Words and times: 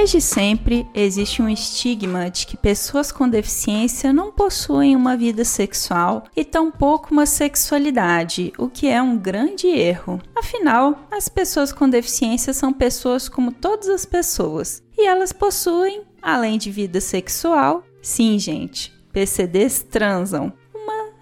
Desde 0.00 0.18
sempre 0.18 0.86
existe 0.94 1.42
um 1.42 1.48
estigma 1.50 2.30
de 2.30 2.46
que 2.46 2.56
pessoas 2.56 3.12
com 3.12 3.28
deficiência 3.28 4.14
não 4.14 4.32
possuem 4.32 4.96
uma 4.96 5.14
vida 5.14 5.44
sexual 5.44 6.24
e 6.34 6.42
tampouco 6.42 7.12
uma 7.12 7.26
sexualidade, 7.26 8.50
o 8.56 8.66
que 8.66 8.88
é 8.88 9.02
um 9.02 9.18
grande 9.18 9.66
erro. 9.66 10.18
Afinal, 10.34 11.06
as 11.10 11.28
pessoas 11.28 11.70
com 11.70 11.86
deficiência 11.86 12.54
são 12.54 12.72
pessoas 12.72 13.28
como 13.28 13.52
todas 13.52 13.90
as 13.90 14.06
pessoas 14.06 14.82
e 14.96 15.06
elas 15.06 15.34
possuem, 15.34 16.00
além 16.22 16.56
de 16.56 16.70
vida 16.70 16.98
sexual, 16.98 17.84
sim, 18.00 18.38
gente, 18.38 18.90
PCDs 19.12 19.82
transam, 19.82 20.50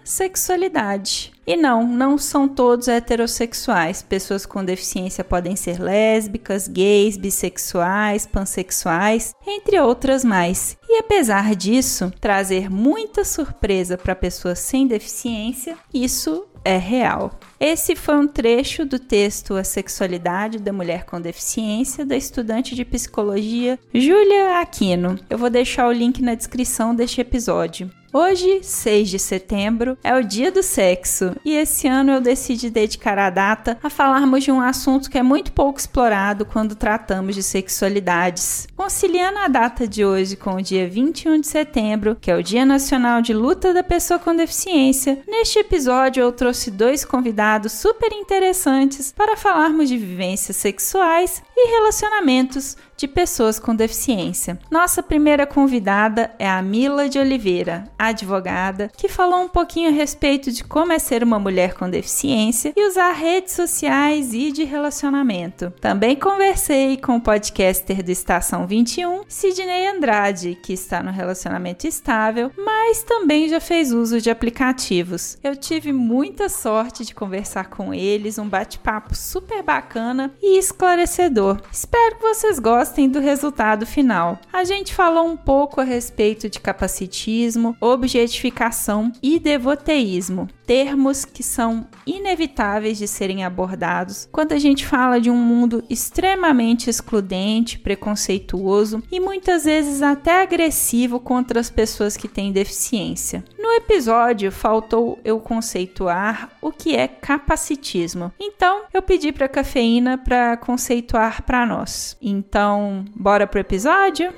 sexualidade. 0.09 1.31
E 1.49 1.55
não, 1.55 1.83
não 1.83 2.15
são 2.15 2.47
todos 2.47 2.87
heterossexuais. 2.87 4.03
Pessoas 4.03 4.45
com 4.45 4.63
deficiência 4.63 5.23
podem 5.23 5.55
ser 5.55 5.81
lésbicas, 5.81 6.67
gays, 6.67 7.17
bissexuais, 7.17 8.27
pansexuais, 8.27 9.33
entre 9.47 9.79
outras 9.79 10.23
mais. 10.23 10.77
E 10.87 10.99
apesar 10.99 11.55
disso, 11.55 12.13
trazer 12.21 12.69
muita 12.69 13.23
surpresa 13.23 13.97
para 13.97 14.13
pessoas 14.13 14.59
sem 14.59 14.85
deficiência, 14.85 15.75
isso 15.91 16.45
é 16.63 16.77
real. 16.77 17.31
Esse 17.59 17.95
foi 17.95 18.17
um 18.17 18.27
trecho 18.27 18.85
do 18.85 18.99
texto 18.99 19.55
A 19.55 19.63
Sexualidade 19.63 20.59
da 20.59 20.71
Mulher 20.71 21.03
com 21.05 21.19
Deficiência, 21.19 22.05
da 22.05 22.15
estudante 22.15 22.75
de 22.75 22.85
psicologia 22.85 23.79
Júlia 23.91 24.59
Aquino. 24.59 25.17
Eu 25.27 25.39
vou 25.39 25.49
deixar 25.49 25.87
o 25.87 25.91
link 25.91 26.21
na 26.21 26.35
descrição 26.35 26.93
deste 26.93 27.19
episódio. 27.19 27.89
Hoje, 28.11 28.61
6 28.63 29.07
de 29.07 29.19
setembro, 29.19 29.95
é 30.03 30.15
o 30.15 30.23
dia 30.23 30.51
do 30.51 30.63
sexo 30.63 31.35
e 31.45 31.53
esse 31.53 31.87
ano 31.87 32.11
eu 32.13 32.19
decidi 32.19 32.67
dedicar 32.71 33.19
a 33.19 33.29
data 33.29 33.77
a 33.83 33.89
falarmos 33.89 34.43
de 34.43 34.51
um 34.51 34.59
assunto 34.59 35.11
que 35.11 35.17
é 35.19 35.21
muito 35.21 35.51
pouco 35.51 35.77
explorado 35.77 36.43
quando 36.43 36.75
tratamos 36.75 37.35
de 37.35 37.43
sexualidades. 37.43 38.67
Conciliando 38.75 39.37
a 39.37 39.47
data 39.47 39.87
de 39.87 40.03
hoje 40.03 40.35
com 40.35 40.55
o 40.55 40.61
dia 40.61 40.89
21 40.89 41.39
de 41.39 41.47
setembro, 41.47 42.17
que 42.19 42.31
é 42.31 42.35
o 42.35 42.41
Dia 42.41 42.65
Nacional 42.65 43.21
de 43.21 43.31
Luta 43.31 43.75
da 43.75 43.83
Pessoa 43.83 44.17
com 44.17 44.35
Deficiência, 44.35 45.21
neste 45.27 45.59
episódio 45.59 46.21
eu 46.21 46.31
trouxe 46.31 46.71
dois 46.71 47.05
convidados 47.05 47.73
super 47.73 48.11
interessantes 48.11 49.13
para 49.15 49.37
falarmos 49.37 49.87
de 49.87 49.97
vivências 49.97 50.57
sexuais 50.57 51.43
e 51.55 51.69
relacionamentos 51.75 52.75
de 52.99 53.07
pessoas 53.07 53.57
com 53.57 53.73
deficiência. 53.73 54.59
Nossa 54.69 55.01
primeira 55.01 55.47
convidada 55.47 56.31
é 56.37 56.47
a 56.47 56.61
Mila 56.61 57.07
de 57.07 57.17
Oliveira, 57.17 57.85
advogada, 57.97 58.91
que 58.97 59.07
falou 59.07 59.39
um 59.39 59.47
pouquinho 59.47 59.87
a 59.87 59.93
respeito 59.93 60.51
de 60.51 60.65
como 60.65 60.91
é 60.91 60.99
ser 60.99 61.23
uma 61.23 61.39
mulher 61.39 61.75
com 61.75 61.89
deficiência 61.89 62.73
e 62.75 62.87
usar 62.89 63.13
redes 63.13 63.53
sociais 63.53 64.33
e 64.33 64.51
de 64.51 64.65
relacionamento. 64.65 65.71
Também 65.79 66.17
conversei 66.17 66.97
com 66.97 67.15
o 67.15 67.21
podcaster 67.21 68.03
do 68.03 68.11
Estação 68.11 68.67
21, 68.67 69.21
Sidney 69.29 69.87
Andrade, 69.87 70.59
que 70.61 70.73
está 70.73 71.01
no 71.01 71.11
relacionamento 71.11 71.87
estável, 71.87 72.51
mas 72.57 73.01
também 73.01 73.47
já 73.47 73.61
fez 73.61 73.93
uso 73.93 74.19
de 74.19 74.29
aplicativos. 74.29 75.37
Eu 75.41 75.55
tive 75.55 75.93
muita 75.93 76.49
sorte 76.49 77.05
de 77.05 77.15
conversar 77.15 77.69
com 77.69 77.93
eles, 77.93 78.37
um 78.37 78.49
bate-papo 78.49 79.15
super 79.15 79.63
bacana 79.63 80.33
e 80.41 80.59
esclarecedor. 80.59 81.61
Espero 81.71 82.17
que 82.17 82.23
vocês 82.23 82.59
gostem 82.59 82.88
gostem 82.89 83.07
do 83.07 83.19
resultado 83.19 83.85
final. 83.85 84.39
A 84.51 84.63
gente 84.63 84.95
falou 84.95 85.27
um 85.27 85.37
pouco 85.37 85.79
a 85.79 85.83
respeito 85.83 86.49
de 86.49 86.59
capacitismo, 86.59 87.77
objetificação 87.79 89.11
e 89.21 89.37
devoteísmo, 89.37 90.47
termos 90.65 91.23
que 91.23 91.43
são 91.43 91.87
inevitáveis 92.05 92.97
de 92.97 93.07
serem 93.07 93.43
abordados 93.43 94.27
quando 94.31 94.53
a 94.53 94.57
gente 94.57 94.87
fala 94.87 95.21
de 95.21 95.29
um 95.29 95.35
mundo 95.35 95.83
extremamente 95.89 96.89
excludente, 96.89 97.77
preconceituoso 97.77 99.03
e 99.11 99.19
muitas 99.19 99.65
vezes 99.65 100.01
até 100.01 100.41
agressivo 100.41 101.19
contra 101.19 101.59
as 101.59 101.69
pessoas 101.69 102.17
que 102.17 102.27
têm 102.27 102.51
deficiência. 102.51 103.43
No 103.59 103.75
episódio 103.75 104.51
faltou 104.51 105.19
eu 105.23 105.39
conceituar 105.39 106.49
o 106.59 106.71
que 106.71 106.95
é 106.95 107.07
capacitismo. 107.07 108.31
Então, 108.39 108.83
eu 108.91 109.01
pedi 109.01 109.31
para 109.31 109.45
a 109.45 109.49
cafeína 109.49 110.17
para 110.17 110.57
conceituar 110.57 111.43
para 111.43 111.67
nós. 111.67 112.17
Então, 112.21 112.78
então, 112.79 113.05
bora 113.13 113.45
pro 113.45 113.59
episódio? 113.59 114.33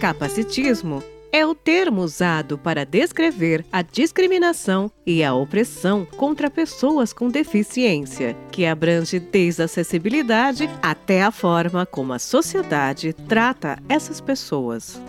Capacitismo 0.00 1.02
é 1.30 1.46
o 1.46 1.54
termo 1.54 2.00
usado 2.00 2.58
para 2.58 2.84
descrever 2.84 3.64
a 3.70 3.82
discriminação 3.82 4.90
e 5.06 5.22
a 5.22 5.32
opressão 5.32 6.04
contra 6.16 6.50
pessoas 6.50 7.12
com 7.12 7.28
deficiência, 7.28 8.36
que 8.50 8.66
abrange 8.66 9.20
desde 9.20 9.62
a 9.62 9.66
acessibilidade 9.66 10.68
até 10.82 11.22
a 11.22 11.30
forma 11.30 11.86
como 11.86 12.12
a 12.12 12.18
sociedade 12.18 13.12
trata 13.12 13.78
essas 13.88 14.20
pessoas. 14.20 15.00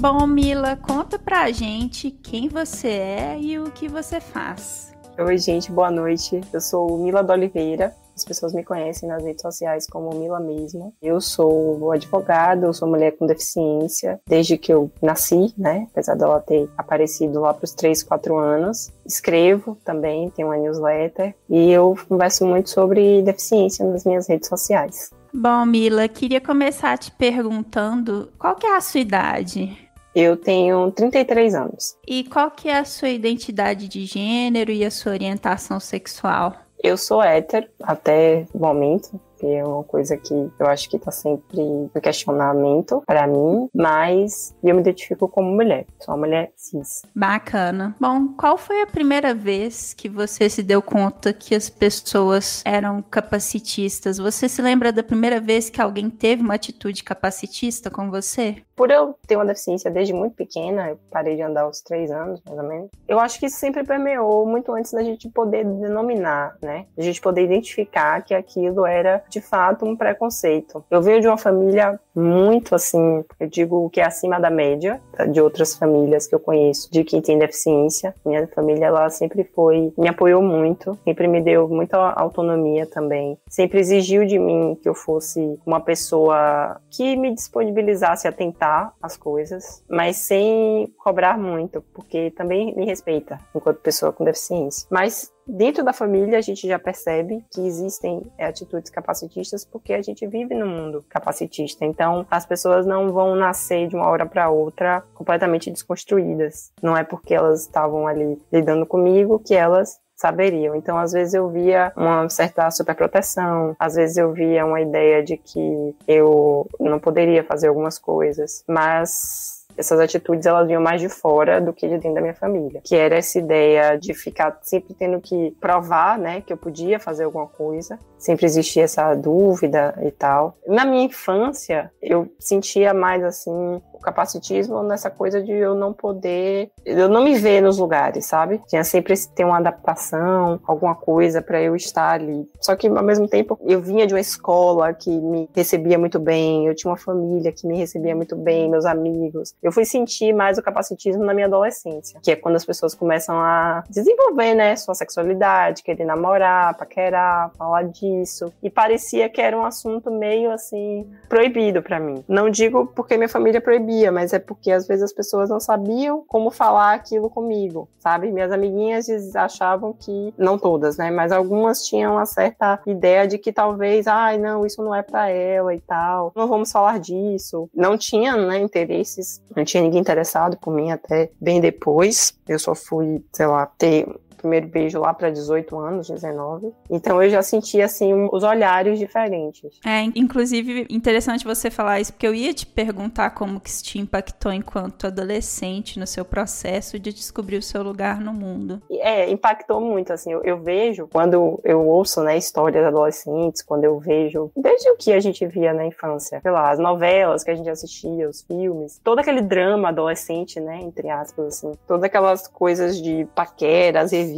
Bom, 0.00 0.26
Mila, 0.26 0.76
conta 0.76 1.16
pra 1.16 1.52
gente 1.52 2.10
quem 2.10 2.48
você 2.48 2.88
é 2.88 3.38
e 3.40 3.58
o 3.58 3.70
que 3.70 3.86
você 3.86 4.20
faz. 4.20 4.92
Oi, 5.16 5.38
gente, 5.38 5.70
boa 5.70 5.92
noite. 5.92 6.40
Eu 6.52 6.60
sou 6.60 6.98
Mila 6.98 7.22
de 7.22 7.30
Oliveira, 7.30 7.94
as 8.14 8.24
pessoas 8.24 8.52
me 8.52 8.64
conhecem 8.64 9.08
nas 9.08 9.22
redes 9.22 9.42
sociais 9.42 9.86
como 9.86 10.14
Mila 10.18 10.40
mesmo. 10.40 10.94
Eu 11.02 11.20
sou 11.20 11.92
advogada, 11.92 12.66
eu 12.66 12.72
sou 12.72 12.88
mulher 12.88 13.12
com 13.12 13.26
deficiência 13.26 14.20
desde 14.26 14.56
que 14.58 14.72
eu 14.72 14.90
nasci, 15.00 15.54
né? 15.56 15.86
Apesar 15.90 16.14
dela 16.14 16.40
ter 16.40 16.68
aparecido 16.76 17.40
lá 17.40 17.54
para 17.54 17.64
os 17.64 17.72
3, 17.72 18.02
4 18.02 18.36
anos. 18.36 18.92
Escrevo 19.04 19.76
também, 19.84 20.30
tenho 20.30 20.48
uma 20.48 20.56
newsletter 20.56 21.34
e 21.48 21.70
eu 21.70 21.96
converso 22.08 22.46
muito 22.46 22.70
sobre 22.70 23.22
deficiência 23.22 23.84
nas 23.86 24.04
minhas 24.04 24.28
redes 24.28 24.48
sociais. 24.48 25.10
Bom, 25.34 25.64
Mila, 25.64 26.08
queria 26.08 26.40
começar 26.40 26.98
te 26.98 27.10
perguntando 27.10 28.30
qual 28.38 28.54
que 28.54 28.66
é 28.66 28.76
a 28.76 28.80
sua 28.80 29.00
idade? 29.00 29.78
Eu 30.14 30.36
tenho 30.36 30.90
33 30.90 31.54
anos. 31.54 31.96
E 32.06 32.24
qual 32.24 32.50
que 32.50 32.68
é 32.68 32.78
a 32.78 32.84
sua 32.84 33.08
identidade 33.08 33.88
de 33.88 34.04
gênero 34.04 34.70
e 34.70 34.84
a 34.84 34.90
sua 34.90 35.12
orientação 35.12 35.80
sexual? 35.80 36.54
Eu 36.82 36.96
sou 36.96 37.22
hétero 37.22 37.68
até 37.82 38.44
o 38.52 38.58
momento, 38.58 39.20
que 39.42 39.52
é 39.52 39.64
uma 39.64 39.82
coisa 39.82 40.16
que 40.16 40.32
eu 40.32 40.66
acho 40.66 40.88
que 40.88 40.96
tá 41.00 41.10
sempre 41.10 41.60
em 41.60 41.90
questionamento 42.00 43.02
para 43.04 43.26
mim, 43.26 43.68
mas 43.74 44.54
eu 44.62 44.72
me 44.72 44.80
identifico 44.80 45.26
como 45.26 45.50
mulher, 45.50 45.84
sou 45.98 46.14
uma 46.14 46.26
mulher 46.26 46.52
cis. 46.54 47.02
Bacana. 47.12 47.96
Bom, 47.98 48.28
qual 48.38 48.56
foi 48.56 48.82
a 48.82 48.86
primeira 48.86 49.34
vez 49.34 49.92
que 49.94 50.08
você 50.08 50.48
se 50.48 50.62
deu 50.62 50.80
conta 50.80 51.32
que 51.32 51.56
as 51.56 51.68
pessoas 51.68 52.62
eram 52.64 53.02
capacitistas? 53.02 54.18
Você 54.18 54.48
se 54.48 54.62
lembra 54.62 54.92
da 54.92 55.02
primeira 55.02 55.40
vez 55.40 55.68
que 55.68 55.80
alguém 55.80 56.08
teve 56.08 56.40
uma 56.40 56.54
atitude 56.54 57.02
capacitista 57.02 57.90
com 57.90 58.10
você? 58.10 58.62
Por 58.76 58.90
eu 58.90 59.14
ter 59.26 59.36
uma 59.36 59.44
deficiência 59.44 59.90
desde 59.90 60.12
muito 60.12 60.34
pequena, 60.34 60.90
eu 60.90 60.98
parei 61.10 61.36
de 61.36 61.42
andar 61.42 61.62
aos 61.62 61.80
três 61.80 62.10
anos, 62.10 62.40
mais 62.46 62.58
ou 62.58 62.66
menos. 62.66 62.90
Eu 63.08 63.18
acho 63.18 63.38
que 63.40 63.46
isso 63.46 63.56
sempre 63.56 63.84
permeou 63.84 64.46
muito 64.46 64.72
antes 64.72 64.92
da 64.92 65.02
gente 65.02 65.28
poder 65.28 65.64
denominar, 65.64 66.56
né? 66.62 66.86
A 66.96 67.02
gente 67.02 67.20
poder 67.20 67.42
identificar 67.42 68.22
que 68.22 68.34
aquilo 68.34 68.86
era 68.86 69.22
de 69.32 69.40
fato 69.40 69.86
um 69.86 69.96
preconceito. 69.96 70.84
Eu 70.90 71.00
venho 71.00 71.20
de 71.20 71.26
uma 71.26 71.38
família 71.38 71.98
muito 72.14 72.74
assim, 72.74 73.24
eu 73.40 73.48
digo 73.48 73.88
que 73.90 74.00
é 74.00 74.04
acima 74.04 74.38
da 74.38 74.50
média 74.50 75.00
tá, 75.16 75.24
de 75.24 75.40
outras 75.40 75.74
famílias 75.74 76.26
que 76.26 76.34
eu 76.34 76.40
conheço, 76.40 76.92
de 76.92 77.02
quem 77.02 77.22
tem 77.22 77.38
deficiência. 77.38 78.14
Minha 78.24 78.46
família 78.48 78.86
ela 78.86 79.08
sempre 79.08 79.44
foi, 79.44 79.92
me 79.96 80.08
apoiou 80.08 80.42
muito, 80.42 80.98
sempre 81.04 81.26
me 81.26 81.40
deu 81.40 81.66
muita 81.68 81.96
autonomia 81.96 82.86
também. 82.86 83.38
Sempre 83.48 83.80
exigiu 83.80 84.26
de 84.26 84.38
mim 84.38 84.78
que 84.80 84.88
eu 84.88 84.94
fosse 84.94 85.58
uma 85.64 85.80
pessoa 85.80 86.78
que 86.90 87.16
me 87.16 87.34
disponibilizasse 87.34 88.28
a 88.28 88.32
tentar 88.32 88.92
as 89.00 89.16
coisas, 89.16 89.82
mas 89.88 90.16
sem 90.16 90.92
cobrar 91.02 91.38
muito, 91.38 91.82
porque 91.94 92.30
também 92.32 92.74
me 92.74 92.84
respeita 92.84 93.38
enquanto 93.54 93.80
pessoa 93.80 94.12
com 94.12 94.24
deficiência. 94.24 94.86
Mas 94.90 95.32
dentro 95.46 95.84
da 95.84 95.92
família 95.92 96.38
a 96.38 96.42
gente 96.42 96.66
já 96.66 96.78
percebe 96.78 97.44
que 97.52 97.60
existem 97.60 98.22
é, 98.38 98.46
atitudes 98.46 98.90
capacitistas 98.90 99.64
porque 99.64 99.92
a 99.92 100.02
gente 100.02 100.26
vive 100.26 100.54
no 100.54 100.66
mundo 100.66 101.04
capacitista. 101.08 101.84
Então, 101.84 102.26
as 102.30 102.46
pessoas 102.46 102.86
não 102.86 103.12
vão 103.12 103.34
nascer 103.34 103.88
de 103.88 103.96
uma 103.96 104.08
hora 104.08 104.26
para 104.26 104.50
outra 104.50 105.02
completamente 105.14 105.70
desconstruídas. 105.70 106.72
Não 106.82 106.96
é 106.96 107.04
porque 107.04 107.34
elas 107.34 107.62
estavam 107.62 108.06
ali 108.06 108.40
lidando 108.52 108.86
comigo 108.86 109.38
que 109.38 109.54
elas 109.54 110.00
saberiam. 110.22 110.76
Então, 110.76 110.96
às 110.96 111.12
vezes 111.12 111.34
eu 111.34 111.48
via 111.48 111.92
uma 111.96 112.28
certa 112.28 112.70
superproteção, 112.70 113.74
às 113.78 113.96
vezes 113.96 114.16
eu 114.16 114.32
via 114.32 114.64
uma 114.64 114.80
ideia 114.80 115.22
de 115.22 115.36
que 115.36 115.96
eu 116.06 116.68
não 116.78 117.00
poderia 117.00 117.42
fazer 117.42 117.66
algumas 117.66 117.98
coisas, 117.98 118.64
mas 118.68 119.61
essas 119.76 119.98
atitudes 120.00 120.46
elas 120.46 120.66
vinham 120.66 120.82
mais 120.82 121.00
de 121.00 121.08
fora 121.08 121.60
do 121.60 121.72
que 121.72 121.86
de 121.86 121.94
dentro 121.94 122.14
da 122.14 122.20
minha 122.20 122.34
família, 122.34 122.80
que 122.84 122.96
era 122.96 123.16
essa 123.16 123.38
ideia 123.38 123.96
de 123.96 124.14
ficar 124.14 124.58
sempre 124.62 124.94
tendo 124.94 125.20
que 125.20 125.52
provar, 125.60 126.18
né, 126.18 126.40
que 126.40 126.52
eu 126.52 126.56
podia 126.56 126.98
fazer 126.98 127.24
alguma 127.24 127.46
coisa, 127.46 127.98
sempre 128.18 128.46
existia 128.46 128.84
essa 128.84 129.14
dúvida 129.14 129.94
e 130.02 130.10
tal. 130.10 130.56
Na 130.66 130.84
minha 130.84 131.04
infância, 131.04 131.90
eu 132.00 132.32
sentia 132.38 132.94
mais 132.94 133.22
assim 133.24 133.80
capacitismo 134.02 134.82
nessa 134.82 135.10
coisa 135.10 135.42
de 135.42 135.52
eu 135.52 135.74
não 135.74 135.92
poder, 135.92 136.70
eu 136.84 137.08
não 137.08 137.24
me 137.24 137.36
ver 137.36 137.60
nos 137.60 137.78
lugares, 137.78 138.26
sabe? 138.26 138.60
Tinha 138.66 138.84
sempre 138.84 139.14
ter 139.34 139.44
uma 139.44 139.58
adaptação, 139.58 140.60
alguma 140.66 140.94
coisa 140.94 141.40
para 141.40 141.60
eu 141.62 141.76
estar 141.76 142.12
ali. 142.12 142.48
Só 142.60 142.74
que 142.76 142.88
ao 142.88 143.02
mesmo 143.02 143.28
tempo 143.28 143.58
eu 143.62 143.80
vinha 143.80 144.06
de 144.06 144.14
uma 144.14 144.20
escola 144.20 144.92
que 144.92 145.10
me 145.10 145.48
recebia 145.54 145.98
muito 145.98 146.18
bem, 146.18 146.66
eu 146.66 146.74
tinha 146.74 146.90
uma 146.90 146.96
família 146.96 147.52
que 147.52 147.66
me 147.66 147.76
recebia 147.76 148.14
muito 148.14 148.36
bem, 148.36 148.68
meus 148.68 148.84
amigos. 148.84 149.54
Eu 149.62 149.72
fui 149.72 149.84
sentir 149.84 150.32
mais 150.32 150.58
o 150.58 150.62
capacitismo 150.62 151.24
na 151.24 151.32
minha 151.34 151.46
adolescência, 151.46 152.20
que 152.22 152.30
é 152.30 152.36
quando 152.36 152.56
as 152.56 152.64
pessoas 152.64 152.94
começam 152.94 153.38
a 153.38 153.84
desenvolver, 153.88 154.54
né, 154.54 154.76
sua 154.76 154.94
sexualidade, 154.94 155.82
querer 155.82 156.04
namorar, 156.04 156.76
paquerar, 156.76 157.50
falar 157.56 157.84
disso. 157.84 158.52
E 158.62 158.68
parecia 158.68 159.28
que 159.28 159.40
era 159.40 159.56
um 159.56 159.64
assunto 159.64 160.10
meio 160.10 160.50
assim 160.50 161.08
proibido 161.28 161.82
para 161.82 162.00
mim. 162.00 162.24
Não 162.28 162.50
digo 162.50 162.86
porque 162.86 163.16
minha 163.16 163.28
família 163.28 163.60
proibia 163.60 163.91
sabia, 163.92 164.10
mas 164.10 164.32
é 164.32 164.38
porque 164.38 164.70
às 164.70 164.86
vezes 164.86 165.04
as 165.04 165.12
pessoas 165.12 165.50
não 165.50 165.60
sabiam 165.60 166.24
como 166.26 166.50
falar 166.50 166.94
aquilo 166.94 167.28
comigo, 167.28 167.88
sabe? 167.98 168.32
Minhas 168.32 168.50
amiguinhas 168.50 169.06
achavam 169.36 169.92
que, 169.92 170.32
não 170.38 170.58
todas, 170.58 170.96
né? 170.96 171.10
Mas 171.10 171.32
algumas 171.32 171.84
tinham 171.84 172.14
uma 172.14 172.26
certa 172.26 172.80
ideia 172.86 173.26
de 173.26 173.38
que 173.38 173.52
talvez, 173.52 174.06
ai, 174.06 174.38
não, 174.38 174.64
isso 174.64 174.82
não 174.82 174.94
é 174.94 175.02
para 175.02 175.28
ela 175.28 175.74
e 175.74 175.80
tal, 175.80 176.32
não 176.34 176.48
vamos 176.48 176.72
falar 176.72 176.98
disso. 176.98 177.68
Não 177.74 177.96
tinha, 177.98 178.36
né, 178.36 178.58
interesses, 178.58 179.42
não 179.54 179.64
tinha 179.64 179.82
ninguém 179.82 180.00
interessado 180.00 180.56
por 180.56 180.72
mim 180.72 180.90
até 180.90 181.30
bem 181.40 181.60
depois. 181.60 182.34
Eu 182.48 182.58
só 182.58 182.74
fui, 182.74 183.22
sei 183.32 183.46
lá, 183.46 183.66
ter 183.66 184.06
primeiro 184.42 184.66
beijo 184.66 184.98
lá 184.98 185.14
para 185.14 185.30
18 185.30 185.78
anos, 185.78 186.08
19. 186.08 186.72
Então 186.90 187.22
eu 187.22 187.30
já 187.30 187.42
sentia 187.42 187.86
assim 187.86 188.28
os 188.30 188.42
olhares 188.42 188.98
diferentes. 188.98 189.78
É, 189.86 190.02
inclusive 190.14 190.86
interessante 190.90 191.44
você 191.44 191.70
falar 191.70 192.00
isso 192.00 192.12
porque 192.12 192.26
eu 192.26 192.34
ia 192.34 192.52
te 192.52 192.66
perguntar 192.66 193.30
como 193.30 193.60
que 193.60 193.70
isso 193.70 193.84
te 193.84 193.98
impactou 193.98 194.52
enquanto 194.52 195.06
adolescente 195.06 195.98
no 195.98 196.06
seu 196.06 196.24
processo 196.24 196.98
de 196.98 197.12
descobrir 197.12 197.56
o 197.56 197.62
seu 197.62 197.82
lugar 197.82 198.20
no 198.20 198.32
mundo. 198.32 198.82
É, 198.90 199.30
impactou 199.30 199.80
muito 199.80 200.12
assim. 200.12 200.32
Eu, 200.32 200.42
eu 200.42 200.58
vejo 200.58 201.08
quando 201.12 201.60
eu 201.64 201.86
ouço, 201.86 202.22
né, 202.22 202.36
histórias 202.36 202.84
adolescentes, 202.84 203.62
quando 203.62 203.84
eu 203.84 203.98
vejo 203.98 204.50
desde 204.56 204.90
o 204.90 204.96
que 204.96 205.12
a 205.12 205.20
gente 205.20 205.46
via 205.46 205.72
na 205.72 205.86
infância, 205.86 206.40
sei 206.40 206.50
lá, 206.50 206.70
as 206.70 206.78
novelas 206.78 207.44
que 207.44 207.50
a 207.50 207.54
gente 207.54 207.70
assistia, 207.70 208.28
os 208.28 208.42
filmes, 208.42 209.00
todo 209.04 209.20
aquele 209.20 209.40
drama 209.40 209.88
adolescente, 209.88 210.58
né, 210.58 210.80
entre 210.82 211.08
aspas 211.08 211.46
assim, 211.46 211.72
todas 211.86 212.04
aquelas 212.04 212.48
coisas 212.48 213.00
de 213.00 213.26
paqueras, 213.34 214.10
revistas. 214.10 214.31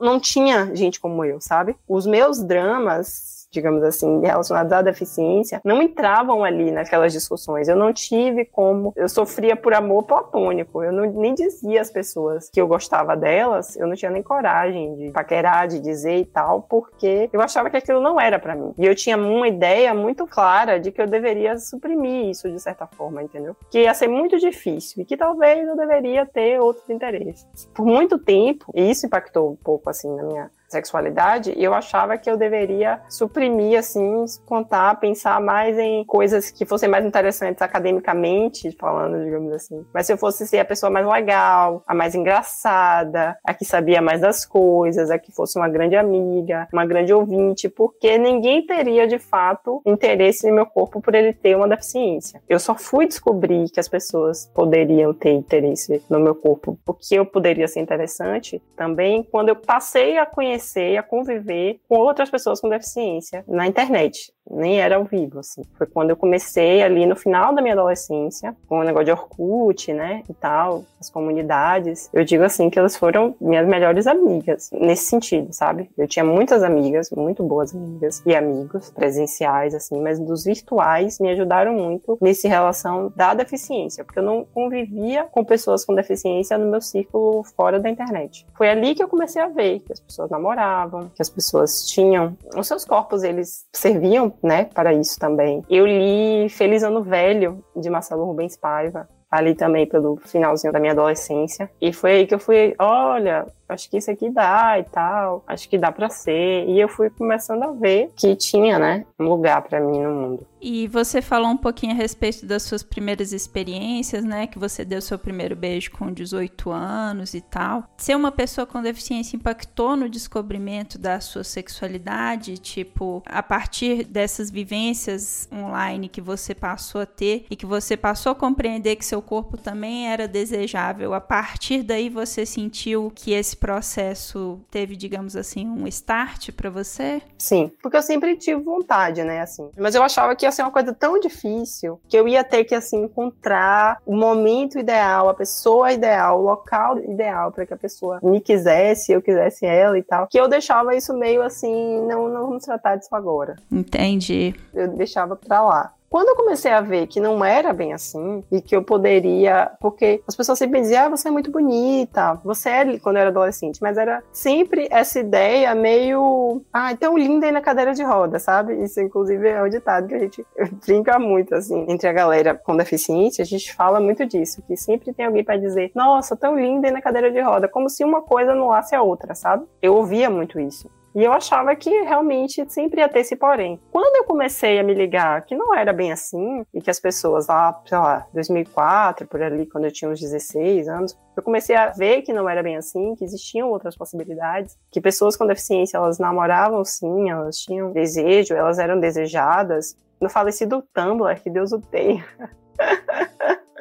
Não 0.00 0.18
tinha 0.20 0.74
gente 0.74 1.00
como 1.00 1.24
eu, 1.24 1.40
sabe? 1.40 1.76
Os 1.88 2.06
meus 2.06 2.42
dramas 2.42 3.39
digamos 3.50 3.82
assim, 3.82 4.20
relacionados 4.20 4.72
à 4.72 4.82
deficiência, 4.82 5.60
não 5.64 5.82
entravam 5.82 6.44
ali 6.44 6.70
naquelas 6.70 7.12
discussões. 7.12 7.68
Eu 7.68 7.76
não 7.76 7.92
tive 7.92 8.44
como. 8.44 8.92
Eu 8.96 9.08
sofria 9.08 9.56
por 9.56 9.74
amor 9.74 10.04
platônico. 10.04 10.82
Eu 10.82 10.92
não, 10.92 11.06
nem 11.06 11.34
dizia 11.34 11.80
às 11.80 11.90
pessoas 11.90 12.48
que 12.50 12.60
eu 12.60 12.66
gostava 12.66 13.16
delas, 13.16 13.76
eu 13.76 13.86
não 13.86 13.94
tinha 13.94 14.10
nem 14.10 14.22
coragem 14.22 14.94
de 14.96 15.10
paquerar, 15.10 15.68
de 15.68 15.80
dizer 15.80 16.18
e 16.18 16.24
tal, 16.24 16.62
porque 16.62 17.28
eu 17.32 17.40
achava 17.40 17.70
que 17.70 17.76
aquilo 17.76 18.00
não 18.00 18.20
era 18.20 18.38
para 18.38 18.54
mim. 18.54 18.72
E 18.78 18.86
eu 18.86 18.94
tinha 18.94 19.16
uma 19.16 19.48
ideia 19.48 19.92
muito 19.94 20.26
clara 20.26 20.78
de 20.78 20.92
que 20.92 21.00
eu 21.00 21.06
deveria 21.06 21.58
suprimir 21.58 22.30
isso 22.30 22.50
de 22.50 22.60
certa 22.60 22.86
forma, 22.86 23.22
entendeu? 23.22 23.56
Que 23.70 23.82
ia 23.82 23.94
ser 23.94 24.08
muito 24.08 24.38
difícil 24.38 25.02
e 25.02 25.04
que 25.04 25.16
talvez 25.16 25.66
eu 25.66 25.76
deveria 25.76 26.24
ter 26.26 26.60
outros 26.60 26.88
interesses. 26.88 27.46
Por 27.74 27.84
muito 27.84 28.18
tempo, 28.18 28.70
e 28.74 28.90
isso 28.90 29.06
impactou 29.06 29.50
um 29.50 29.56
pouco 29.56 29.90
assim 29.90 30.14
na 30.14 30.22
minha 30.22 30.50
sexualidade, 30.70 31.52
eu 31.56 31.74
achava 31.74 32.16
que 32.16 32.30
eu 32.30 32.36
deveria 32.36 33.00
suprimir, 33.08 33.78
assim, 33.78 34.24
contar, 34.46 35.00
pensar 35.00 35.40
mais 35.40 35.76
em 35.76 36.04
coisas 36.04 36.50
que 36.50 36.64
fossem 36.64 36.88
mais 36.88 37.04
interessantes 37.04 37.60
academicamente, 37.60 38.70
falando, 38.78 39.22
digamos 39.24 39.52
assim. 39.52 39.84
Mas 39.92 40.06
se 40.06 40.12
eu 40.12 40.18
fosse 40.18 40.46
ser 40.46 40.58
a 40.60 40.64
pessoa 40.64 40.90
mais 40.90 41.06
legal, 41.06 41.82
a 41.86 41.94
mais 41.94 42.14
engraçada, 42.14 43.36
a 43.44 43.52
que 43.52 43.64
sabia 43.64 44.00
mais 44.00 44.20
das 44.20 44.46
coisas, 44.46 45.10
a 45.10 45.18
que 45.18 45.32
fosse 45.32 45.58
uma 45.58 45.68
grande 45.68 45.96
amiga, 45.96 46.68
uma 46.72 46.86
grande 46.86 47.12
ouvinte, 47.12 47.68
porque 47.68 48.16
ninguém 48.16 48.64
teria 48.64 49.06
de 49.06 49.18
fato 49.18 49.82
interesse 49.84 50.46
no 50.48 50.54
meu 50.54 50.66
corpo 50.66 51.00
por 51.00 51.14
ele 51.14 51.32
ter 51.32 51.56
uma 51.56 51.68
deficiência. 51.68 52.40
Eu 52.48 52.60
só 52.60 52.74
fui 52.76 53.06
descobrir 53.06 53.68
que 53.70 53.80
as 53.80 53.88
pessoas 53.88 54.50
poderiam 54.54 55.12
ter 55.12 55.32
interesse 55.32 56.02
no 56.08 56.20
meu 56.20 56.34
corpo, 56.34 56.78
porque 56.84 57.16
eu 57.16 57.26
poderia 57.26 57.66
ser 57.66 57.80
interessante 57.80 58.62
também 58.76 59.22
quando 59.22 59.48
eu 59.48 59.56
passei 59.56 60.16
a 60.16 60.26
conhecer 60.26 60.59
conhecer, 60.60 60.96
a 60.96 61.02
conviver 61.02 61.80
com 61.88 61.96
outras 61.96 62.30
pessoas 62.30 62.60
com 62.60 62.68
deficiência 62.68 63.44
na 63.48 63.66
internet. 63.66 64.32
Nem 64.50 64.80
era 64.80 64.96
ao 64.96 65.04
vivo, 65.04 65.38
assim. 65.38 65.62
Foi 65.76 65.86
quando 65.86 66.10
eu 66.10 66.16
comecei 66.16 66.82
ali 66.82 67.06
no 67.06 67.16
final 67.16 67.54
da 67.54 67.62
minha 67.62 67.74
adolescência, 67.74 68.56
com 68.68 68.80
o 68.80 68.84
negócio 68.84 69.06
de 69.06 69.12
Orkut, 69.12 69.92
né, 69.92 70.22
e 70.28 70.34
tal, 70.34 70.84
as 71.00 71.08
comunidades. 71.08 72.10
Eu 72.12 72.24
digo 72.24 72.44
assim 72.44 72.68
que 72.68 72.78
elas 72.78 72.96
foram 72.96 73.34
minhas 73.40 73.66
melhores 73.66 74.06
amigas, 74.06 74.70
nesse 74.72 75.04
sentido, 75.04 75.52
sabe? 75.52 75.90
Eu 75.96 76.08
tinha 76.08 76.24
muitas 76.24 76.62
amigas, 76.62 77.10
muito 77.10 77.42
boas 77.42 77.74
amigas 77.74 78.22
e 78.26 78.34
amigos 78.34 78.90
presenciais, 78.90 79.74
assim, 79.74 80.00
mas 80.00 80.18
dos 80.18 80.44
virtuais 80.44 81.18
me 81.18 81.30
ajudaram 81.30 81.72
muito 81.72 82.18
nesse 82.20 82.48
relação 82.48 83.12
da 83.14 83.34
deficiência, 83.34 84.04
porque 84.04 84.18
eu 84.18 84.24
não 84.24 84.44
convivia 84.52 85.24
com 85.30 85.44
pessoas 85.44 85.84
com 85.84 85.94
deficiência 85.94 86.58
no 86.58 86.70
meu 86.70 86.80
círculo 86.80 87.44
fora 87.56 87.78
da 87.78 87.88
internet. 87.88 88.46
Foi 88.54 88.68
ali 88.68 88.94
que 88.94 89.02
eu 89.02 89.08
comecei 89.08 89.40
a 89.40 89.48
ver 89.48 89.80
que 89.80 89.92
as 89.92 90.00
pessoas 90.00 90.30
namoravam 90.30 91.10
que 91.14 91.22
as 91.22 91.30
pessoas 91.30 91.86
tinham. 91.86 92.36
Os 92.56 92.66
seus 92.66 92.84
corpos, 92.84 93.22
eles 93.22 93.66
serviam, 93.72 94.32
né, 94.42 94.64
para 94.64 94.92
isso 94.92 95.18
também. 95.18 95.62
Eu 95.68 95.86
li 95.86 96.48
Feliz 96.48 96.82
Ano 96.82 97.02
Velho, 97.02 97.62
de 97.76 97.90
Marcelo 97.90 98.24
Rubens 98.24 98.56
Paiva, 98.56 99.08
ali 99.30 99.54
também 99.54 99.86
pelo 99.86 100.16
finalzinho 100.16 100.72
da 100.72 100.80
minha 100.80 100.92
adolescência. 100.92 101.70
E 101.80 101.92
foi 101.92 102.12
aí 102.12 102.26
que 102.26 102.34
eu 102.34 102.38
fui, 102.38 102.74
olha, 102.78 103.46
acho 103.70 103.90
que 103.90 103.98
isso 103.98 104.10
aqui 104.10 104.30
dá 104.30 104.78
e 104.78 104.84
tal, 104.84 105.42
acho 105.46 105.68
que 105.68 105.78
dá 105.78 105.90
para 105.90 106.08
ser. 106.08 106.66
E 106.68 106.80
eu 106.80 106.88
fui 106.88 107.10
começando 107.10 107.62
a 107.62 107.72
ver 107.72 108.10
que 108.16 108.34
tinha, 108.36 108.78
né, 108.78 109.04
um 109.18 109.24
lugar 109.24 109.62
para 109.62 109.80
mim 109.80 110.00
no 110.00 110.10
mundo. 110.10 110.46
E 110.60 110.86
você 110.88 111.22
falou 111.22 111.50
um 111.50 111.56
pouquinho 111.56 111.92
a 111.92 111.96
respeito 111.96 112.44
das 112.44 112.64
suas 112.64 112.82
primeiras 112.82 113.32
experiências, 113.32 114.22
né? 114.24 114.46
Que 114.46 114.58
você 114.58 114.84
deu 114.84 115.00
seu 115.00 115.18
primeiro 115.18 115.56
beijo 115.56 115.90
com 115.90 116.12
18 116.12 116.70
anos 116.70 117.32
e 117.32 117.40
tal. 117.40 117.84
Ser 117.96 118.14
uma 118.14 118.30
pessoa 118.30 118.66
com 118.66 118.82
deficiência 118.82 119.36
impactou 119.36 119.96
no 119.96 120.08
descobrimento 120.08 120.98
da 120.98 121.18
sua 121.20 121.44
sexualidade? 121.44 122.58
Tipo, 122.58 123.22
a 123.24 123.42
partir 123.42 124.04
dessas 124.04 124.50
vivências 124.50 125.48
online 125.50 126.08
que 126.08 126.20
você 126.20 126.54
passou 126.54 127.00
a 127.00 127.06
ter 127.06 127.46
e 127.50 127.56
que 127.56 127.64
você 127.64 127.96
passou 127.96 128.32
a 128.32 128.34
compreender 128.34 128.96
que 128.96 129.04
seu 129.04 129.22
corpo 129.22 129.56
também 129.56 130.08
era 130.08 130.28
desejável, 130.28 131.14
a 131.14 131.20
partir 131.20 131.82
daí 131.82 132.10
você 132.10 132.44
sentiu 132.44 133.10
que 133.14 133.32
esse 133.32 133.56
processo 133.60 134.58
teve, 134.70 134.96
digamos 134.96 135.36
assim, 135.36 135.68
um 135.68 135.86
start 135.86 136.50
para 136.52 136.70
você? 136.70 137.20
Sim, 137.38 137.70
porque 137.82 137.96
eu 137.96 138.02
sempre 138.02 138.34
tive 138.36 138.62
vontade, 138.62 139.22
né, 139.22 139.42
assim. 139.42 139.70
Mas 139.78 139.94
eu 139.94 140.02
achava 140.02 140.34
que 140.34 140.46
ia 140.46 140.50
ser 140.50 140.62
uma 140.62 140.70
coisa 140.70 140.94
tão 140.94 141.20
difícil 141.20 142.00
que 142.08 142.16
eu 142.16 142.26
ia 142.26 142.42
ter 142.42 142.64
que, 142.64 142.74
assim, 142.74 143.04
encontrar 143.04 143.98
o 144.06 144.16
momento 144.16 144.78
ideal, 144.78 145.28
a 145.28 145.34
pessoa 145.34 145.92
ideal, 145.92 146.40
o 146.40 146.44
local 146.44 146.98
ideal 146.98 147.52
para 147.52 147.66
que 147.66 147.74
a 147.74 147.76
pessoa 147.76 148.18
me 148.22 148.40
quisesse, 148.40 149.12
eu 149.12 149.20
quisesse 149.20 149.66
ela 149.66 149.98
e 149.98 150.02
tal, 150.02 150.26
que 150.26 150.40
eu 150.40 150.48
deixava 150.48 150.96
isso 150.96 151.12
meio 151.12 151.42
assim, 151.42 152.00
não, 152.06 152.28
não 152.28 152.46
vamos 152.46 152.64
tratar 152.64 152.96
disso 152.96 153.14
agora. 153.14 153.56
Entendi. 153.70 154.54
Eu 154.72 154.88
deixava 154.88 155.36
pra 155.36 155.60
lá. 155.60 155.92
Quando 156.10 156.30
eu 156.30 156.34
comecei 156.34 156.72
a 156.72 156.80
ver 156.80 157.06
que 157.06 157.20
não 157.20 157.44
era 157.44 157.72
bem 157.72 157.92
assim 157.92 158.42
e 158.50 158.60
que 158.60 158.74
eu 158.74 158.82
poderia, 158.82 159.70
porque 159.80 160.20
as 160.26 160.34
pessoas 160.34 160.58
sempre 160.58 160.80
diziam, 160.80 161.04
ah, 161.04 161.08
você 161.08 161.28
é 161.28 161.30
muito 161.30 161.52
bonita, 161.52 162.34
você 162.44 162.68
é 162.68 162.98
quando 162.98 163.14
eu 163.14 163.20
era 163.20 163.30
adolescente, 163.30 163.78
mas 163.80 163.96
era 163.96 164.20
sempre 164.32 164.88
essa 164.90 165.20
ideia 165.20 165.72
meio, 165.72 166.62
ah, 166.72 166.96
tão 166.96 167.16
linda 167.16 167.46
aí 167.46 167.52
na 167.52 167.60
cadeira 167.60 167.94
de 167.94 168.02
roda, 168.02 168.40
sabe? 168.40 168.82
Isso 168.82 169.00
inclusive 169.00 169.48
é 169.48 169.62
um 169.62 169.68
ditado 169.68 170.08
que 170.08 170.14
a 170.16 170.18
gente 170.18 170.44
brinca 170.84 171.16
muito 171.16 171.54
assim, 171.54 171.86
entre 171.88 172.08
a 172.08 172.12
galera 172.12 172.56
com 172.56 172.76
deficiência, 172.76 173.42
a 173.42 173.46
gente 173.46 173.72
fala 173.72 174.00
muito 174.00 174.26
disso, 174.26 174.64
que 174.66 174.76
sempre 174.76 175.14
tem 175.14 175.26
alguém 175.26 175.44
para 175.44 175.58
dizer, 175.58 175.92
nossa, 175.94 176.36
tão 176.36 176.58
linda 176.58 176.88
aí 176.88 176.92
na 176.92 177.00
cadeira 177.00 177.30
de 177.30 177.40
roda, 177.40 177.68
como 177.68 177.88
se 177.88 178.02
uma 178.02 178.20
coisa 178.20 178.50
anulasse 178.50 178.96
a 178.96 179.02
outra, 179.02 179.36
sabe? 179.36 179.64
Eu 179.80 179.94
ouvia 179.94 180.28
muito 180.28 180.58
isso. 180.58 180.90
E 181.14 181.24
eu 181.24 181.32
achava 181.32 181.74
que 181.74 181.90
realmente 181.90 182.64
sempre 182.68 183.00
ia 183.00 183.08
ter 183.08 183.20
esse 183.20 183.34
porém. 183.34 183.80
Quando 183.90 184.16
eu 184.16 184.24
comecei 184.24 184.78
a 184.78 184.82
me 184.82 184.94
ligar 184.94 185.44
que 185.44 185.56
não 185.56 185.74
era 185.74 185.92
bem 185.92 186.12
assim, 186.12 186.64
e 186.72 186.80
que 186.80 186.90
as 186.90 187.00
pessoas 187.00 187.48
lá, 187.48 187.80
sei 187.84 187.98
lá, 187.98 188.26
2004, 188.32 189.26
por 189.26 189.42
ali, 189.42 189.66
quando 189.66 189.86
eu 189.86 189.92
tinha 189.92 190.10
uns 190.10 190.20
16 190.20 190.88
anos, 190.88 191.18
eu 191.36 191.42
comecei 191.42 191.74
a 191.74 191.88
ver 191.88 192.22
que 192.22 192.32
não 192.32 192.48
era 192.48 192.62
bem 192.62 192.76
assim, 192.76 193.14
que 193.16 193.24
existiam 193.24 193.70
outras 193.70 193.96
possibilidades, 193.96 194.78
que 194.90 195.00
pessoas 195.00 195.36
com 195.36 195.46
deficiência, 195.46 195.96
elas 195.96 196.18
namoravam 196.18 196.84
sim, 196.84 197.30
elas 197.30 197.56
tinham 197.56 197.92
desejo, 197.92 198.54
elas 198.54 198.78
eram 198.78 199.00
desejadas. 199.00 199.96
No 200.20 200.28
falecido 200.28 200.84
Tumblr, 200.94 201.40
que 201.42 201.50
Deus 201.50 201.72
o 201.72 201.80
tenha. 201.80 202.24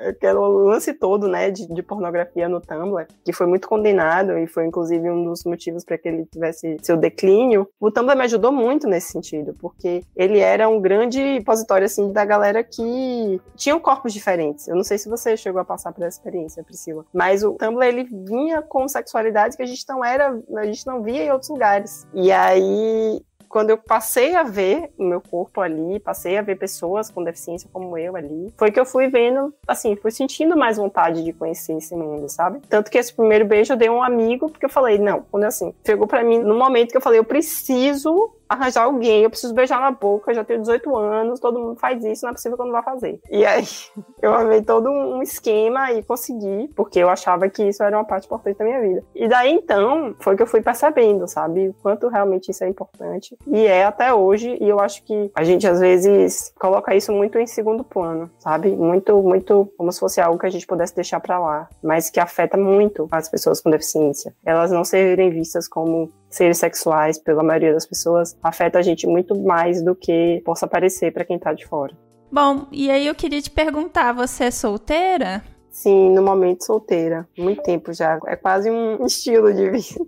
Aquele 0.07 0.33
lance 0.33 0.93
todo, 0.93 1.27
né, 1.27 1.51
de, 1.51 1.67
de, 1.67 1.83
pornografia 1.83 2.47
no 2.47 2.61
Tumblr, 2.61 3.07
que 3.23 3.33
foi 3.33 3.47
muito 3.47 3.67
condenado 3.67 4.37
e 4.37 4.47
foi 4.47 4.65
inclusive 4.65 5.09
um 5.09 5.23
dos 5.25 5.43
motivos 5.43 5.83
para 5.83 5.97
que 5.97 6.07
ele 6.07 6.25
tivesse 6.25 6.77
seu 6.81 6.95
declínio. 6.97 7.67
O 7.79 7.91
Tumblr 7.91 8.17
me 8.17 8.23
ajudou 8.23 8.51
muito 8.51 8.87
nesse 8.87 9.11
sentido, 9.11 9.53
porque 9.59 10.03
ele 10.15 10.39
era 10.39 10.69
um 10.69 10.79
grande 10.79 11.21
repositório 11.21 11.85
assim 11.85 12.11
da 12.11 12.23
galera 12.23 12.63
que 12.63 13.41
tinham 13.55 13.79
corpos 13.79 14.13
diferentes. 14.13 14.67
Eu 14.67 14.75
não 14.75 14.83
sei 14.83 14.97
se 14.97 15.09
você 15.09 15.35
chegou 15.35 15.61
a 15.61 15.65
passar 15.65 15.91
por 15.91 16.03
essa 16.03 16.17
experiência, 16.17 16.63
Priscila, 16.63 17.05
mas 17.13 17.43
o 17.43 17.53
Tumblr 17.53 17.85
ele 17.85 18.03
vinha 18.03 18.61
com 18.61 18.87
sexualidades 18.87 19.57
que 19.57 19.63
a 19.63 19.65
gente 19.65 19.83
não 19.87 20.03
era, 20.03 20.39
a 20.57 20.65
gente 20.65 20.85
não 20.85 21.01
via 21.01 21.25
em 21.25 21.31
outros 21.31 21.49
lugares. 21.49 22.07
E 22.13 22.31
aí 22.31 23.21
quando 23.49 23.71
eu 23.71 23.77
passei 23.77 24.35
a 24.35 24.43
ver 24.43 24.91
o 24.97 25.03
meu 25.03 25.19
corpo 25.19 25.59
ali, 25.59 25.99
passei 25.99 26.37
a 26.37 26.41
ver 26.41 26.57
pessoas 26.57 27.09
com 27.09 27.23
deficiência 27.23 27.67
como 27.73 27.97
eu 27.97 28.15
ali, 28.15 28.53
foi 28.55 28.71
que 28.71 28.79
eu 28.79 28.85
fui 28.85 29.07
vendo, 29.07 29.53
assim, 29.67 29.95
fui 29.95 30.11
sentindo 30.11 30.55
mais 30.55 30.77
vontade 30.77 31.23
de 31.23 31.33
conhecer 31.33 31.73
esse 31.73 31.95
mundo, 31.95 32.29
sabe? 32.29 32.61
Tanto 32.69 32.91
que 32.91 32.97
esse 32.97 33.13
primeiro 33.13 33.45
beijo 33.45 33.73
eu 33.73 33.77
dei 33.77 33.89
um 33.89 34.03
amigo, 34.03 34.49
porque 34.49 34.65
eu 34.65 34.69
falei, 34.69 34.99
não, 34.99 35.23
quando 35.31 35.45
assim, 35.45 35.73
chegou 35.85 36.07
para 36.07 36.23
mim 36.23 36.37
no 36.37 36.55
momento 36.55 36.91
que 36.91 36.97
eu 36.97 37.01
falei, 37.01 37.19
eu 37.19 37.25
preciso 37.25 38.31
arranjar 38.49 38.83
alguém, 38.83 39.23
eu 39.23 39.29
preciso 39.29 39.53
beijar 39.53 39.79
na 39.79 39.91
boca, 39.91 40.31
eu 40.31 40.35
já 40.35 40.43
tenho 40.43 40.61
18 40.61 40.97
anos, 40.97 41.39
todo 41.39 41.59
mundo 41.59 41.79
faz 41.79 42.03
isso, 42.03 42.25
não 42.25 42.31
é 42.31 42.33
possível 42.33 42.57
que 42.57 42.63
eu 42.63 42.65
não 42.65 42.73
vá 42.73 42.81
fazer. 42.81 43.19
E 43.29 43.45
aí 43.45 43.63
eu 44.21 44.33
armei 44.33 44.61
todo 44.63 44.89
um 44.89 45.21
esquema 45.21 45.93
e 45.93 46.01
consegui, 46.01 46.69
porque 46.75 46.99
eu 46.99 47.09
achava 47.09 47.47
que 47.47 47.63
isso 47.63 47.83
era 47.83 47.95
uma 47.95 48.03
parte 48.03 48.25
importante 48.25 48.57
da 48.57 48.65
minha 48.65 48.81
vida. 48.81 49.03
E 49.13 49.27
daí 49.27 49.53
então 49.53 50.15
foi 50.19 50.35
que 50.35 50.41
eu 50.41 50.47
fui 50.47 50.61
percebendo, 50.61 51.27
sabe, 51.27 51.69
o 51.69 51.73
quanto 51.75 52.07
realmente 52.07 52.49
isso 52.49 52.63
é 52.63 52.67
importante. 52.67 53.37
E 53.47 53.67
é 53.67 53.85
até 53.85 54.13
hoje, 54.13 54.57
e 54.59 54.67
eu 54.67 54.79
acho 54.79 55.03
que 55.03 55.31
a 55.35 55.43
gente 55.43 55.67
às 55.67 55.79
vezes 55.79 56.51
coloca 56.59 56.95
isso 56.95 57.11
muito 57.11 57.37
em 57.37 57.45
segundo 57.45 57.83
plano, 57.83 58.29
sabe? 58.39 58.75
Muito, 58.75 59.21
muito 59.21 59.71
como 59.77 59.91
se 59.91 59.99
fosse 59.99 60.19
algo 60.19 60.39
que 60.39 60.47
a 60.47 60.49
gente 60.49 60.65
pudesse 60.65 60.95
deixar 60.95 61.19
para 61.19 61.37
lá, 61.37 61.69
mas 61.83 62.09
que 62.09 62.19
afeta 62.19 62.57
muito 62.57 63.07
as 63.11 63.29
pessoas 63.29 63.61
com 63.61 63.69
deficiência. 63.69 64.33
Elas 64.43 64.71
não 64.71 64.83
serem 64.83 65.29
vistas 65.29 65.67
como 65.67 66.11
seres 66.29 66.57
sexuais 66.57 67.17
pela 67.17 67.43
maioria 67.43 67.73
das 67.73 67.85
pessoas 67.85 68.37
afeta 68.43 68.79
a 68.79 68.81
gente 68.81 69.07
muito 69.07 69.35
mais 69.35 69.83
do 69.83 69.95
que 69.95 70.41
possa 70.45 70.67
parecer 70.67 71.11
para 71.11 71.25
quem 71.25 71.39
tá 71.39 71.53
de 71.53 71.65
fora. 71.65 71.95
Bom, 72.31 72.67
e 72.71 72.91
aí 72.91 73.07
eu 73.07 73.15
queria 73.15 73.41
te 73.41 73.49
perguntar, 73.49 74.13
você 74.13 74.45
é 74.45 74.51
solteira? 74.51 75.43
Sim, 75.71 76.11
no 76.11 76.21
momento 76.21 76.65
solteira. 76.65 77.27
Muito 77.37 77.61
tempo 77.63 77.93
já. 77.93 78.19
É 78.27 78.35
quase 78.35 78.69
um 78.69 79.03
estilo 79.05 79.53
de 79.53 79.69
vida. 79.69 80.05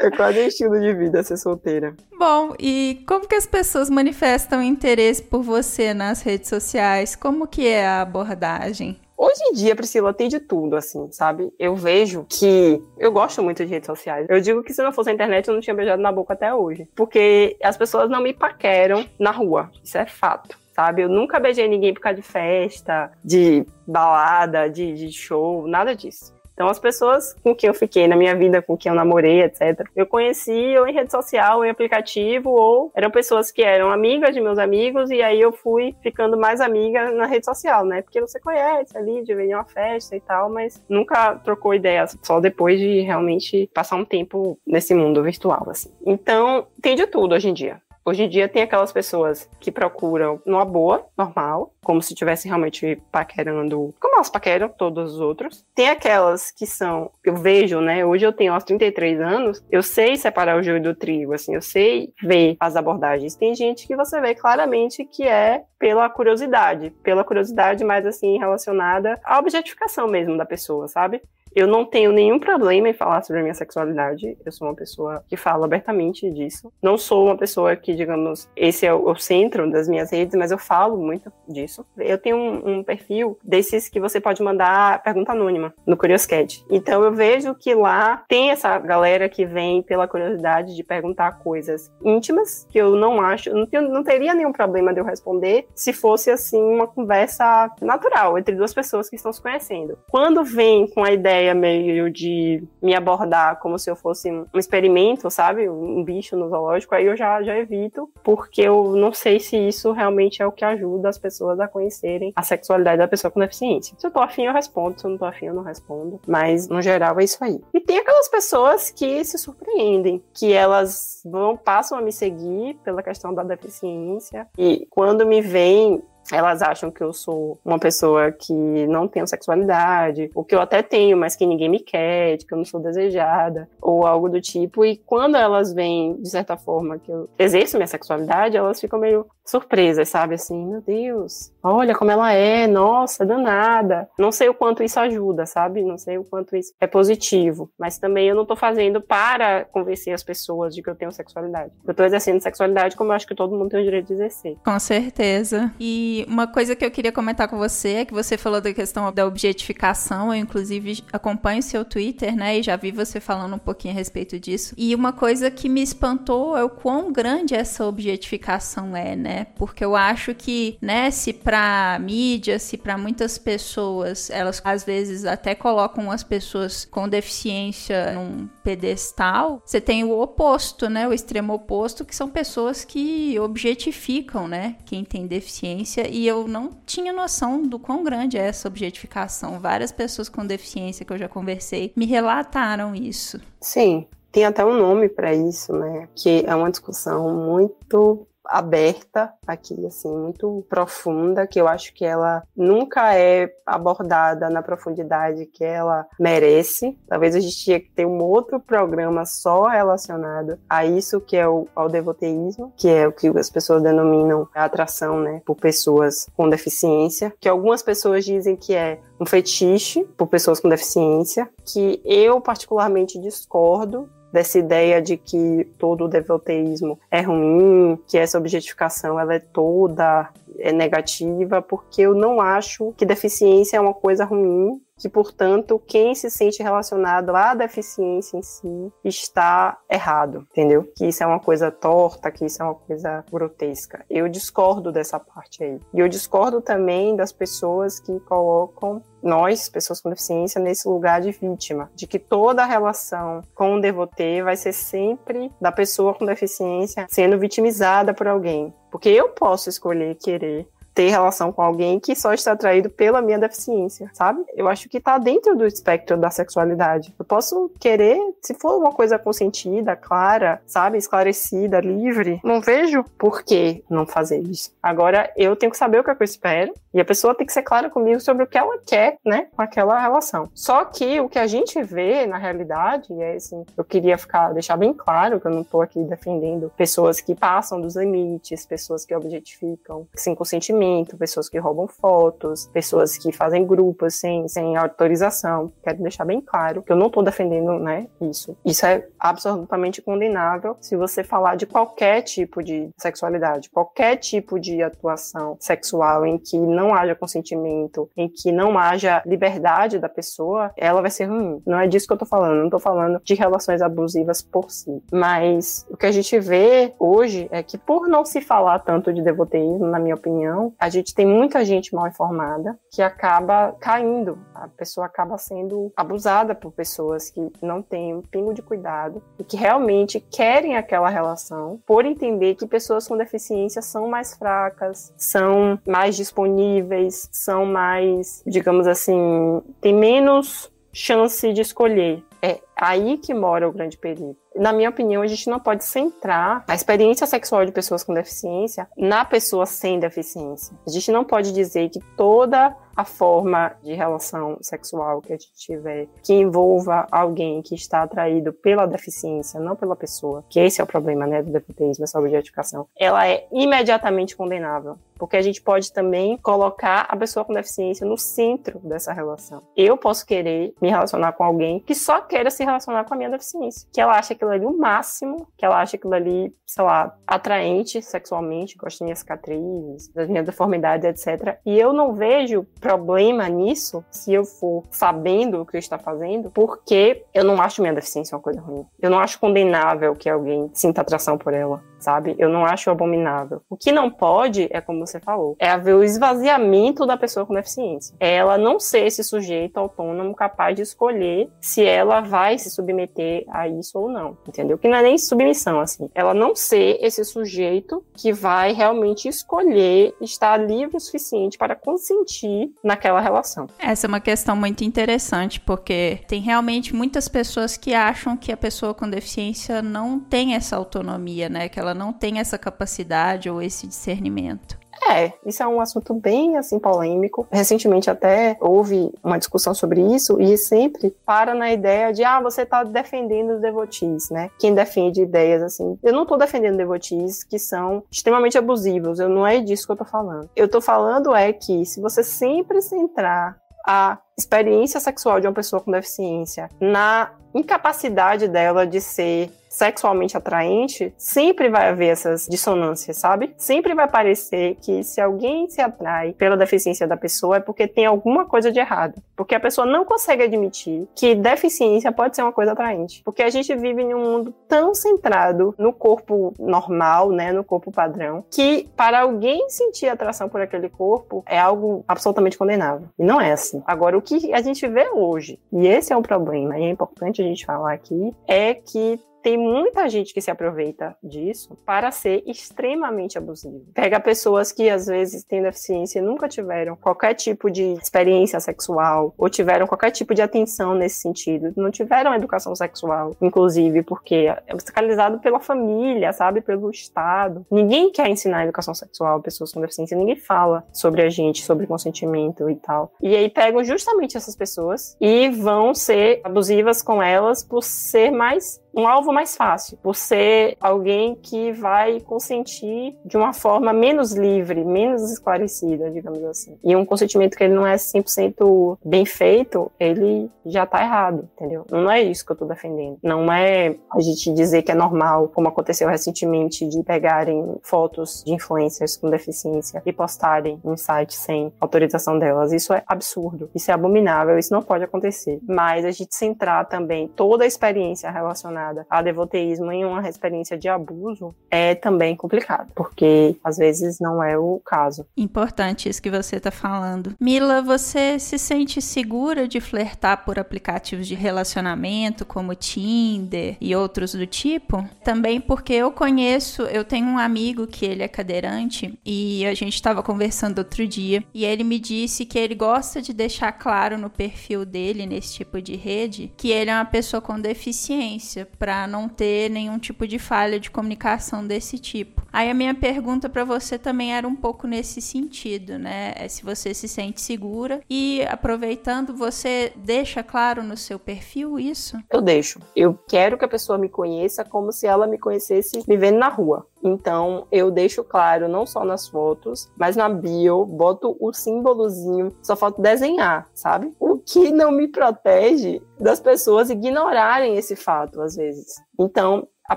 é 0.00 0.10
quase 0.10 0.40
um 0.40 0.46
estilo 0.46 0.80
de 0.80 0.94
vida 0.94 1.22
ser 1.22 1.36
solteira. 1.36 1.94
Bom, 2.18 2.54
e 2.58 3.02
como 3.06 3.26
que 3.26 3.34
as 3.34 3.46
pessoas 3.46 3.90
manifestam 3.90 4.62
interesse 4.62 5.22
por 5.22 5.42
você 5.42 5.92
nas 5.92 6.22
redes 6.22 6.48
sociais? 6.48 7.16
Como 7.16 7.46
que 7.46 7.66
é 7.66 7.86
a 7.86 8.02
abordagem? 8.02 9.00
Hoje 9.16 9.40
em 9.44 9.52
dia, 9.54 9.74
Priscila, 9.74 10.12
tem 10.12 10.28
de 10.28 10.38
tudo, 10.38 10.76
assim, 10.76 11.10
sabe? 11.10 11.50
Eu 11.58 11.74
vejo 11.74 12.26
que 12.28 12.82
eu 12.98 13.10
gosto 13.10 13.42
muito 13.42 13.64
de 13.64 13.70
redes 13.70 13.86
sociais. 13.86 14.26
Eu 14.28 14.40
digo 14.40 14.62
que 14.62 14.74
se 14.74 14.82
não 14.82 14.92
fosse 14.92 15.08
a 15.08 15.12
internet, 15.12 15.48
eu 15.48 15.54
não 15.54 15.60
tinha 15.60 15.74
beijado 15.74 16.02
na 16.02 16.12
boca 16.12 16.34
até 16.34 16.54
hoje. 16.54 16.86
Porque 16.94 17.56
as 17.62 17.76
pessoas 17.76 18.10
não 18.10 18.20
me 18.20 18.34
paqueram 18.34 19.06
na 19.18 19.30
rua. 19.30 19.70
Isso 19.82 19.96
é 19.96 20.04
fato. 20.04 20.58
Sabe? 20.74 21.00
Eu 21.00 21.08
nunca 21.08 21.40
beijei 21.40 21.66
ninguém 21.66 21.94
por 21.94 22.00
causa 22.00 22.20
de 22.20 22.22
festa, 22.22 23.10
de 23.24 23.64
balada, 23.86 24.68
de, 24.68 24.92
de 24.92 25.10
show, 25.10 25.66
nada 25.66 25.96
disso. 25.96 26.35
Então, 26.56 26.68
as 26.68 26.78
pessoas 26.78 27.34
com 27.42 27.54
quem 27.54 27.68
eu 27.68 27.74
fiquei 27.74 28.08
na 28.08 28.16
minha 28.16 28.34
vida, 28.34 28.62
com 28.62 28.78
quem 28.78 28.88
eu 28.88 28.96
namorei, 28.96 29.42
etc., 29.42 29.86
eu 29.94 30.06
conheci 30.06 30.74
ou 30.78 30.88
em 30.88 30.94
rede 30.94 31.12
social, 31.12 31.58
ou 31.58 31.66
em 31.66 31.68
aplicativo, 31.68 32.48
ou 32.48 32.90
eram 32.94 33.10
pessoas 33.10 33.50
que 33.50 33.62
eram 33.62 33.90
amigas 33.90 34.34
de 34.34 34.40
meus 34.40 34.58
amigos, 34.58 35.10
e 35.10 35.22
aí 35.22 35.38
eu 35.38 35.52
fui 35.52 35.94
ficando 36.02 36.34
mais 36.34 36.62
amiga 36.62 37.10
na 37.10 37.26
rede 37.26 37.44
social, 37.44 37.84
né? 37.84 38.00
Porque 38.00 38.22
você 38.22 38.40
conhece 38.40 38.96
ali, 38.96 39.22
de 39.22 39.34
vir 39.34 39.54
uma 39.54 39.64
festa 39.64 40.16
e 40.16 40.20
tal, 40.20 40.48
mas 40.48 40.82
nunca 40.88 41.34
trocou 41.34 41.74
ideias, 41.74 42.16
só 42.22 42.40
depois 42.40 42.80
de 42.80 43.00
realmente 43.00 43.68
passar 43.74 43.96
um 43.96 44.04
tempo 44.04 44.58
nesse 44.66 44.94
mundo 44.94 45.22
virtual, 45.22 45.66
assim. 45.68 45.90
Então, 46.06 46.66
tem 46.80 46.96
de 46.96 47.06
tudo 47.06 47.34
hoje 47.34 47.50
em 47.50 47.54
dia. 47.54 47.82
Hoje 48.08 48.22
em 48.22 48.28
dia 48.28 48.48
tem 48.48 48.62
aquelas 48.62 48.92
pessoas 48.92 49.50
que 49.58 49.72
procuram 49.72 50.40
numa 50.46 50.64
boa, 50.64 51.04
normal, 51.18 51.74
como 51.82 52.00
se 52.00 52.12
estivesse 52.12 52.46
realmente 52.46 53.02
paquerando, 53.10 53.92
como 53.98 54.14
elas 54.14 54.30
paqueram 54.30 54.68
todos 54.68 55.14
os 55.14 55.20
outros. 55.20 55.66
Tem 55.74 55.88
aquelas 55.88 56.52
que 56.52 56.68
são, 56.68 57.10
eu 57.24 57.34
vejo, 57.34 57.80
né? 57.80 58.06
Hoje 58.06 58.24
eu 58.24 58.32
tenho 58.32 58.54
aos 58.54 58.62
33 58.62 59.20
anos, 59.20 59.60
eu 59.72 59.82
sei 59.82 60.16
separar 60.16 60.56
o 60.56 60.62
joio 60.62 60.80
do 60.80 60.94
trigo, 60.94 61.32
assim, 61.32 61.56
eu 61.56 61.60
sei 61.60 62.12
ver 62.22 62.56
as 62.60 62.76
abordagens. 62.76 63.34
Tem 63.34 63.56
gente 63.56 63.88
que 63.88 63.96
você 63.96 64.20
vê 64.20 64.36
claramente 64.36 65.04
que 65.04 65.24
é 65.24 65.64
pela 65.76 66.08
curiosidade, 66.08 66.90
pela 67.02 67.24
curiosidade 67.24 67.82
mais 67.82 68.06
assim 68.06 68.38
relacionada 68.38 69.20
à 69.24 69.40
objetificação 69.40 70.06
mesmo 70.06 70.38
da 70.38 70.46
pessoa, 70.46 70.86
sabe? 70.86 71.20
Eu 71.56 71.66
não 71.66 71.86
tenho 71.86 72.12
nenhum 72.12 72.38
problema 72.38 72.90
em 72.90 72.92
falar 72.92 73.22
sobre 73.22 73.40
a 73.40 73.42
minha 73.42 73.54
sexualidade. 73.54 74.36
Eu 74.44 74.52
sou 74.52 74.68
uma 74.68 74.74
pessoa 74.74 75.24
que 75.26 75.38
fala 75.38 75.64
abertamente 75.64 76.30
disso. 76.30 76.70
Não 76.82 76.98
sou 76.98 77.24
uma 77.24 77.36
pessoa 77.36 77.74
que, 77.74 77.94
digamos, 77.94 78.46
esse 78.54 78.84
é 78.84 78.92
o 78.92 79.14
centro 79.16 79.70
das 79.70 79.88
minhas 79.88 80.12
redes, 80.12 80.34
mas 80.38 80.50
eu 80.50 80.58
falo 80.58 80.98
muito 80.98 81.32
disso. 81.48 81.86
Eu 81.96 82.18
tenho 82.18 82.36
um, 82.36 82.80
um 82.80 82.84
perfil 82.84 83.38
desses 83.42 83.88
que 83.88 83.98
você 83.98 84.20
pode 84.20 84.42
mandar 84.42 85.02
pergunta 85.02 85.32
anônima 85.32 85.72
no 85.86 85.96
Curioscat. 85.96 86.62
Então 86.70 87.02
eu 87.02 87.14
vejo 87.14 87.54
que 87.54 87.74
lá 87.74 88.22
tem 88.28 88.50
essa 88.50 88.78
galera 88.78 89.26
que 89.26 89.46
vem 89.46 89.82
pela 89.82 90.06
curiosidade 90.06 90.76
de 90.76 90.84
perguntar 90.84 91.38
coisas 91.38 91.90
íntimas 92.04 92.66
que 92.68 92.76
eu 92.78 92.96
não 92.96 93.18
acho, 93.18 93.50
não, 93.54 93.64
tenho, 93.64 93.88
não 93.88 94.04
teria 94.04 94.34
nenhum 94.34 94.52
problema 94.52 94.92
de 94.92 95.00
eu 95.00 95.04
responder 95.06 95.66
se 95.74 95.94
fosse 95.94 96.30
assim 96.30 96.62
uma 96.62 96.86
conversa 96.86 97.70
natural 97.80 98.36
entre 98.36 98.54
duas 98.54 98.74
pessoas 98.74 99.08
que 99.08 99.16
estão 99.16 99.32
se 99.32 99.40
conhecendo. 99.40 99.98
Quando 100.10 100.44
vem 100.44 100.86
com 100.86 101.02
a 101.02 101.12
ideia 101.12 101.45
ideia 101.46 101.54
meio 101.54 102.10
de 102.10 102.62
me 102.82 102.94
abordar 102.94 103.58
como 103.60 103.78
se 103.78 103.90
eu 103.90 103.96
fosse 103.96 104.30
um 104.30 104.58
experimento, 104.58 105.30
sabe? 105.30 105.68
Um 105.68 106.02
bicho 106.02 106.36
no 106.36 106.48
zoológico, 106.48 106.94
aí 106.94 107.06
eu 107.06 107.16
já, 107.16 107.42
já 107.42 107.56
evito, 107.56 108.10
porque 108.24 108.62
eu 108.62 108.96
não 108.96 109.12
sei 109.12 109.38
se 109.38 109.56
isso 109.56 109.92
realmente 109.92 110.42
é 110.42 110.46
o 110.46 110.52
que 110.52 110.64
ajuda 110.64 111.08
as 111.08 111.18
pessoas 111.18 111.60
a 111.60 111.68
conhecerem 111.68 112.32
a 112.34 112.42
sexualidade 112.42 112.98
da 112.98 113.08
pessoa 113.08 113.30
com 113.30 113.40
deficiência. 113.40 113.94
Se 113.98 114.06
eu 114.06 114.10
tô 114.10 114.20
afim, 114.20 114.46
eu 114.46 114.52
respondo. 114.52 115.00
Se 115.00 115.06
eu 115.06 115.10
não 115.10 115.18
tô 115.18 115.24
afim, 115.24 115.46
eu 115.46 115.54
não 115.54 115.62
respondo. 115.62 116.20
Mas, 116.26 116.68
no 116.68 116.80
geral, 116.80 117.18
é 117.20 117.24
isso 117.24 117.42
aí. 117.42 117.60
E 117.72 117.80
tem 117.80 117.98
aquelas 117.98 118.28
pessoas 118.28 118.90
que 118.90 119.24
se 119.24 119.38
surpreendem, 119.38 120.22
que 120.34 120.52
elas 120.52 121.22
vão, 121.24 121.56
passam 121.56 121.98
a 121.98 122.02
me 122.02 122.12
seguir 122.12 122.74
pela 122.84 123.02
questão 123.02 123.34
da 123.34 123.42
deficiência, 123.42 124.46
e 124.58 124.86
quando 124.90 125.26
me 125.26 125.40
veem 125.40 126.02
elas 126.32 126.62
acham 126.62 126.90
que 126.90 127.02
eu 127.02 127.12
sou 127.12 127.58
uma 127.64 127.78
pessoa 127.78 128.32
que 128.32 128.52
não 128.86 129.06
tem 129.08 129.26
sexualidade, 129.26 130.30
ou 130.34 130.44
que 130.44 130.54
eu 130.54 130.60
até 130.60 130.82
tenho, 130.82 131.16
mas 131.16 131.36
que 131.36 131.46
ninguém 131.46 131.68
me 131.68 131.80
quer, 131.80 132.38
que 132.38 132.52
eu 132.52 132.58
não 132.58 132.64
sou 132.64 132.80
desejada, 132.80 133.68
ou 133.80 134.06
algo 134.06 134.28
do 134.28 134.40
tipo. 134.40 134.84
E 134.84 134.96
quando 134.96 135.36
elas 135.36 135.72
veem, 135.72 136.20
de 136.20 136.28
certa 136.28 136.56
forma, 136.56 136.98
que 136.98 137.10
eu 137.10 137.28
exerço 137.38 137.76
minha 137.76 137.86
sexualidade, 137.86 138.56
elas 138.56 138.80
ficam 138.80 138.98
meio 138.98 139.26
surpresas, 139.46 140.08
sabe? 140.08 140.34
Assim, 140.34 140.66
meu 140.66 140.80
Deus, 140.80 141.52
olha 141.62 141.94
como 141.94 142.10
ela 142.10 142.32
é, 142.32 142.66
nossa, 142.66 143.24
danada. 143.24 144.08
Não 144.18 144.32
sei 144.32 144.48
o 144.48 144.54
quanto 144.54 144.82
isso 144.82 144.98
ajuda, 144.98 145.46
sabe? 145.46 145.82
Não 145.82 145.96
sei 145.96 146.18
o 146.18 146.24
quanto 146.24 146.56
isso 146.56 146.74
é 146.80 146.86
positivo. 146.86 147.70
Mas 147.78 147.98
também 147.98 148.28
eu 148.28 148.34
não 148.34 148.44
tô 148.44 148.56
fazendo 148.56 149.00
para 149.00 149.64
convencer 149.66 150.12
as 150.12 150.22
pessoas 150.22 150.74
de 150.74 150.82
que 150.82 150.90
eu 150.90 150.94
tenho 150.94 151.12
sexualidade. 151.12 151.72
Eu 151.86 151.94
tô 151.94 152.04
exercendo 152.04 152.40
sexualidade 152.40 152.96
como 152.96 153.12
eu 153.12 153.16
acho 153.16 153.26
que 153.26 153.34
todo 153.34 153.56
mundo 153.56 153.70
tem 153.70 153.80
o 153.80 153.84
direito 153.84 154.08
de 154.08 154.14
exercer. 154.14 154.56
Com 154.64 154.78
certeza. 154.78 155.72
E 155.78 156.26
uma 156.28 156.46
coisa 156.46 156.74
que 156.74 156.84
eu 156.84 156.90
queria 156.90 157.12
comentar 157.12 157.48
com 157.48 157.56
você 157.56 157.88
é 157.88 158.04
que 158.04 158.12
você 158.12 158.36
falou 158.36 158.60
da 158.60 158.72
questão 158.72 159.12
da 159.12 159.26
objetificação. 159.26 160.34
Eu, 160.34 160.40
inclusive, 160.40 161.04
acompanho 161.12 161.62
seu 161.62 161.84
Twitter, 161.84 162.34
né? 162.34 162.58
E 162.58 162.62
já 162.62 162.76
vi 162.76 162.90
você 162.90 163.20
falando 163.20 163.54
um 163.54 163.58
pouquinho 163.58 163.94
a 163.94 163.96
respeito 163.96 164.38
disso. 164.40 164.74
E 164.76 164.94
uma 164.94 165.12
coisa 165.12 165.50
que 165.50 165.68
me 165.68 165.82
espantou 165.82 166.56
é 166.56 166.64
o 166.64 166.70
quão 166.70 167.12
grande 167.12 167.54
essa 167.54 167.86
objetificação 167.86 168.96
é, 168.96 169.14
né? 169.14 169.35
Porque 169.44 169.84
eu 169.84 169.94
acho 169.94 170.34
que, 170.34 170.78
né, 170.80 171.10
se 171.10 171.32
pra 171.32 171.98
mídia, 172.00 172.58
se 172.58 172.76
para 172.76 172.96
muitas 172.96 173.38
pessoas, 173.38 174.30
elas 174.30 174.60
às 174.64 174.84
vezes 174.84 175.24
até 175.24 175.54
colocam 175.54 176.10
as 176.10 176.22
pessoas 176.22 176.84
com 176.84 177.08
deficiência 177.08 178.12
num 178.12 178.48
pedestal, 178.62 179.62
você 179.64 179.80
tem 179.80 180.04
o 180.04 180.18
oposto, 180.18 180.88
né? 180.88 181.06
O 181.06 181.12
extremo 181.12 181.54
oposto, 181.54 182.04
que 182.04 182.14
são 182.14 182.28
pessoas 182.28 182.84
que 182.84 183.38
objetificam, 183.38 184.48
né? 184.48 184.76
Quem 184.84 185.04
tem 185.04 185.26
deficiência. 185.26 186.08
E 186.08 186.26
eu 186.26 186.48
não 186.48 186.70
tinha 186.84 187.12
noção 187.12 187.62
do 187.62 187.78
quão 187.78 188.02
grande 188.02 188.38
é 188.38 188.46
essa 188.46 188.68
objetificação. 188.68 189.60
Várias 189.60 189.92
pessoas 189.92 190.28
com 190.28 190.46
deficiência 190.46 191.04
que 191.04 191.12
eu 191.12 191.18
já 191.18 191.28
conversei 191.28 191.92
me 191.96 192.06
relataram 192.06 192.94
isso. 192.94 193.40
Sim, 193.60 194.06
tem 194.32 194.44
até 194.44 194.64
um 194.64 194.76
nome 194.76 195.08
para 195.08 195.34
isso, 195.34 195.72
né? 195.72 196.08
Que 196.14 196.44
é 196.46 196.54
uma 196.54 196.70
discussão 196.70 197.34
muito 197.34 198.26
aberta 198.48 199.32
aqui, 199.46 199.86
assim, 199.86 200.14
muito 200.16 200.64
profunda, 200.68 201.46
que 201.46 201.60
eu 201.60 201.68
acho 201.68 201.92
que 201.94 202.04
ela 202.04 202.42
nunca 202.56 203.14
é 203.16 203.48
abordada 203.64 204.48
na 204.50 204.62
profundidade 204.62 205.46
que 205.46 205.64
ela 205.64 206.06
merece. 206.18 206.98
Talvez 207.08 207.34
a 207.34 207.40
gente 207.40 207.56
tinha 207.56 207.80
que 207.80 207.90
ter 207.90 208.06
um 208.06 208.22
outro 208.22 208.60
programa 208.60 209.24
só 209.24 209.64
relacionado 209.66 210.58
a 210.68 210.84
isso, 210.84 211.20
que 211.20 211.36
é 211.36 211.48
o, 211.48 211.66
ao 211.74 211.88
devoteísmo, 211.88 212.72
que 212.76 212.88
é 212.88 213.06
o 213.06 213.12
que 213.12 213.28
as 213.28 213.50
pessoas 213.50 213.82
denominam 213.82 214.48
a 214.54 214.64
atração, 214.64 215.20
né, 215.20 215.42
por 215.44 215.56
pessoas 215.56 216.26
com 216.36 216.48
deficiência, 216.48 217.32
que 217.40 217.48
algumas 217.48 217.82
pessoas 217.82 218.24
dizem 218.24 218.56
que 218.56 218.74
é 218.74 219.00
um 219.20 219.26
fetiche 219.26 220.04
por 220.16 220.26
pessoas 220.26 220.60
com 220.60 220.68
deficiência, 220.68 221.48
que 221.64 222.00
eu 222.04 222.40
particularmente 222.40 223.18
discordo 223.20 224.08
dessa 224.36 224.58
ideia 224.58 225.00
de 225.00 225.16
que 225.16 225.66
todo 225.78 226.04
o 226.04 226.08
devoteísmo 226.08 227.00
é 227.10 227.22
ruim, 227.22 227.98
que 228.06 228.18
essa 228.18 228.36
objetificação 228.36 229.18
ela 229.18 229.34
é 229.34 229.38
toda 229.38 230.28
é 230.58 230.72
negativa, 230.72 231.62
porque 231.62 232.02
eu 232.02 232.14
não 232.14 232.38
acho 232.38 232.92
que 232.98 233.06
deficiência 233.06 233.78
é 233.78 233.80
uma 233.80 233.94
coisa 233.94 234.26
ruim, 234.26 234.78
que, 234.98 235.08
portanto, 235.08 235.80
quem 235.86 236.14
se 236.14 236.30
sente 236.30 236.62
relacionado 236.62 237.36
à 237.36 237.54
deficiência 237.54 238.38
em 238.38 238.42
si 238.42 238.92
está 239.04 239.78
errado, 239.90 240.46
entendeu? 240.50 240.90
Que 240.96 241.06
isso 241.06 241.22
é 241.22 241.26
uma 241.26 241.38
coisa 241.38 241.70
torta, 241.70 242.30
que 242.30 242.46
isso 242.46 242.62
é 242.62 242.64
uma 242.64 242.74
coisa 242.74 243.24
grotesca. 243.30 244.04
Eu 244.08 244.28
discordo 244.28 244.90
dessa 244.90 245.20
parte 245.20 245.62
aí. 245.62 245.78
E 245.92 246.00
eu 246.00 246.08
discordo 246.08 246.62
também 246.62 247.14
das 247.14 247.30
pessoas 247.30 248.00
que 248.00 248.18
colocam 248.20 249.02
nós, 249.22 249.68
pessoas 249.68 250.00
com 250.00 250.08
deficiência, 250.08 250.60
nesse 250.60 250.88
lugar 250.88 251.20
de 251.20 251.32
vítima, 251.32 251.90
de 251.94 252.06
que 252.06 252.18
toda 252.18 252.62
a 252.62 252.66
relação 252.66 253.42
com 253.54 253.74
o 253.74 253.80
devotê 253.80 254.42
vai 254.42 254.56
ser 254.56 254.72
sempre 254.72 255.52
da 255.60 255.72
pessoa 255.72 256.14
com 256.14 256.24
deficiência 256.24 257.06
sendo 257.10 257.38
vitimizada 257.38 258.14
por 258.14 258.28
alguém. 258.28 258.72
Porque 258.90 259.08
eu 259.08 259.30
posso 259.30 259.68
escolher 259.68 260.14
querer 260.14 260.66
ter 260.96 261.10
relação 261.10 261.52
com 261.52 261.60
alguém 261.60 262.00
que 262.00 262.16
só 262.16 262.32
está 262.32 262.52
atraído 262.52 262.88
pela 262.88 263.20
minha 263.20 263.38
deficiência, 263.38 264.10
sabe? 264.14 264.42
Eu 264.54 264.66
acho 264.66 264.88
que 264.88 264.98
tá 264.98 265.18
dentro 265.18 265.54
do 265.54 265.66
espectro 265.66 266.16
da 266.16 266.30
sexualidade. 266.30 267.14
Eu 267.18 267.24
posso 267.24 267.70
querer, 267.78 268.18
se 268.40 268.54
for 268.54 268.78
uma 268.78 268.90
coisa 268.90 269.18
consentida, 269.18 269.94
clara, 269.94 270.62
sabe, 270.64 270.96
esclarecida, 270.96 271.80
livre, 271.80 272.40
não 272.42 272.62
vejo 272.62 273.04
por 273.18 273.42
que 273.42 273.84
não 273.90 274.06
fazer 274.06 274.40
isso. 274.40 274.74
Agora, 274.82 275.30
eu 275.36 275.54
tenho 275.54 275.70
que 275.70 275.76
saber 275.76 276.00
o 276.00 276.04
que, 276.04 276.10
é 276.10 276.14
que 276.14 276.22
eu 276.22 276.24
espero 276.24 276.72
e 276.94 277.00
a 277.00 277.04
pessoa 277.04 277.34
tem 277.34 277.46
que 277.46 277.52
ser 277.52 277.62
clara 277.62 277.90
comigo 277.90 278.18
sobre 278.18 278.44
o 278.44 278.46
que 278.46 278.56
ela 278.56 278.78
quer, 278.78 279.18
né, 279.22 279.48
com 279.54 279.60
aquela 279.60 280.00
relação. 280.00 280.48
Só 280.54 280.82
que 280.86 281.20
o 281.20 281.28
que 281.28 281.38
a 281.38 281.46
gente 281.46 281.82
vê 281.82 282.24
na 282.24 282.38
realidade, 282.38 283.12
é 283.20 283.34
assim, 283.34 283.66
eu 283.76 283.84
queria 283.84 284.16
ficar, 284.16 284.54
deixar 284.54 284.78
bem 284.78 284.94
claro 284.94 285.38
que 285.38 285.46
eu 285.46 285.50
não 285.50 285.62
tô 285.62 285.82
aqui 285.82 286.02
defendendo 286.04 286.72
pessoas 286.74 287.20
que 287.20 287.34
passam 287.34 287.78
dos 287.82 287.96
limites, 287.96 288.64
pessoas 288.64 289.04
que 289.04 289.14
objetificam 289.14 290.06
sem 290.14 290.34
consentimento 290.34 290.85
pessoas 291.18 291.48
que 291.48 291.58
roubam 291.58 291.88
fotos, 291.88 292.66
pessoas 292.72 293.16
que 293.16 293.32
fazem 293.32 293.66
grupos 293.66 294.14
sem, 294.14 294.46
sem 294.48 294.76
autorização. 294.76 295.72
Quero 295.82 296.02
deixar 296.02 296.24
bem 296.24 296.40
claro 296.40 296.82
que 296.82 296.92
eu 296.92 296.96
não 296.96 297.06
estou 297.06 297.22
defendendo 297.22 297.78
né, 297.78 298.06
isso. 298.20 298.56
Isso 298.64 298.86
é 298.86 299.06
absolutamente 299.18 300.02
condenável 300.02 300.76
se 300.80 300.96
você 300.96 301.22
falar 301.22 301.56
de 301.56 301.66
qualquer 301.66 302.22
tipo 302.22 302.62
de 302.62 302.90
sexualidade, 302.96 303.70
qualquer 303.70 304.16
tipo 304.16 304.58
de 304.58 304.82
atuação 304.82 305.56
sexual 305.60 306.26
em 306.26 306.38
que 306.38 306.58
não 306.58 306.94
haja 306.94 307.14
consentimento, 307.14 308.08
em 308.16 308.28
que 308.28 308.52
não 308.52 308.78
haja 308.78 309.22
liberdade 309.26 309.98
da 309.98 310.08
pessoa, 310.08 310.72
ela 310.76 311.00
vai 311.00 311.10
ser 311.10 311.24
ruim. 311.24 311.62
Não 311.66 311.78
é 311.78 311.86
disso 311.86 312.06
que 312.06 312.12
eu 312.12 312.16
estou 312.16 312.28
falando, 312.28 312.58
não 312.58 312.66
estou 312.66 312.80
falando 312.80 313.20
de 313.22 313.34
relações 313.34 313.82
abusivas 313.82 314.42
por 314.42 314.70
si. 314.70 315.02
Mas 315.12 315.86
o 315.90 315.96
que 315.96 316.06
a 316.06 316.12
gente 316.12 316.38
vê 316.38 316.94
hoje 316.98 317.48
é 317.50 317.62
que 317.62 317.78
por 317.78 318.08
não 318.08 318.24
se 318.24 318.40
falar 318.40 318.78
tanto 318.80 319.12
de 319.12 319.22
devoteísmo, 319.22 319.86
na 319.86 319.98
minha 319.98 320.14
opinião, 320.14 320.72
a 320.78 320.88
gente 320.88 321.14
tem 321.14 321.26
muita 321.26 321.64
gente 321.64 321.94
mal 321.94 322.06
informada 322.06 322.78
que 322.90 323.02
acaba 323.02 323.72
caindo, 323.80 324.38
a 324.54 324.68
pessoa 324.68 325.06
acaba 325.06 325.38
sendo 325.38 325.92
abusada 325.96 326.54
por 326.54 326.72
pessoas 326.72 327.30
que 327.30 327.50
não 327.62 327.82
têm 327.82 328.14
um 328.14 328.22
pingo 328.22 328.52
de 328.52 328.62
cuidado 328.62 329.22
e 329.38 329.44
que 329.44 329.56
realmente 329.56 330.20
querem 330.20 330.76
aquela 330.76 331.08
relação 331.08 331.80
por 331.86 332.04
entender 332.04 332.54
que 332.54 332.66
pessoas 332.66 333.06
com 333.06 333.16
deficiência 333.16 333.82
são 333.82 334.08
mais 334.08 334.34
fracas, 334.34 335.12
são 335.16 335.78
mais 335.86 336.16
disponíveis, 336.16 337.28
são 337.32 337.66
mais, 337.66 338.42
digamos 338.46 338.86
assim, 338.86 339.62
tem 339.80 339.94
menos 339.94 340.70
chance 340.92 341.52
de 341.52 341.60
escolher. 341.60 342.24
É 342.42 342.60
aí 342.76 343.18
que 343.18 343.34
mora 343.34 343.68
o 343.68 343.72
grande 343.72 343.96
perigo 343.96 344.36
na 344.58 344.72
minha 344.72 344.88
opinião, 344.88 345.22
a 345.22 345.26
gente 345.26 345.48
não 345.48 345.60
pode 345.60 345.84
centrar 345.84 346.64
a 346.66 346.74
experiência 346.74 347.26
sexual 347.26 347.64
de 347.64 347.72
pessoas 347.72 348.02
com 348.02 348.14
deficiência 348.14 348.88
na 348.96 349.24
pessoa 349.24 349.66
sem 349.66 349.98
deficiência. 349.98 350.76
A 350.86 350.90
gente 350.90 351.12
não 351.12 351.24
pode 351.24 351.52
dizer 351.52 351.90
que 351.90 352.00
toda 352.16 352.74
a 352.96 353.04
forma 353.04 353.72
de 353.82 353.92
relação 353.92 354.56
sexual 354.62 355.20
que 355.20 355.30
a 355.30 355.36
gente 355.36 355.54
tiver 355.54 356.08
que 356.22 356.32
envolva 356.32 357.06
alguém 357.12 357.60
que 357.60 357.74
está 357.74 358.02
atraído 358.02 358.54
pela 358.54 358.86
deficiência, 358.86 359.60
não 359.60 359.76
pela 359.76 359.94
pessoa, 359.94 360.42
que 360.48 360.58
esse 360.58 360.80
é 360.80 360.84
o 360.84 360.86
problema, 360.86 361.26
né, 361.26 361.42
do 361.42 361.52
devoteísmo, 361.52 362.04
essa 362.04 362.18
objetificação, 362.18 362.88
ela 362.98 363.28
é 363.28 363.46
imediatamente 363.52 364.34
condenável. 364.34 364.96
Porque 365.18 365.36
a 365.36 365.42
gente 365.42 365.62
pode 365.62 365.92
também 365.92 366.36
colocar 366.36 367.06
a 367.08 367.16
pessoa 367.16 367.42
com 367.42 367.52
deficiência 367.54 368.06
no 368.06 368.18
centro 368.18 368.78
dessa 368.80 369.14
relação. 369.14 369.62
Eu 369.74 369.96
posso 369.96 370.26
querer 370.26 370.74
me 370.80 370.90
relacionar 370.90 371.32
com 371.32 371.42
alguém 371.42 371.80
que 371.80 371.94
só 371.94 372.20
queira 372.26 372.50
se 372.50 372.64
relacionar 372.64 373.04
com 373.04 373.14
a 373.14 373.16
minha 373.16 373.30
deficiência, 373.30 373.88
que 373.92 374.00
ela 374.00 374.18
acha 374.18 374.34
aquilo 374.34 374.50
ali 374.50 374.66
o 374.66 374.76
máximo, 374.76 375.48
que 375.56 375.64
ela 375.64 375.80
acha 375.80 375.96
aquilo 375.96 376.14
ali, 376.14 376.54
sei 376.66 376.84
lá, 376.84 377.16
atraente 377.26 378.02
sexualmente, 378.02 378.76
gosta 378.76 378.98
das 378.98 379.06
minhas 379.06 379.18
cicatrizes, 379.20 380.12
das 380.12 380.28
minhas 380.28 380.44
deformidades, 380.44 381.26
etc. 381.26 381.58
E 381.64 381.78
eu 381.78 381.92
não 381.92 382.14
vejo 382.14 382.64
problema 382.80 383.48
nisso 383.48 384.04
se 384.10 384.32
eu 384.32 384.44
for 384.44 384.82
sabendo 384.90 385.62
o 385.62 385.66
que 385.66 385.78
está 385.78 385.98
fazendo, 385.98 386.50
porque 386.50 387.24
eu 387.32 387.44
não 387.44 387.60
acho 387.60 387.80
minha 387.80 387.94
deficiência 387.94 388.36
uma 388.36 388.42
coisa 388.42 388.60
ruim. 388.60 388.84
Eu 389.00 389.10
não 389.10 389.18
acho 389.18 389.38
condenável 389.38 390.14
que 390.14 390.28
alguém 390.28 390.70
sinta 390.74 391.00
atração 391.00 391.38
por 391.38 391.52
ela 391.52 391.82
sabe? 391.98 392.36
Eu 392.38 392.48
não 392.48 392.64
acho 392.64 392.90
abominável. 392.90 393.62
O 393.68 393.76
que 393.76 393.90
não 393.90 394.10
pode, 394.10 394.68
é 394.70 394.80
como 394.80 395.04
você 395.04 395.18
falou, 395.18 395.56
é 395.58 395.68
haver 395.68 395.94
o 395.94 396.04
esvaziamento 396.04 397.06
da 397.06 397.16
pessoa 397.16 397.46
com 397.46 397.54
deficiência. 397.54 398.14
É 398.20 398.36
ela 398.36 398.58
não 398.58 398.78
ser 398.78 399.06
esse 399.06 399.24
sujeito 399.24 399.78
autônomo 399.78 400.34
capaz 400.34 400.76
de 400.76 400.82
escolher 400.82 401.48
se 401.60 401.84
ela 401.84 402.15
vai 402.20 402.58
se 402.58 402.70
submeter 402.70 403.44
a 403.48 403.68
isso 403.68 403.98
ou 403.98 404.08
não, 404.08 404.36
entendeu? 404.46 404.78
Que 404.78 404.88
não 404.88 404.98
é 404.98 405.02
nem 405.02 405.18
submissão, 405.18 405.80
assim. 405.80 406.08
Ela 406.14 406.34
não 406.34 406.54
ser 406.54 406.98
esse 407.00 407.24
sujeito 407.24 408.04
que 408.14 408.32
vai 408.32 408.72
realmente 408.72 409.28
escolher 409.28 410.14
estar 410.20 410.56
livre 410.56 410.96
o 410.96 411.00
suficiente 411.00 411.58
para 411.58 411.74
consentir 411.74 412.72
naquela 412.82 413.20
relação. 413.20 413.66
Essa 413.78 414.06
é 414.06 414.08
uma 414.08 414.20
questão 414.20 414.56
muito 414.56 414.84
interessante, 414.84 415.60
porque 415.60 416.20
tem 416.26 416.40
realmente 416.40 416.94
muitas 416.94 417.28
pessoas 417.28 417.76
que 417.76 417.94
acham 417.94 418.36
que 418.36 418.52
a 418.52 418.56
pessoa 418.56 418.94
com 418.94 419.08
deficiência 419.08 419.82
não 419.82 420.18
tem 420.18 420.54
essa 420.54 420.76
autonomia, 420.76 421.48
né? 421.48 421.68
Que 421.68 421.78
ela 421.78 421.94
não 421.94 422.12
tem 422.12 422.38
essa 422.38 422.58
capacidade 422.58 423.48
ou 423.50 423.60
esse 423.60 423.86
discernimento. 423.86 424.78
É, 425.08 425.32
isso 425.44 425.62
é 425.62 425.66
um 425.66 425.80
assunto 425.80 426.14
bem 426.14 426.56
assim 426.56 426.78
polêmico. 426.78 427.46
Recentemente 427.50 428.10
até 428.10 428.56
houve 428.60 429.12
uma 429.22 429.38
discussão 429.38 429.74
sobre 429.74 430.00
isso 430.14 430.40
e 430.40 430.56
sempre 430.56 431.14
para 431.24 431.54
na 431.54 431.72
ideia 431.72 432.12
de 432.12 432.24
ah, 432.24 432.40
você 432.40 432.62
está 432.62 432.82
defendendo 432.84 433.54
os 433.54 433.60
devotis, 433.60 434.30
né? 434.30 434.50
Quem 434.58 434.74
defende 434.74 435.22
ideias 435.22 435.62
assim. 435.62 435.98
Eu 436.02 436.12
não 436.12 436.22
estou 436.22 436.38
defendendo 436.38 436.76
devotis 436.76 437.44
que 437.44 437.58
são 437.58 438.02
extremamente 438.10 438.58
abusivos, 438.58 439.18
eu 439.18 439.28
não 439.28 439.46
é 439.46 439.60
disso 439.60 439.86
que 439.86 439.92
eu 439.92 439.94
estou 439.94 440.06
falando. 440.06 440.50
Eu 440.56 440.66
estou 440.66 440.80
falando 440.80 441.34
é 441.34 441.52
que 441.52 441.84
se 441.84 442.00
você 442.00 442.22
sempre 442.22 442.80
centrar 442.80 443.56
a 443.86 444.18
experiência 444.36 444.98
sexual 444.98 445.40
de 445.40 445.46
uma 445.46 445.52
pessoa 445.52 445.80
com 445.80 445.92
deficiência 445.92 446.68
na 446.80 447.30
incapacidade 447.54 448.48
dela 448.48 448.86
de 448.86 449.00
ser 449.00 449.50
sexualmente 449.76 450.36
atraente, 450.36 451.12
sempre 451.18 451.68
vai 451.68 451.90
haver 451.90 452.08
essas 452.08 452.46
dissonâncias, 452.46 453.18
sabe? 453.18 453.52
Sempre 453.58 453.94
vai 453.94 454.08
parecer 454.08 454.76
que 454.80 455.04
se 455.04 455.20
alguém 455.20 455.68
se 455.68 455.82
atrai 455.82 456.32
pela 456.32 456.56
deficiência 456.56 457.06
da 457.06 457.16
pessoa 457.16 457.56
é 457.56 457.60
porque 457.60 457.86
tem 457.86 458.06
alguma 458.06 458.46
coisa 458.46 458.72
de 458.72 458.80
errado. 458.80 459.20
Porque 459.36 459.54
a 459.54 459.60
pessoa 459.60 459.86
não 459.86 460.06
consegue 460.06 460.42
admitir 460.42 461.06
que 461.14 461.34
deficiência 461.34 462.10
pode 462.10 462.34
ser 462.34 462.42
uma 462.42 462.52
coisa 462.52 462.72
atraente. 462.72 463.22
Porque 463.22 463.42
a 463.42 463.50
gente 463.50 463.74
vive 463.76 464.00
em 464.00 464.14
um 464.14 464.20
mundo 464.20 464.54
tão 464.66 464.94
centrado 464.94 465.74
no 465.78 465.92
corpo 465.92 466.54
normal, 466.58 467.30
né, 467.30 467.52
no 467.52 467.62
corpo 467.62 467.92
padrão, 467.92 468.44
que 468.50 468.88
para 468.96 469.20
alguém 469.20 469.68
sentir 469.68 470.08
atração 470.08 470.48
por 470.48 470.62
aquele 470.62 470.88
corpo 470.88 471.44
é 471.46 471.58
algo 471.58 472.02
absolutamente 472.08 472.56
condenável. 472.56 473.08
E 473.18 473.22
não 473.22 473.38
é 473.38 473.52
assim. 473.52 473.82
Agora, 473.86 474.16
o 474.16 474.22
que 474.22 474.54
a 474.54 474.62
gente 474.62 474.88
vê 474.88 475.10
hoje, 475.10 475.60
e 475.70 475.86
esse 475.86 476.14
é 476.14 476.16
um 476.16 476.22
problema, 476.22 476.78
e 476.78 476.84
é 476.84 476.88
importante 476.90 477.42
a 477.42 477.44
gente 477.44 477.66
falar 477.66 477.92
aqui, 477.92 478.34
é 478.48 478.72
que 478.72 479.20
tem 479.46 479.56
muita 479.56 480.08
gente 480.08 480.34
que 480.34 480.40
se 480.40 480.50
aproveita 480.50 481.16
disso 481.22 481.78
para 481.86 482.10
ser 482.10 482.42
extremamente 482.48 483.38
abusivo. 483.38 483.86
Pega 483.94 484.18
pessoas 484.18 484.72
que 484.72 484.90
às 484.90 485.06
vezes 485.06 485.44
têm 485.44 485.62
deficiência 485.62 486.18
e 486.18 486.22
nunca 486.22 486.48
tiveram 486.48 486.96
qualquer 486.96 487.32
tipo 487.34 487.70
de 487.70 487.92
experiência 487.92 488.58
sexual 488.58 489.32
ou 489.38 489.48
tiveram 489.48 489.86
qualquer 489.86 490.10
tipo 490.10 490.34
de 490.34 490.42
atenção 490.42 490.96
nesse 490.96 491.20
sentido, 491.20 491.72
não 491.76 491.92
tiveram 491.92 492.34
educação 492.34 492.74
sexual, 492.74 493.36
inclusive 493.40 494.02
porque 494.02 494.52
é 494.66 494.74
fiscalizado 494.74 495.38
pela 495.38 495.60
família, 495.60 496.32
sabe, 496.32 496.60
pelo 496.60 496.90
Estado. 496.90 497.64
Ninguém 497.70 498.10
quer 498.10 498.28
ensinar 498.28 498.64
educação 498.64 498.94
sexual 498.94 499.38
a 499.38 499.40
pessoas 499.40 499.72
com 499.72 499.80
deficiência, 499.80 500.18
ninguém 500.18 500.34
fala 500.34 500.84
sobre 500.92 501.22
a 501.22 501.30
gente, 501.30 501.62
sobre 501.62 501.86
consentimento 501.86 502.68
e 502.68 502.74
tal. 502.74 503.12
E 503.22 503.36
aí 503.36 503.48
pegam 503.48 503.84
justamente 503.84 504.36
essas 504.36 504.56
pessoas 504.56 505.16
e 505.20 505.48
vão 505.50 505.94
ser 505.94 506.40
abusivas 506.42 507.00
com 507.00 507.22
elas 507.22 507.62
por 507.62 507.84
ser 507.84 508.32
mais 508.32 508.84
um 508.96 509.06
alvo 509.06 509.32
mais 509.32 509.54
fácil, 509.54 509.98
ser 510.16 510.76
alguém 510.80 511.34
que 511.34 511.70
vai 511.72 512.20
consentir 512.20 513.14
de 513.24 513.36
uma 513.36 513.52
forma 513.52 513.92
menos 513.92 514.32
livre, 514.32 514.82
menos 514.82 515.30
esclarecida, 515.30 516.10
digamos 516.10 516.42
assim. 516.44 516.78
E 516.82 516.96
um 516.96 517.04
consentimento 517.04 517.56
que 517.56 517.64
ele 517.64 517.74
não 517.74 517.86
é 517.86 517.96
100% 517.96 518.98
bem 519.04 519.26
feito, 519.26 519.92
ele 520.00 520.50
já 520.64 520.86
tá 520.86 521.02
errado, 521.02 521.48
entendeu? 521.54 521.84
Não 521.90 522.10
é 522.10 522.22
isso 522.22 522.44
que 522.44 522.52
eu 522.52 522.56
tô 522.56 522.64
defendendo. 522.64 523.18
Não 523.22 523.52
é 523.52 523.96
a 524.10 524.20
gente 524.20 524.52
dizer 524.54 524.82
que 524.82 524.90
é 524.90 524.94
normal, 524.94 525.48
como 525.48 525.68
aconteceu 525.68 526.08
recentemente, 526.08 526.88
de 526.88 527.02
pegarem 527.02 527.76
fotos 527.82 528.42
de 528.44 528.54
influencers 528.54 529.16
com 529.16 529.28
deficiência 529.28 530.02
e 530.06 530.12
postarem 530.12 530.80
em 530.82 530.96
site 530.96 531.34
sem 531.34 531.70
autorização 531.78 532.38
delas. 532.38 532.72
Isso 532.72 532.94
é 532.94 533.02
absurdo, 533.06 533.68
isso 533.74 533.90
é 533.90 533.94
abominável, 533.94 534.58
isso 534.58 534.72
não 534.72 534.82
pode 534.82 535.04
acontecer. 535.04 535.60
Mas 535.68 536.04
a 536.04 536.10
gente 536.10 536.34
centrar 536.34 536.88
também 536.88 537.28
toda 537.28 537.64
a 537.64 537.66
experiência 537.66 538.30
relacionada 538.30 538.85
relacionada 538.86 539.06
a 539.08 539.22
devoteísmo 539.22 539.90
em 539.90 540.04
uma 540.04 540.28
experiência 540.28 540.78
de 540.78 540.88
abuso 540.88 541.54
é 541.70 541.94
também 541.94 542.36
complicado, 542.36 542.90
porque 542.94 543.56
às 543.64 543.76
vezes 543.76 544.18
não 544.20 544.42
é 544.42 544.56
o 544.56 544.80
caso. 544.84 545.26
Importante 545.36 546.08
isso 546.08 546.22
que 546.22 546.30
você 546.30 546.56
está 546.56 546.70
falando. 546.70 547.34
Mila, 547.40 547.82
você 547.82 548.38
se 548.38 548.58
sente 548.58 549.00
segura 549.02 549.66
de 549.66 549.80
flertar 549.80 550.44
por 550.44 550.58
aplicativos 550.58 551.26
de 551.26 551.34
relacionamento 551.34 552.44
como 552.44 552.74
Tinder 552.74 553.76
e 553.80 553.94
outros 553.94 554.32
do 554.32 554.46
tipo? 554.46 555.04
Também 555.24 555.60
porque 555.60 555.94
eu 555.94 556.12
conheço, 556.12 556.82
eu 556.82 557.04
tenho 557.04 557.26
um 557.26 557.38
amigo 557.38 557.86
que 557.86 558.04
ele 558.04 558.22
é 558.22 558.28
cadeirante 558.28 559.18
e 559.24 559.66
a 559.66 559.74
gente 559.74 559.94
estava 559.94 560.22
conversando 560.22 560.78
outro 560.78 561.06
dia 561.06 561.42
e 561.52 561.64
ele 561.64 561.84
me 561.84 561.98
disse 561.98 562.44
que 562.44 562.58
ele 562.58 562.74
gosta 562.74 563.20
de 563.20 563.32
deixar 563.32 563.72
claro 563.72 564.18
no 564.18 564.30
perfil 564.30 564.84
dele 564.84 565.26
nesse 565.26 565.54
tipo 565.54 565.80
de 565.80 565.96
rede 565.96 566.52
que 566.56 566.70
ele 566.70 566.90
é 566.90 566.94
uma 566.94 567.04
pessoa 567.04 567.40
com 567.40 567.58
deficiência, 567.60 568.66
para 568.78 569.06
não 569.06 569.28
ter 569.28 569.70
nenhum 569.70 569.98
tipo 569.98 570.26
de 570.26 570.38
falha 570.38 570.78
de 570.78 570.90
comunicação 570.90 571.66
desse 571.66 571.98
tipo. 571.98 572.46
Aí 572.52 572.70
a 572.70 572.74
minha 572.74 572.94
pergunta 572.94 573.48
para 573.48 573.64
você 573.64 573.98
também 573.98 574.34
era 574.34 574.46
um 574.46 574.54
pouco 574.54 574.86
nesse 574.86 575.20
sentido, 575.20 575.98
né? 575.98 576.32
É 576.36 576.48
se 576.48 576.64
você 576.64 576.94
se 576.94 577.06
sente 577.06 577.40
segura 577.40 578.00
e 578.08 578.42
aproveitando, 578.48 579.34
você 579.34 579.92
deixa 579.96 580.42
claro 580.42 580.82
no 580.82 580.96
seu 580.96 581.18
perfil 581.18 581.78
isso? 581.78 582.16
Eu 582.32 582.40
deixo. 582.40 582.80
Eu 582.94 583.14
quero 583.28 583.58
que 583.58 583.64
a 583.64 583.68
pessoa 583.68 583.98
me 583.98 584.08
conheça 584.08 584.64
como 584.64 584.92
se 584.92 585.06
ela 585.06 585.26
me 585.26 585.38
conhecesse 585.38 586.02
me 586.06 586.16
vendo 586.16 586.38
na 586.38 586.48
rua. 586.48 586.86
Então, 587.02 587.66
eu 587.70 587.90
deixo 587.90 588.24
claro, 588.24 588.68
não 588.68 588.86
só 588.86 589.04
nas 589.04 589.28
fotos, 589.28 589.90
mas 589.96 590.16
na 590.16 590.28
bio, 590.28 590.84
boto 590.84 591.36
o 591.38 591.52
símbolozinho, 591.52 592.50
só 592.62 592.74
falta 592.74 593.00
desenhar, 593.00 593.68
sabe? 593.74 594.12
O 594.18 594.38
que 594.38 594.72
não 594.72 594.90
me 594.90 595.08
protege 595.08 596.02
das 596.18 596.40
pessoas 596.40 596.90
ignorarem 596.90 597.76
esse 597.76 597.94
fato, 597.94 598.40
às 598.40 598.56
vezes. 598.56 598.94
Então, 599.18 599.68
a 599.88 599.96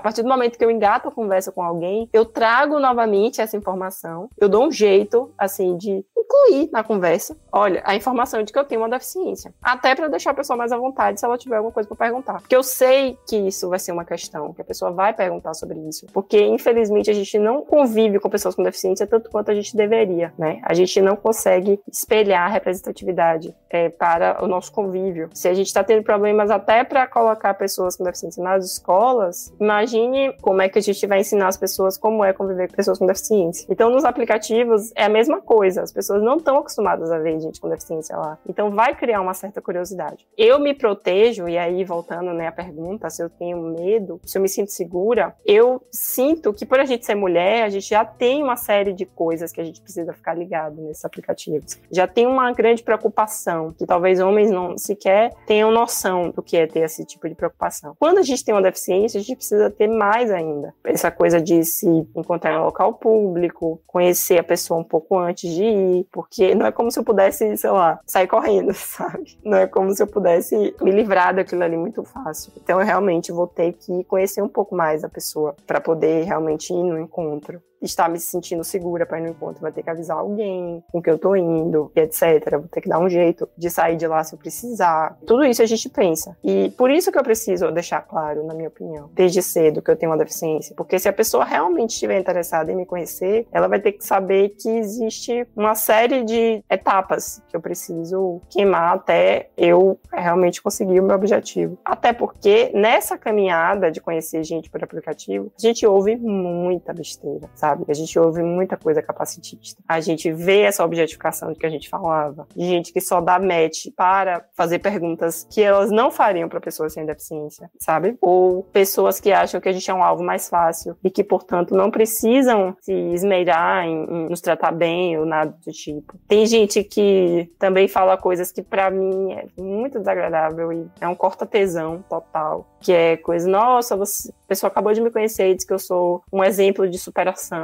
partir 0.00 0.22
do 0.22 0.28
momento 0.28 0.58
que 0.58 0.64
eu 0.64 0.70
engato 0.70 1.08
a 1.08 1.12
conversa 1.12 1.52
com 1.52 1.62
alguém, 1.62 2.08
eu 2.12 2.24
trago 2.24 2.78
novamente 2.78 3.40
essa 3.40 3.56
informação, 3.56 4.28
eu 4.38 4.48
dou 4.48 4.66
um 4.66 4.72
jeito, 4.72 5.32
assim, 5.36 5.76
de 5.76 6.04
incluir 6.16 6.70
na 6.72 6.84
conversa, 6.84 7.36
olha, 7.52 7.82
a 7.84 7.94
informação 7.94 8.42
de 8.42 8.52
que 8.52 8.58
eu 8.58 8.64
tenho 8.64 8.80
uma 8.80 8.88
deficiência. 8.88 9.52
Até 9.60 9.94
para 9.94 10.08
deixar 10.08 10.30
a 10.30 10.34
pessoa 10.34 10.56
mais 10.56 10.70
à 10.70 10.78
vontade 10.78 11.18
se 11.18 11.26
ela 11.26 11.36
tiver 11.36 11.56
alguma 11.56 11.72
coisa 11.72 11.88
para 11.88 11.96
perguntar. 11.96 12.40
Porque 12.40 12.54
eu 12.54 12.62
sei 12.62 13.18
que 13.26 13.36
isso 13.36 13.68
vai 13.68 13.78
ser 13.78 13.92
uma 13.92 14.04
questão, 14.04 14.52
que 14.52 14.62
a 14.62 14.64
pessoa 14.64 14.92
vai 14.92 15.12
perguntar 15.12 15.54
sobre 15.54 15.78
isso. 15.88 16.06
Porque, 16.12 16.40
infelizmente, 16.40 17.10
a 17.10 17.14
gente 17.14 17.38
não 17.38 17.62
convive 17.62 18.20
com 18.20 18.30
pessoas 18.30 18.54
com 18.54 18.62
deficiência 18.62 19.06
tanto 19.06 19.30
quanto 19.30 19.50
a 19.50 19.54
gente 19.54 19.76
deveria, 19.76 20.32
né? 20.38 20.60
A 20.62 20.74
gente 20.74 21.00
não 21.00 21.16
consegue 21.16 21.80
espelhar 21.90 22.46
a 22.46 22.48
representatividade 22.48 23.54
é, 23.68 23.88
para 23.88 24.42
o 24.44 24.46
nosso 24.46 24.72
convívio. 24.72 25.28
Se 25.34 25.48
a 25.48 25.54
gente 25.54 25.66
está 25.66 25.82
tendo 25.82 26.02
problemas 26.02 26.50
até 26.50 26.84
para 26.84 27.06
colocar 27.06 27.54
pessoas 27.54 27.96
com 27.96 28.04
deficiência 28.04 28.42
nas 28.42 28.64
escolas, 28.64 29.52
imagine 29.80 30.32
como 30.40 30.60
é 30.62 30.68
que 30.68 30.78
a 30.78 30.82
gente 30.82 31.06
vai 31.06 31.20
ensinar 31.20 31.48
as 31.48 31.56
pessoas 31.56 31.96
como 31.96 32.24
é 32.24 32.32
conviver 32.32 32.68
com 32.68 32.76
pessoas 32.76 32.98
com 32.98 33.06
deficiência. 33.06 33.66
Então, 33.70 33.90
nos 33.90 34.04
aplicativos, 34.04 34.92
é 34.94 35.04
a 35.04 35.08
mesma 35.08 35.40
coisa. 35.40 35.82
As 35.82 35.92
pessoas 35.92 36.22
não 36.22 36.36
estão 36.36 36.58
acostumadas 36.58 37.10
a 37.10 37.18
ver 37.18 37.40
gente 37.40 37.60
com 37.60 37.68
deficiência 37.68 38.16
lá. 38.16 38.38
Então 38.46 38.70
vai 38.70 38.94
criar 38.94 39.20
uma 39.20 39.34
certa 39.34 39.60
curiosidade. 39.60 40.26
Eu 40.36 40.58
me 40.58 40.74
protejo, 40.74 41.48
e 41.48 41.56
aí 41.56 41.84
voltando 41.84 42.32
né, 42.32 42.48
à 42.48 42.52
pergunta, 42.52 43.08
se 43.08 43.22
eu 43.22 43.30
tenho 43.30 43.58
medo, 43.60 44.20
se 44.24 44.36
eu 44.36 44.42
me 44.42 44.48
sinto 44.48 44.70
segura, 44.70 45.34
eu 45.44 45.82
sinto 45.90 46.52
que 46.52 46.66
por 46.66 46.80
a 46.80 46.84
gente 46.84 47.06
ser 47.06 47.14
mulher, 47.14 47.64
a 47.64 47.68
gente 47.68 47.88
já 47.88 48.04
tem 48.04 48.42
uma 48.42 48.56
série 48.56 48.92
de 48.92 49.06
coisas 49.06 49.52
que 49.52 49.60
a 49.60 49.64
gente 49.64 49.80
precisa 49.80 50.12
ficar 50.12 50.34
ligado 50.34 50.80
nesses 50.82 51.04
aplicativos. 51.04 51.78
Já 51.90 52.06
tem 52.06 52.26
uma 52.26 52.52
grande 52.52 52.82
preocupação, 52.82 53.72
que 53.72 53.86
talvez 53.86 54.20
homens 54.20 54.50
não 54.50 54.76
sequer 54.76 55.32
tenham 55.46 55.70
noção 55.70 56.30
do 56.30 56.42
que 56.42 56.56
é 56.56 56.66
ter 56.66 56.80
esse 56.80 57.04
tipo 57.04 57.28
de 57.28 57.34
preocupação. 57.34 57.94
Quando 57.98 58.18
a 58.18 58.22
gente 58.22 58.44
tem 58.44 58.54
uma 58.54 58.62
deficiência, 58.62 59.18
a 59.18 59.22
gente 59.22 59.36
precisa 59.36 59.69
ter 59.70 59.86
mais 59.86 60.30
ainda. 60.30 60.74
Essa 60.84 61.10
coisa 61.10 61.40
de 61.40 61.64
se 61.64 61.86
encontrar 62.16 62.58
no 62.58 62.64
local 62.64 62.94
público, 62.94 63.80
conhecer 63.86 64.38
a 64.38 64.44
pessoa 64.44 64.80
um 64.80 64.84
pouco 64.84 65.18
antes 65.18 65.50
de 65.50 65.64
ir, 65.64 66.06
porque 66.10 66.54
não 66.54 66.66
é 66.66 66.72
como 66.72 66.90
se 66.90 66.98
eu 66.98 67.04
pudesse, 67.04 67.56
sei 67.56 67.70
lá, 67.70 68.00
sair 68.06 68.26
correndo, 68.26 68.72
sabe? 68.74 69.38
Não 69.44 69.58
é 69.58 69.66
como 69.66 69.92
se 69.94 70.02
eu 70.02 70.06
pudesse 70.06 70.74
me 70.80 70.90
livrar 70.90 71.34
daquilo 71.34 71.62
ali 71.62 71.76
muito 71.76 72.02
fácil. 72.04 72.52
Então 72.56 72.80
eu 72.80 72.86
realmente 72.86 73.32
vou 73.32 73.46
ter 73.46 73.72
que 73.72 74.04
conhecer 74.04 74.42
um 74.42 74.48
pouco 74.48 74.74
mais 74.74 75.04
a 75.04 75.08
pessoa 75.08 75.54
para 75.66 75.80
poder 75.80 76.24
realmente 76.24 76.72
ir 76.72 76.82
no 76.82 76.98
encontro 76.98 77.62
estar 77.80 78.08
me 78.08 78.18
sentindo 78.18 78.62
segura 78.64 79.06
para 79.06 79.18
ir 79.18 79.22
no 79.22 79.28
encontro, 79.28 79.62
vai 79.62 79.72
ter 79.72 79.82
que 79.82 79.90
avisar 79.90 80.18
alguém 80.18 80.82
com 80.90 81.00
que 81.00 81.10
eu 81.10 81.18
tô 81.18 81.34
indo, 81.34 81.90
etc. 81.94 82.50
Vou 82.52 82.68
ter 82.68 82.80
que 82.80 82.88
dar 82.88 82.98
um 82.98 83.08
jeito 83.08 83.48
de 83.56 83.70
sair 83.70 83.96
de 83.96 84.06
lá 84.06 84.22
se 84.22 84.34
eu 84.34 84.38
precisar. 84.38 85.16
Tudo 85.26 85.44
isso 85.44 85.62
a 85.62 85.66
gente 85.66 85.88
pensa. 85.88 86.36
E 86.42 86.70
por 86.76 86.90
isso 86.90 87.10
que 87.10 87.18
eu 87.18 87.22
preciso 87.22 87.70
deixar 87.70 88.00
claro, 88.02 88.44
na 88.44 88.54
minha 88.54 88.68
opinião, 88.68 89.10
desde 89.12 89.42
cedo 89.42 89.82
que 89.82 89.90
eu 89.90 89.96
tenho 89.96 90.12
uma 90.12 90.18
deficiência. 90.18 90.74
Porque 90.76 90.98
se 90.98 91.08
a 91.08 91.12
pessoa 91.12 91.44
realmente 91.44 91.90
estiver 91.90 92.18
interessada 92.18 92.70
em 92.70 92.76
me 92.76 92.86
conhecer, 92.86 93.46
ela 93.52 93.68
vai 93.68 93.80
ter 93.80 93.92
que 93.92 94.04
saber 94.04 94.50
que 94.50 94.68
existe 94.68 95.46
uma 95.56 95.74
série 95.74 96.24
de 96.24 96.62
etapas 96.68 97.42
que 97.48 97.56
eu 97.56 97.60
preciso 97.60 98.40
queimar 98.50 98.94
até 98.94 99.50
eu 99.56 99.98
realmente 100.12 100.62
conseguir 100.62 101.00
o 101.00 101.02
meu 101.02 101.16
objetivo. 101.16 101.78
Até 101.84 102.12
porque 102.12 102.70
nessa 102.74 103.16
caminhada 103.16 103.90
de 103.90 104.00
conhecer 104.00 104.42
gente 104.44 104.70
por 104.70 104.82
aplicativo, 104.82 105.52
a 105.56 105.60
gente 105.60 105.86
ouve 105.86 106.16
muita 106.16 106.92
besteira, 106.92 107.48
sabe? 107.54 107.69
Sabe? 107.70 107.84
A 107.88 107.94
gente 107.94 108.18
ouve 108.18 108.42
muita 108.42 108.76
coisa 108.76 109.02
capacitista. 109.02 109.82
A 109.88 110.00
gente 110.00 110.32
vê 110.32 110.62
essa 110.62 110.84
objetificação 110.84 111.52
de 111.52 111.58
que 111.58 111.66
a 111.66 111.70
gente 111.70 111.88
falava, 111.88 112.46
de 112.54 112.64
gente 112.64 112.92
que 112.92 113.00
só 113.00 113.20
dá 113.20 113.38
match 113.38 113.86
para 113.96 114.44
fazer 114.56 114.78
perguntas 114.80 115.46
que 115.50 115.62
elas 115.62 115.90
não 115.90 116.10
fariam 116.10 116.48
para 116.48 116.60
pessoas 116.60 116.92
sem 116.92 117.06
deficiência, 117.06 117.70
sabe? 117.78 118.16
Ou 118.20 118.64
pessoas 118.64 119.20
que 119.20 119.32
acham 119.32 119.60
que 119.60 119.68
a 119.68 119.72
gente 119.72 119.90
é 119.90 119.94
um 119.94 120.02
alvo 120.02 120.22
mais 120.22 120.48
fácil 120.48 120.96
e 121.02 121.10
que, 121.10 121.22
portanto, 121.22 121.74
não 121.74 121.90
precisam 121.90 122.76
se 122.80 122.92
esmerar 122.92 123.84
em, 123.84 124.04
em 124.04 124.28
nos 124.28 124.40
tratar 124.40 124.72
bem 124.72 125.18
ou 125.18 125.24
nada 125.24 125.54
do 125.64 125.72
tipo. 125.72 126.18
Tem 126.26 126.46
gente 126.46 126.82
que 126.82 127.50
também 127.58 127.86
fala 127.86 128.16
coisas 128.16 128.50
que 128.50 128.62
para 128.62 128.90
mim 128.90 129.32
é 129.32 129.46
muito 129.58 129.98
desagradável 129.98 130.72
e 130.72 130.86
é 131.00 131.08
um 131.08 131.14
corta-tesão 131.14 132.04
total, 132.08 132.66
que 132.80 132.92
é 132.92 133.16
coisa, 133.16 133.48
nossa, 133.48 133.96
você, 133.96 134.30
a 134.30 134.48
pessoa 134.48 134.68
acabou 134.68 134.92
de 134.92 135.00
me 135.00 135.10
conhecer 135.10 135.50
e 135.50 135.54
diz 135.54 135.64
que 135.64 135.72
eu 135.72 135.78
sou 135.78 136.22
um 136.32 136.42
exemplo 136.42 136.88
de 136.88 136.98
superação 136.98 137.59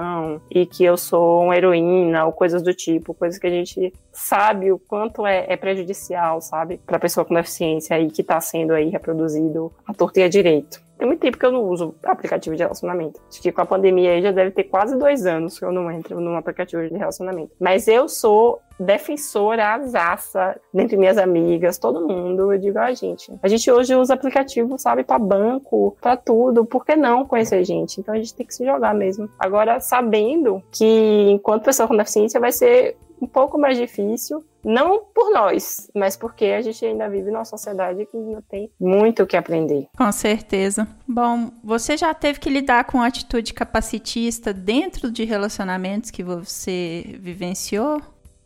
e 0.51 0.67
que 0.67 0.85
eu 0.85 0.97
sou 0.97 1.45
uma 1.45 1.57
heroína 1.57 2.25
ou 2.25 2.33
coisas 2.33 2.63
do 2.63 2.73
tipo, 2.73 3.15
coisas 3.15 3.39
que 3.39 3.47
a 3.47 3.51
gente 3.51 3.93
sabe 4.13 4.73
o 4.73 4.79
quanto 4.79 5.27
é, 5.27 5.47
é 5.49 5.57
prejudicial, 5.57 6.41
sabe, 6.41 6.79
para 6.87 6.99
pessoa 6.99 7.25
com 7.25 7.35
deficiência 7.35 7.97
aí 7.97 8.11
que 8.11 8.23
está 8.23 8.41
sendo 8.41 8.73
aí 8.73 8.89
reproduzido 8.89 9.73
a 9.87 9.93
torta 9.93 10.21
e 10.21 10.23
a 10.23 10.29
direito. 10.29 10.86
Tem 10.99 11.07
muito 11.07 11.21
tempo 11.21 11.39
que 11.39 11.45
eu 11.45 11.53
não 11.53 11.63
uso 11.63 11.95
aplicativo 12.03 12.57
de 12.57 12.63
relacionamento. 12.63 13.21
Acho 13.29 13.43
que 13.43 13.53
com 13.53 13.61
a 13.61 13.67
pandemia 13.67 14.13
aí 14.13 14.23
já 14.23 14.33
deve 14.33 14.51
ter 14.51 14.65
quase 14.65 14.99
dois 14.99 15.27
anos 15.27 15.59
que 15.59 15.65
eu 15.65 15.73
não 15.73 15.91
entro 15.91 16.21
num 16.21 16.37
aplicativo 16.37 16.89
de 16.89 16.97
relacionamento. 16.97 17.53
Mas 17.61 17.87
eu 17.87 18.09
sou 18.09 18.61
defensora 18.79 19.75
azaça 19.75 20.59
dentre 20.73 20.97
minhas 20.97 21.19
amigas, 21.19 21.79
todo 21.79 22.07
mundo. 22.07 22.53
Eu 22.53 22.59
digo, 22.59 22.79
a 22.79 22.87
ah, 22.87 22.95
gente, 22.95 23.33
a 23.43 23.49
gente 23.49 23.71
hoje 23.71 23.95
usa 23.95 24.15
aplicativo, 24.15 24.79
sabe, 24.79 25.05
para 25.05 25.19
banco, 25.19 25.97
para 26.01 26.17
tudo. 26.17 26.65
Por 26.65 26.85
que 26.85 26.97
não 26.97 27.27
conhecer 27.27 27.65
gente? 27.65 28.01
Então 28.01 28.15
a 28.15 28.19
gente 28.19 28.35
tem 28.35 28.47
que 28.47 28.55
se 28.55 28.65
jogar 28.65 28.95
mesmo. 28.95 29.29
Agora, 29.39 29.81
sabendo 29.81 30.63
que 30.71 31.31
enquanto 31.31 31.65
pessoa 31.65 31.89
com 31.89 31.97
deficiência 31.97 32.41
vai 32.41 32.53
ser 32.53 32.97
um 33.21 33.27
pouco 33.27 33.59
mais 33.59 33.79
difícil, 33.79 34.45
não 34.65 35.05
por 35.15 35.31
nós, 35.31 35.91
mas 35.95 36.17
porque 36.17 36.47
a 36.47 36.61
gente 36.61 36.85
ainda 36.85 37.09
vive 37.09 37.31
numa 37.31 37.45
sociedade 37.45 38.07
que 38.07 38.17
ainda 38.17 38.43
tem 38.49 38.71
muito 38.79 39.23
o 39.23 39.27
que 39.27 39.37
aprender. 39.37 39.89
Com 39.97 40.11
certeza. 40.13 40.87
Bom, 41.07 41.51
você 41.63 41.97
já 41.97 42.13
teve 42.13 42.41
que 42.41 42.51
lidar 42.51 42.85
com 42.85 43.01
atitude 43.01 43.55
capacitista 43.55 44.53
dentro 44.53 45.11
de 45.11 45.25
relacionamentos 45.25 46.11
que 46.11 46.23
você 46.23 47.17
vivenciou? 47.21 48.01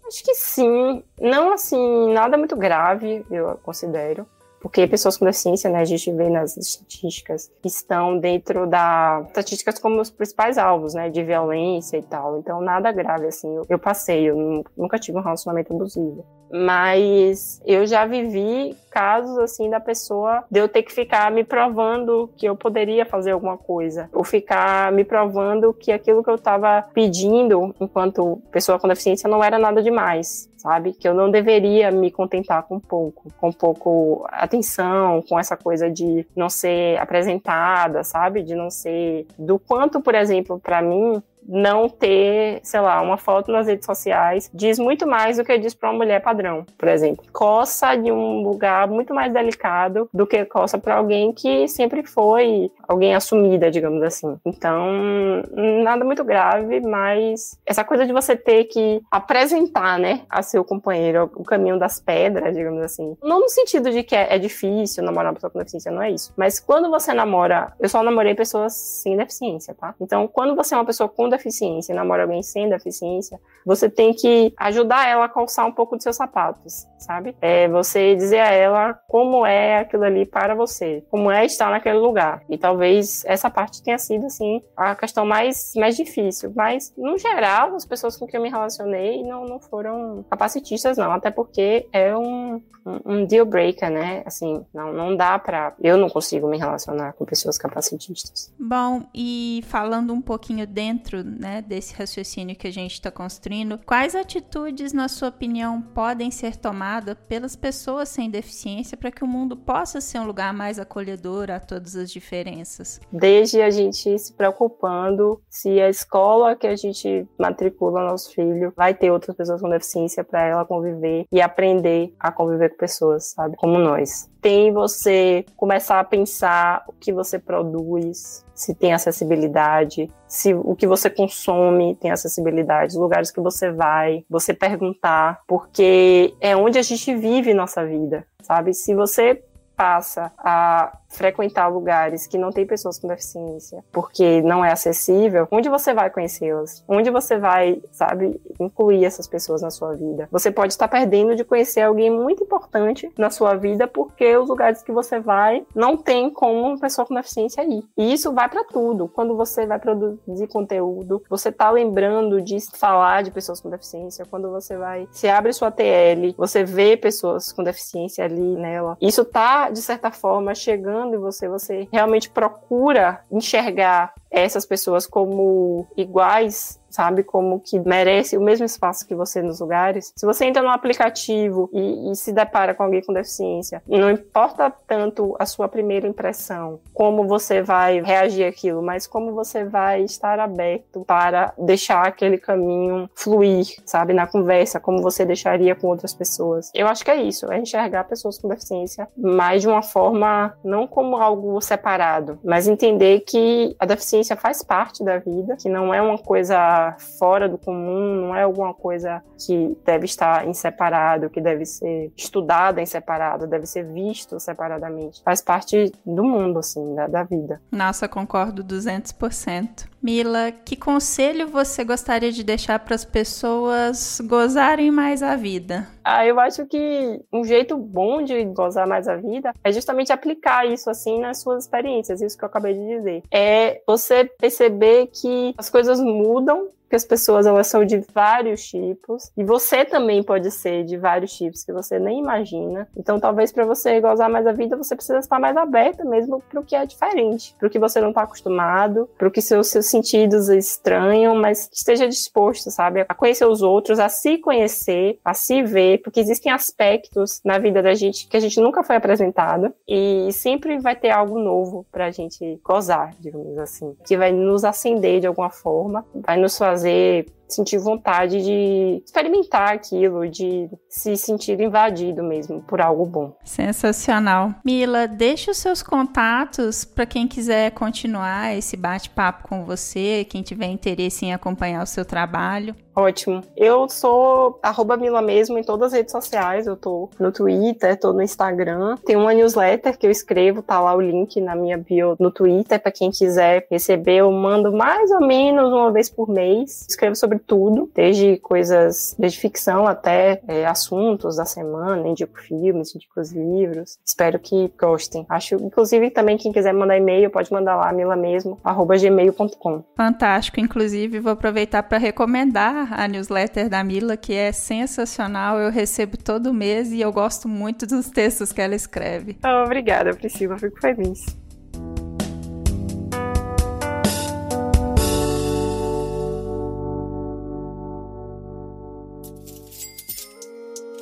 Acho 0.07 0.25
que 0.25 0.35
sim. 0.35 1.03
Não 1.21 1.53
assim, 1.53 2.13
nada 2.13 2.37
muito 2.37 2.57
grave, 2.57 3.25
eu 3.31 3.59
considero 3.63 4.27
porque 4.61 4.87
pessoas 4.87 5.17
com 5.17 5.25
deficiência, 5.25 5.71
né, 5.71 5.81
a 5.81 5.85
gente 5.85 6.13
vê 6.13 6.29
nas 6.29 6.57
estatísticas, 6.57 7.51
estão 7.65 8.19
dentro 8.19 8.67
da 8.67 9.25
estatísticas 9.29 9.79
como 9.79 10.01
os 10.01 10.11
principais 10.11 10.59
alvos, 10.59 10.95
né, 10.95 11.09
de 11.09 11.23
violência 11.23 11.97
e 11.97 12.03
tal. 12.03 12.39
Então, 12.39 12.61
nada 12.61 12.93
grave, 12.93 13.27
assim. 13.27 13.55
Eu, 13.57 13.67
eu 13.69 13.79
passei, 13.79 14.29
eu 14.29 14.65
nunca 14.77 14.99
tive 14.99 15.19
um 15.19 15.23
relacionamento 15.23 15.73
abusivo. 15.73 16.25
Mas 16.53 17.63
eu 17.65 17.87
já 17.87 18.05
vivi 18.05 18.77
casos 18.91 19.39
assim 19.39 19.71
da 19.71 19.79
pessoa 19.79 20.43
de 20.51 20.59
eu 20.59 20.69
ter 20.69 20.83
que 20.83 20.93
ficar 20.93 21.31
me 21.31 21.45
provando 21.45 22.29
que 22.37 22.45
eu 22.45 22.57
poderia 22.57 23.07
fazer 23.07 23.31
alguma 23.31 23.57
coisa, 23.57 24.11
ou 24.13 24.25
ficar 24.25 24.91
me 24.91 25.05
provando 25.05 25.73
que 25.73 25.93
aquilo 25.93 26.25
que 26.25 26.31
eu 26.31 26.35
estava 26.35 26.83
pedindo 26.93 27.73
enquanto 27.81 28.43
pessoa 28.51 28.81
com 28.81 28.89
deficiência 28.89 29.31
não 29.31 29.45
era 29.45 29.61
nada 29.61 29.81
demais, 29.81 30.50
sabe? 30.61 30.93
Que 30.93 31.09
eu 31.09 31.15
não 31.15 31.31
deveria 31.31 31.91
me 31.91 32.11
contentar 32.11 32.63
com 32.65 32.79
pouco, 32.79 33.33
com 33.41 33.51
pouco 33.51 34.27
atenção, 34.29 35.23
com 35.23 35.39
essa 35.39 35.57
coisa 35.57 35.91
de 35.91 36.27
não 36.37 36.51
ser 36.51 36.99
apresentada, 36.99 38.05
sabe? 38.05 38.43
De 38.43 38.55
não 38.55 38.71
ser 38.71 39.27
do 39.39 39.59
quanto, 39.59 40.01
por 40.01 40.15
exemplo, 40.15 40.61
para 40.61 40.83
mim 40.83 41.23
não 41.51 41.89
ter, 41.89 42.61
sei 42.63 42.81
lá, 42.81 43.03
uma 43.03 43.19
foto 43.19 43.51
nas 43.51 43.67
redes 43.67 43.85
sociais 43.85 44.49
diz 44.55 44.79
muito 44.79 45.07
mais 45.07 45.37
do 45.37 45.45
que 45.45 45.59
diz 45.59 45.75
para 45.75 45.91
uma 45.91 45.99
mulher 45.99 46.23
padrão, 46.23 46.65
por 46.79 46.89
exemplo. 46.89 47.25
Coça 47.33 47.97
de 47.97 48.13
um 48.13 48.43
lugar 48.43 48.87
muito 48.87 49.13
mais 49.13 49.33
delicado 49.33 50.09
do 50.15 50.27
que 50.27 50.45
coça 50.45 50.79
para 50.79 50.95
alguém 50.95 51.33
que 51.33 51.67
sempre 51.67 52.05
foi 52.07 52.71
alguém 52.87 53.15
assumida, 53.15 53.71
digamos 53.71 54.03
assim. 54.03 54.39
Então, 54.47 55.43
nada 55.83 56.05
muito 56.05 56.23
grave, 56.23 56.81
mas 56.81 57.59
essa 57.67 57.83
coisa 57.83 58.07
de 58.07 58.13
você 58.13 58.37
ter 58.37 58.65
que 58.65 59.03
apresentar, 59.11 59.99
né, 59.99 60.23
a 60.31 60.43
seu 60.43 60.65
companheiro 60.65 61.31
o 61.35 61.43
caminho 61.43 61.79
das 61.79 61.99
pedras, 61.99 62.55
digamos 62.55 62.83
assim. 62.83 63.17
Não 63.23 63.41
no 63.41 63.49
sentido 63.49 63.91
de 63.91 64.05
que 64.05 64.15
é, 64.15 64.37
é 64.37 64.39
difícil 64.39 65.03
namorar 65.03 65.33
uma 65.33 65.35
pessoa 65.35 65.51
com 65.51 65.59
deficiência, 65.59 65.91
não 65.91 66.03
é 66.03 66.11
isso. 66.13 66.33
Mas 66.37 66.61
quando 66.61 66.89
você 66.89 67.13
namora, 67.13 67.73
eu 67.81 67.89
só 67.89 68.03
namorei 68.03 68.35
pessoas 68.35 68.73
sem 68.75 69.17
deficiência, 69.17 69.75
tá? 69.75 69.95
Então, 70.01 70.29
quando 70.29 70.55
você 70.55 70.75
é 70.75 70.79
uma 70.79 70.85
pessoa 70.85 71.09
com 71.09 71.29
deficiência 71.29 71.40
e 71.89 71.95
namora 71.95 72.23
alguém 72.23 72.43
sem 72.43 72.69
deficiência, 72.69 73.39
você 73.65 73.89
tem 73.89 74.13
que 74.13 74.53
ajudar 74.57 75.07
ela 75.09 75.27
a 75.27 75.29
calçar 75.29 75.67
um 75.67 75.73
pouco 75.73 75.97
dos 75.97 76.03
seus 76.03 76.17
sapatos, 76.17 76.87
sabe? 76.99 77.37
É 77.41 77.69
você 77.69 78.15
dizer 78.15 78.41
a 78.41 78.51
ela 78.51 78.95
como 79.09 79.45
é 79.45 79.79
aquilo 79.79 80.05
ali 80.05 80.25
para 80.25 80.55
você, 80.55 81.05
como 81.11 81.31
é 81.31 81.45
estar 81.45 81.71
naquele 81.71 81.99
lugar. 81.99 82.43
E 82.49 82.57
talvez 82.57 83.25
essa 83.27 83.51
parte 83.51 83.83
tenha 83.83 83.99
sido, 83.99 84.27
assim, 84.27 84.63
a 84.77 84.95
questão 84.95 85.27
mais, 85.27 85.73
mais 85.77 85.97
difícil. 85.97 86.53
Mas, 86.55 86.93
no 86.97 87.19
geral, 87.19 87.75
as 87.75 87.85
pessoas 87.85 88.17
com 88.17 88.27
quem 88.27 88.39
eu 88.39 88.43
me 88.43 88.51
relacionei 88.51 89.23
não, 89.23 89.45
não 89.45 89.61
foram 89.61 90.25
capacitistas, 90.31 90.97
não. 90.97 91.13
Até 91.13 91.31
porque 91.31 91.87
é 91.93 92.17
um, 92.17 92.63
um, 92.85 93.01
um 93.05 93.27
deal 93.27 93.47
breaker, 93.47 93.91
né? 93.91 94.23
Assim, 94.25 94.65
não, 94.73 94.93
não 94.93 95.17
dá 95.17 95.39
pra. 95.39 95.75
Eu 95.81 95.97
não 95.97 96.09
consigo 96.09 96.49
me 96.49 96.59
relacionar 96.59 97.13
com 97.13 97.25
pessoas 97.25 97.59
capacitistas. 97.59 98.53
Bom, 98.59 99.03
e 99.15 99.63
falando 99.69 100.13
um 100.13 100.21
pouquinho 100.21 100.67
dentro 100.67 101.20
né, 101.25 101.63
desse 101.63 101.95
raciocínio 101.95 102.57
que 102.57 102.67
a 102.67 102.73
gente 102.73 102.93
está 102.93 103.11
construindo, 103.11 103.79
quais 103.85 104.15
atitudes, 104.15 104.93
na 104.93 105.09
sua 105.09 105.29
opinião, 105.29 105.81
podem 105.81 106.31
ser 106.31 106.57
tomadas 106.57 107.17
pelas 107.29 107.57
pessoas 107.57 108.09
sem 108.09 108.31
deficiência 108.31 108.97
para 108.97 109.11
que 109.11 109.25
o 109.25 109.27
mundo 109.27 109.57
possa 109.57 110.01
ser 110.01 110.19
um 110.19 110.27
lugar 110.27 110.53
mais 110.53 110.79
acolhedor 110.79 111.51
a 111.51 111.61
todas 111.61 111.97
as 111.97 112.11
diferenças? 112.11 113.01
Desde 113.13 113.61
a 113.61 113.71
gente 113.71 114.19
se 114.19 114.33
preocupando 114.33 115.41
se 115.49 115.81
a 115.81 115.89
escola 115.89 116.57
que 116.57 116.67
a 116.67 116.77
gente 116.77 117.27
matricula 117.39 118.05
nosso 118.05 118.33
filho 118.33 118.73
vai 118.77 118.95
ter 118.95 119.11
outras 119.11 119.37
pessoas 119.37 119.61
com 119.61 119.69
deficiência 119.69 120.25
para 120.25 120.45
ela 120.45 120.65
conviver 120.65 121.27
e 121.31 121.41
aprender 121.41 122.15
a 122.19 122.33
conviver 122.33 122.71
com 122.71 122.77
pessoas, 122.77 123.33
sabe? 123.33 123.57
Como 123.57 123.79
nós 123.79 124.31
tem 124.41 124.73
você 124.73 125.45
começar 125.57 126.01
a 126.01 126.05
pensar 126.05 126.85
o 126.87 126.93
que 126.93 127.13
você 127.13 127.39
produz, 127.39 128.45
se 128.55 128.75
tem 128.75 128.93
acessibilidade, 128.93 130.11
se 130.27 130.55
o 130.55 130.75
que 130.75 130.87
você 130.87 131.09
consome 131.09 131.97
tem 131.97 132.11
acessibilidade, 132.11 132.93
os 132.93 133.01
lugares 133.01 133.31
que 133.31 133.41
você 133.41 133.71
vai, 133.71 134.25
você 134.29 134.53
perguntar, 134.53 135.41
porque 135.47 136.35
é 136.41 136.57
onde 136.57 136.79
a 136.79 136.83
gente 136.83 137.15
vive 137.15 137.55
nossa 137.55 137.85
vida, 137.85 138.27
sabe? 138.43 138.75
Se 138.75 138.95
você 138.95 139.43
passa 139.77 140.31
a 140.39 140.99
frequentar 141.11 141.69
lugares 141.69 142.27
que 142.27 142.39
não 142.39 142.51
tem 142.51 142.65
pessoas 142.65 142.99
com 142.99 143.09
deficiência, 143.09 143.85
porque 143.93 144.41
não 144.43 144.65
é 144.65 144.73
acessível, 144.73 145.47
onde 145.51 145.69
você 145.69 145.93
vai 145.93 146.09
conhecê-las? 146.09 146.85
Onde 146.89 147.11
você 147.11 147.37
vai, 147.37 147.83
sabe, 147.91 148.41
incluir 148.59 149.05
essas 149.05 149.27
pessoas 149.27 149.61
na 149.61 149.71
sua 149.71 149.93
vida? 149.95 150.29
Você 150.31 150.51
pode 150.51 150.73
estar 150.73 150.89
perdendo 150.89 151.35
de 151.35 151.45
conhecer 151.45 151.83
alguém 151.83 152.11
muito 152.11 152.45
importante 152.45 153.11
na 153.19 153.31
sua 153.31 153.55
vida 153.55 153.87
porque 153.87 154.37
os 154.37 154.49
lugares 154.49 154.83
que 154.83 154.93
você 154.93 155.19
vai 155.21 155.67
não 155.75 155.97
tem 155.97 156.31
como 156.31 156.61
uma 156.61 156.79
pessoa 156.79 157.07
com 157.07 157.15
deficiência 157.15 157.65
ir. 157.65 157.85
E 157.97 158.13
isso 158.13 158.33
vai 158.33 158.49
para 158.49 158.65
tudo. 158.65 159.09
Quando 159.09 159.37
você 159.37 159.67
vai 159.67 159.79
produzir 159.79 160.47
conteúdo, 160.49 161.23
você 161.29 161.51
tá 161.51 161.71
lembrando 161.71 162.41
de 162.41 162.59
falar 162.77 163.23
de 163.23 163.31
pessoas 163.31 163.61
com 163.61 163.69
deficiência, 163.69 164.25
quando 164.25 164.51
você 164.51 164.77
vai, 164.77 165.09
se 165.11 165.29
abre 165.29 165.53
sua 165.53 165.71
TL, 165.71 166.35
você 166.37 166.65
vê 166.65 166.97
pessoas 166.97 167.53
com 167.53 167.63
deficiência 167.65 168.25
ali 168.25 168.57
nela. 168.57 168.97
Isso 169.01 169.25
tá 169.25 169.71
de 169.71 169.81
certa 169.81 170.11
forma 170.11 170.55
chegando 170.55 171.00
em 171.07 171.19
você, 171.19 171.49
você 171.49 171.89
realmente 171.93 172.31
procura 172.31 173.21
enxergar 173.31 174.15
essas 174.31 174.65
pessoas 174.65 175.07
como 175.07 175.87
iguais 175.97 176.80
sabe? 176.91 177.23
Como 177.23 177.61
que 177.61 177.79
merece 177.79 178.37
o 178.37 178.41
mesmo 178.41 178.67
espaço 178.67 179.07
que 179.07 179.15
você 179.15 179.41
nos 179.41 179.61
lugares. 179.61 180.13
Se 180.17 180.27
você 180.27 180.45
entra 180.45 180.63
no 180.63 180.69
aplicativo 180.69 181.71
e, 181.73 182.11
e, 182.11 182.17
se 182.17 182.33
depara 182.33 182.75
com 182.75 182.83
alguém 182.83 183.03
com 183.03 183.13
deficiência, 183.13 183.83
não 183.87 184.11
importa 184.11 184.73
tanto 184.87 185.37
a 185.39 185.47
sua 185.47 185.69
primeira 185.69 186.07
impressão, 186.07 186.81
como 186.93 187.27
você 187.27 187.63
vai 187.63 188.01
reagir 188.01 188.47
àquilo, 188.47 188.83
mas 188.83 189.07
como 189.07 189.33
você 189.33 189.65
vai 189.65 190.03
estar 190.03 190.39
aberto 190.39 191.05
para 191.07 191.55
deixar 191.59 192.07
aquele 192.07 192.39
caminho 192.39 193.09
fluir, 193.15 193.67
sabe? 193.85 194.13
Na 194.13 194.27
conversa, 194.27 194.81
como 194.81 195.03
você 195.03 195.25
deixaria 195.25 195.75
com 195.75 195.89
outras 195.89 196.13
pessoas. 196.13 196.71
Eu 196.75 196.87
acho 196.87 197.05
que 197.05 197.11
é 197.11 197.23
isso, 197.23 197.51
é 197.51 197.59
enxergar 197.59 198.05
pessoas 198.05 198.39
com 198.39 198.49
deficiência, 198.49 199.09
mas 199.17 199.63
de 199.63 199.69
uma 199.69 199.83
forma 199.83 200.55
não 200.65 200.87
como 200.87 201.17
algo 201.17 201.61
separado, 201.61 202.39
mas 202.45 202.67
entender 202.67 203.21
que 203.21 203.75
a 203.79 203.87
deficiência 203.87 204.37
faz 204.37 204.63
parte 204.63 205.05
da 205.05 205.19
vida, 205.19 205.57
que 205.57 205.69
não 205.69 205.93
é 205.93 206.01
uma 206.01 206.19
coisa 206.19 206.80
fora 207.19 207.49
do 207.49 207.59
comum, 207.59 208.27
não 208.27 208.35
é 208.35 208.43
alguma 208.43 208.73
coisa 208.73 209.23
que 209.45 209.77
deve 209.85 210.05
estar 210.05 210.47
em 210.47 210.55
separado, 210.55 211.31
que 211.31 211.41
deve 211.41 211.65
ser 211.65 212.13
estudada 212.17 212.81
em 212.81 212.87
separado, 212.87 213.47
deve 213.47 213.67
ser 213.67 213.85
visto 213.85 214.39
separadamente. 214.39 215.23
Faz 215.23 215.41
parte 215.43 215.93
do 216.05 216.25
mundo, 216.25 216.59
assim, 216.59 216.95
da, 216.95 217.07
da 217.07 217.23
vida. 217.23 217.61
Nossa, 217.71 218.09
concordo 218.09 218.65
200%. 218.65 219.90
Mila, 220.03 220.51
que 220.51 220.77
conselho 220.77 221.47
você 221.49 221.85
gostaria 221.85 222.33
de 222.33 222.43
deixar 222.43 222.79
para 222.79 222.95
as 222.95 223.05
pessoas 223.05 224.21
gozarem 224.25 224.91
mais 224.91 225.23
a 225.23 225.37
vida? 225.37 225.87
Ah, 226.03 226.27
eu 226.27 226.41
acho 226.41 226.65
que 226.67 227.21
um 227.31 227.45
jeito 227.45 227.77
bom 227.77 228.23
de 228.23 228.43
gozar 228.47 228.87
mais 228.87 229.07
a 229.07 229.17
vida 229.17 229.53
é 229.63 229.71
justamente 229.71 230.11
aplicar 230.11 230.67
isso 230.67 230.89
assim 230.89 231.21
nas 231.21 231.43
suas 231.43 231.65
experiências, 231.65 232.23
isso 232.23 232.37
que 232.37 232.45
eu 232.45 232.49
acabei 232.49 232.75
de 232.75 232.97
dizer. 232.97 233.23
É 233.31 233.83
você 233.87 234.25
perceber 234.25 235.09
que 235.09 235.55
as 235.59 235.69
coisas 235.69 236.01
mudam 236.01 236.69
porque 236.91 236.97
as 236.97 237.05
pessoas 237.05 237.47
elas 237.47 237.69
são 237.69 237.85
de 237.85 238.03
vários 238.13 238.67
tipos 238.67 239.31
e 239.37 239.45
você 239.45 239.85
também 239.85 240.25
pode 240.25 240.51
ser 240.51 240.83
de 240.83 240.97
vários 240.97 241.33
tipos 241.33 241.63
que 241.63 241.73
você 241.73 242.01
nem 242.01 242.19
imagina. 242.19 242.89
Então, 242.97 243.21
talvez 243.21 243.53
para 243.53 243.65
você 243.65 244.01
gozar 244.01 244.29
mais 244.29 244.45
a 244.45 244.51
vida, 244.51 244.77
você 244.77 244.97
precisa 244.97 245.21
estar 245.21 245.39
mais 245.39 245.57
aberta 245.57 246.05
mesmo 246.05 246.43
para 246.51 246.59
o 246.59 246.65
que 246.65 246.75
é 246.75 246.85
diferente, 246.85 247.55
para 247.57 247.69
o 247.69 247.71
que 247.71 247.79
você 247.79 248.01
não 248.01 248.09
está 248.09 248.23
acostumado, 248.23 249.09
para 249.17 249.29
o 249.29 249.31
que 249.31 249.41
seus, 249.41 249.69
seus 249.69 249.87
sentidos 249.87 250.49
estranham, 250.49 251.37
mas 251.37 251.71
esteja 251.73 252.09
disposto, 252.09 252.73
sabe, 252.73 253.07
a 253.09 253.15
conhecer 253.15 253.47
os 253.47 253.63
outros, 253.63 254.01
a 254.01 254.09
se 254.09 254.39
conhecer, 254.39 255.21
a 255.25 255.33
se 255.33 255.63
ver, 255.63 256.03
porque 256.03 256.19
existem 256.19 256.51
aspectos 256.51 257.41
na 257.45 257.57
vida 257.61 257.81
da 257.81 257.95
gente 257.95 258.27
que 258.27 258.37
a 258.37 258.41
gente 258.41 258.61
nunca 258.61 258.83
foi 258.83 258.97
apresentado 258.97 259.73
e 259.87 260.29
sempre 260.33 260.81
vai 260.81 260.97
ter 260.97 261.11
algo 261.11 261.39
novo 261.39 261.87
para 261.93 262.07
a 262.07 262.11
gente 262.11 262.61
gozar, 262.65 263.15
digamos 263.21 263.57
assim, 263.59 263.95
que 264.05 264.17
vai 264.17 264.33
nos 264.33 264.65
acender 264.65 265.21
de 265.21 265.29
alguma 265.29 265.51
forma, 265.51 266.05
vai 266.13 266.37
nos 266.37 266.59
fazer 266.59 266.80
fazer 266.81 267.27
sentir 267.55 267.79
vontade 267.79 268.43
de 268.43 269.03
experimentar 269.05 269.75
aquilo, 269.75 270.29
de 270.29 270.69
se 270.89 271.17
sentir 271.17 271.61
invadido 271.61 272.23
mesmo 272.23 272.63
por 272.63 272.81
algo 272.81 273.07
bom. 273.07 273.37
Sensacional. 273.45 274.55
Mila, 274.65 275.07
deixa 275.07 275.51
os 275.51 275.59
seus 275.59 275.83
contatos 275.83 276.85
para 276.85 277.07
quem 277.07 277.27
quiser 277.27 277.71
continuar 277.73 278.57
esse 278.57 278.77
bate-papo 278.77 279.49
com 279.49 279.65
você, 279.65 280.27
quem 280.29 280.43
tiver 280.43 280.67
interesse 280.67 281.27
em 281.27 281.33
acompanhar 281.33 281.83
o 281.83 281.87
seu 281.87 282.05
trabalho. 282.05 282.75
Ótimo. 282.95 283.43
Eu 283.57 283.89
sou 283.89 284.59
arroba 284.63 284.97
Mila 284.97 285.23
mesmo 285.23 285.57
em 285.57 285.63
todas 285.63 285.87
as 285.87 285.93
redes 285.95 286.13
sociais. 286.13 286.67
Eu 286.67 286.77
tô 286.77 287.09
no 287.19 287.33
Twitter, 287.33 287.99
tô 287.99 288.13
no 288.13 288.21
Instagram. 288.21 288.97
Tem 289.07 289.17
uma 289.17 289.33
newsletter 289.33 289.97
que 289.97 290.07
eu 290.07 290.11
escrevo, 290.11 290.61
tá 290.61 290.81
lá 290.81 290.95
o 290.95 291.01
link 291.01 291.41
na 291.41 291.57
minha 291.57 291.79
bio 291.79 292.15
no 292.19 292.31
Twitter 292.31 292.81
para 292.81 292.93
quem 292.93 293.11
quiser 293.11 293.67
receber. 293.71 294.17
Eu 294.17 294.31
mando 294.31 294.73
mais 294.73 295.11
ou 295.13 295.21
menos 295.21 295.73
uma 295.73 295.91
vez 295.91 296.11
por 296.11 296.29
mês. 296.29 296.87
Escrevo 296.89 297.17
sobre 297.17 297.39
tudo, 297.41 297.91
desde 297.95 298.37
coisas, 298.39 299.15
desde 299.19 299.39
ficção 299.39 299.87
até 299.87 300.41
é, 300.47 300.67
assuntos 300.67 301.37
da 301.37 301.45
semana, 301.45 302.07
indico 302.09 302.41
filmes, 302.41 302.95
indico 302.95 303.21
os 303.21 303.33
livros. 303.33 303.99
Espero 304.05 304.39
que 304.39 304.73
gostem. 304.79 305.27
Acho, 305.29 305.57
inclusive, 305.57 306.11
também 306.11 306.37
quem 306.37 306.53
quiser 306.53 306.73
mandar 306.73 306.97
e-mail, 306.97 307.31
pode 307.31 307.53
mandar 307.53 307.77
lá, 307.77 307.93
mila 307.93 308.17
mesmo, 308.17 308.59
arroba 308.63 308.97
gmail.com. 308.97 309.85
Fantástico. 309.97 310.61
Inclusive, 310.61 311.21
vou 311.21 311.33
aproveitar 311.33 311.83
para 311.83 311.99
recomendar 311.99 312.93
a 312.93 313.09
newsletter 313.09 313.69
da 313.69 313.83
Mila, 313.83 314.17
que 314.17 314.35
é 314.35 314.53
sensacional. 314.53 315.59
Eu 315.59 315.71
recebo 315.71 316.17
todo 316.17 316.55
mês 316.55 316.93
e 316.93 317.01
eu 317.01 317.13
gosto 317.13 317.49
muito 317.49 317.87
dos 317.87 318.09
textos 318.11 318.53
que 318.53 318.61
ela 318.61 318.75
escreve. 318.75 319.39
Oh, 319.45 319.65
obrigada, 319.65 320.15
Priscila. 320.15 320.59
Fico 320.59 320.81
feliz. 320.81 321.25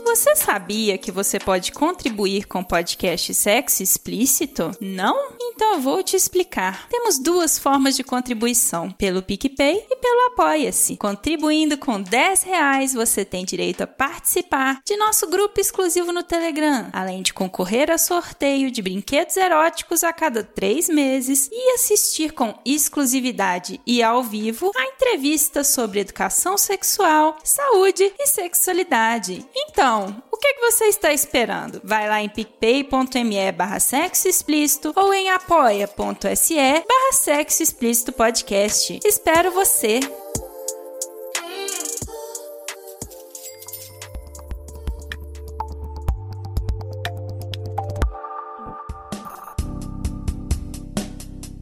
Você 0.08 0.34
sabia 0.34 0.96
que 0.96 1.12
você 1.12 1.38
pode 1.38 1.70
contribuir 1.70 2.46
com 2.46 2.64
podcast 2.64 3.34
Sexo 3.34 3.82
Explícito? 3.82 4.70
Não? 4.80 5.34
Então 5.38 5.74
eu 5.74 5.80
vou 5.80 6.02
te 6.02 6.16
explicar. 6.16 6.88
Temos 6.88 7.18
duas 7.18 7.58
formas 7.58 7.94
de 7.94 8.02
contribuição, 8.02 8.90
pelo 8.90 9.22
PicPay 9.22 9.84
e 9.90 9.96
pelo 9.96 10.28
Apoia-se. 10.28 10.96
Contribuindo 10.96 11.76
com 11.76 12.00
10 12.00 12.42
reais, 12.42 12.94
você 12.94 13.22
tem 13.22 13.44
direito 13.44 13.82
a 13.82 13.86
participar 13.86 14.80
de 14.82 14.96
nosso 14.96 15.26
grupo 15.26 15.60
exclusivo 15.60 16.10
no 16.10 16.22
Telegram, 16.22 16.88
além 16.92 17.20
de 17.20 17.34
concorrer 17.34 17.90
a 17.90 17.98
sorteio 17.98 18.70
de 18.70 18.80
brinquedos 18.80 19.36
eróticos 19.36 20.02
a 20.02 20.12
cada 20.12 20.42
três 20.42 20.88
meses 20.88 21.50
e 21.52 21.74
assistir 21.74 22.32
com 22.32 22.58
exclusividade 22.64 23.78
e 23.86 24.02
ao 24.02 24.22
vivo 24.22 24.72
a 24.74 24.84
entrevistas 24.84 25.66
sobre 25.68 26.00
educação 26.00 26.56
sexual, 26.56 27.36
saúde 27.44 28.10
e 28.18 28.26
sexualidade. 28.26 29.44
Então, 29.54 30.07
que, 30.38 30.54
que 30.54 30.60
você 30.60 30.84
está 30.86 31.12
esperando? 31.12 31.80
Vai 31.82 32.08
lá 32.08 32.22
em 32.22 32.28
picpay.me 32.28 33.52
barra 33.52 33.80
sexo 33.80 34.28
explícito 34.28 34.92
ou 34.94 35.12
em 35.12 35.30
apoia.se 35.30 36.56
barra 36.56 37.12
sexo 37.12 37.62
explícito 37.62 38.12
podcast. 38.12 39.00
Espero 39.04 39.50
você! 39.52 40.00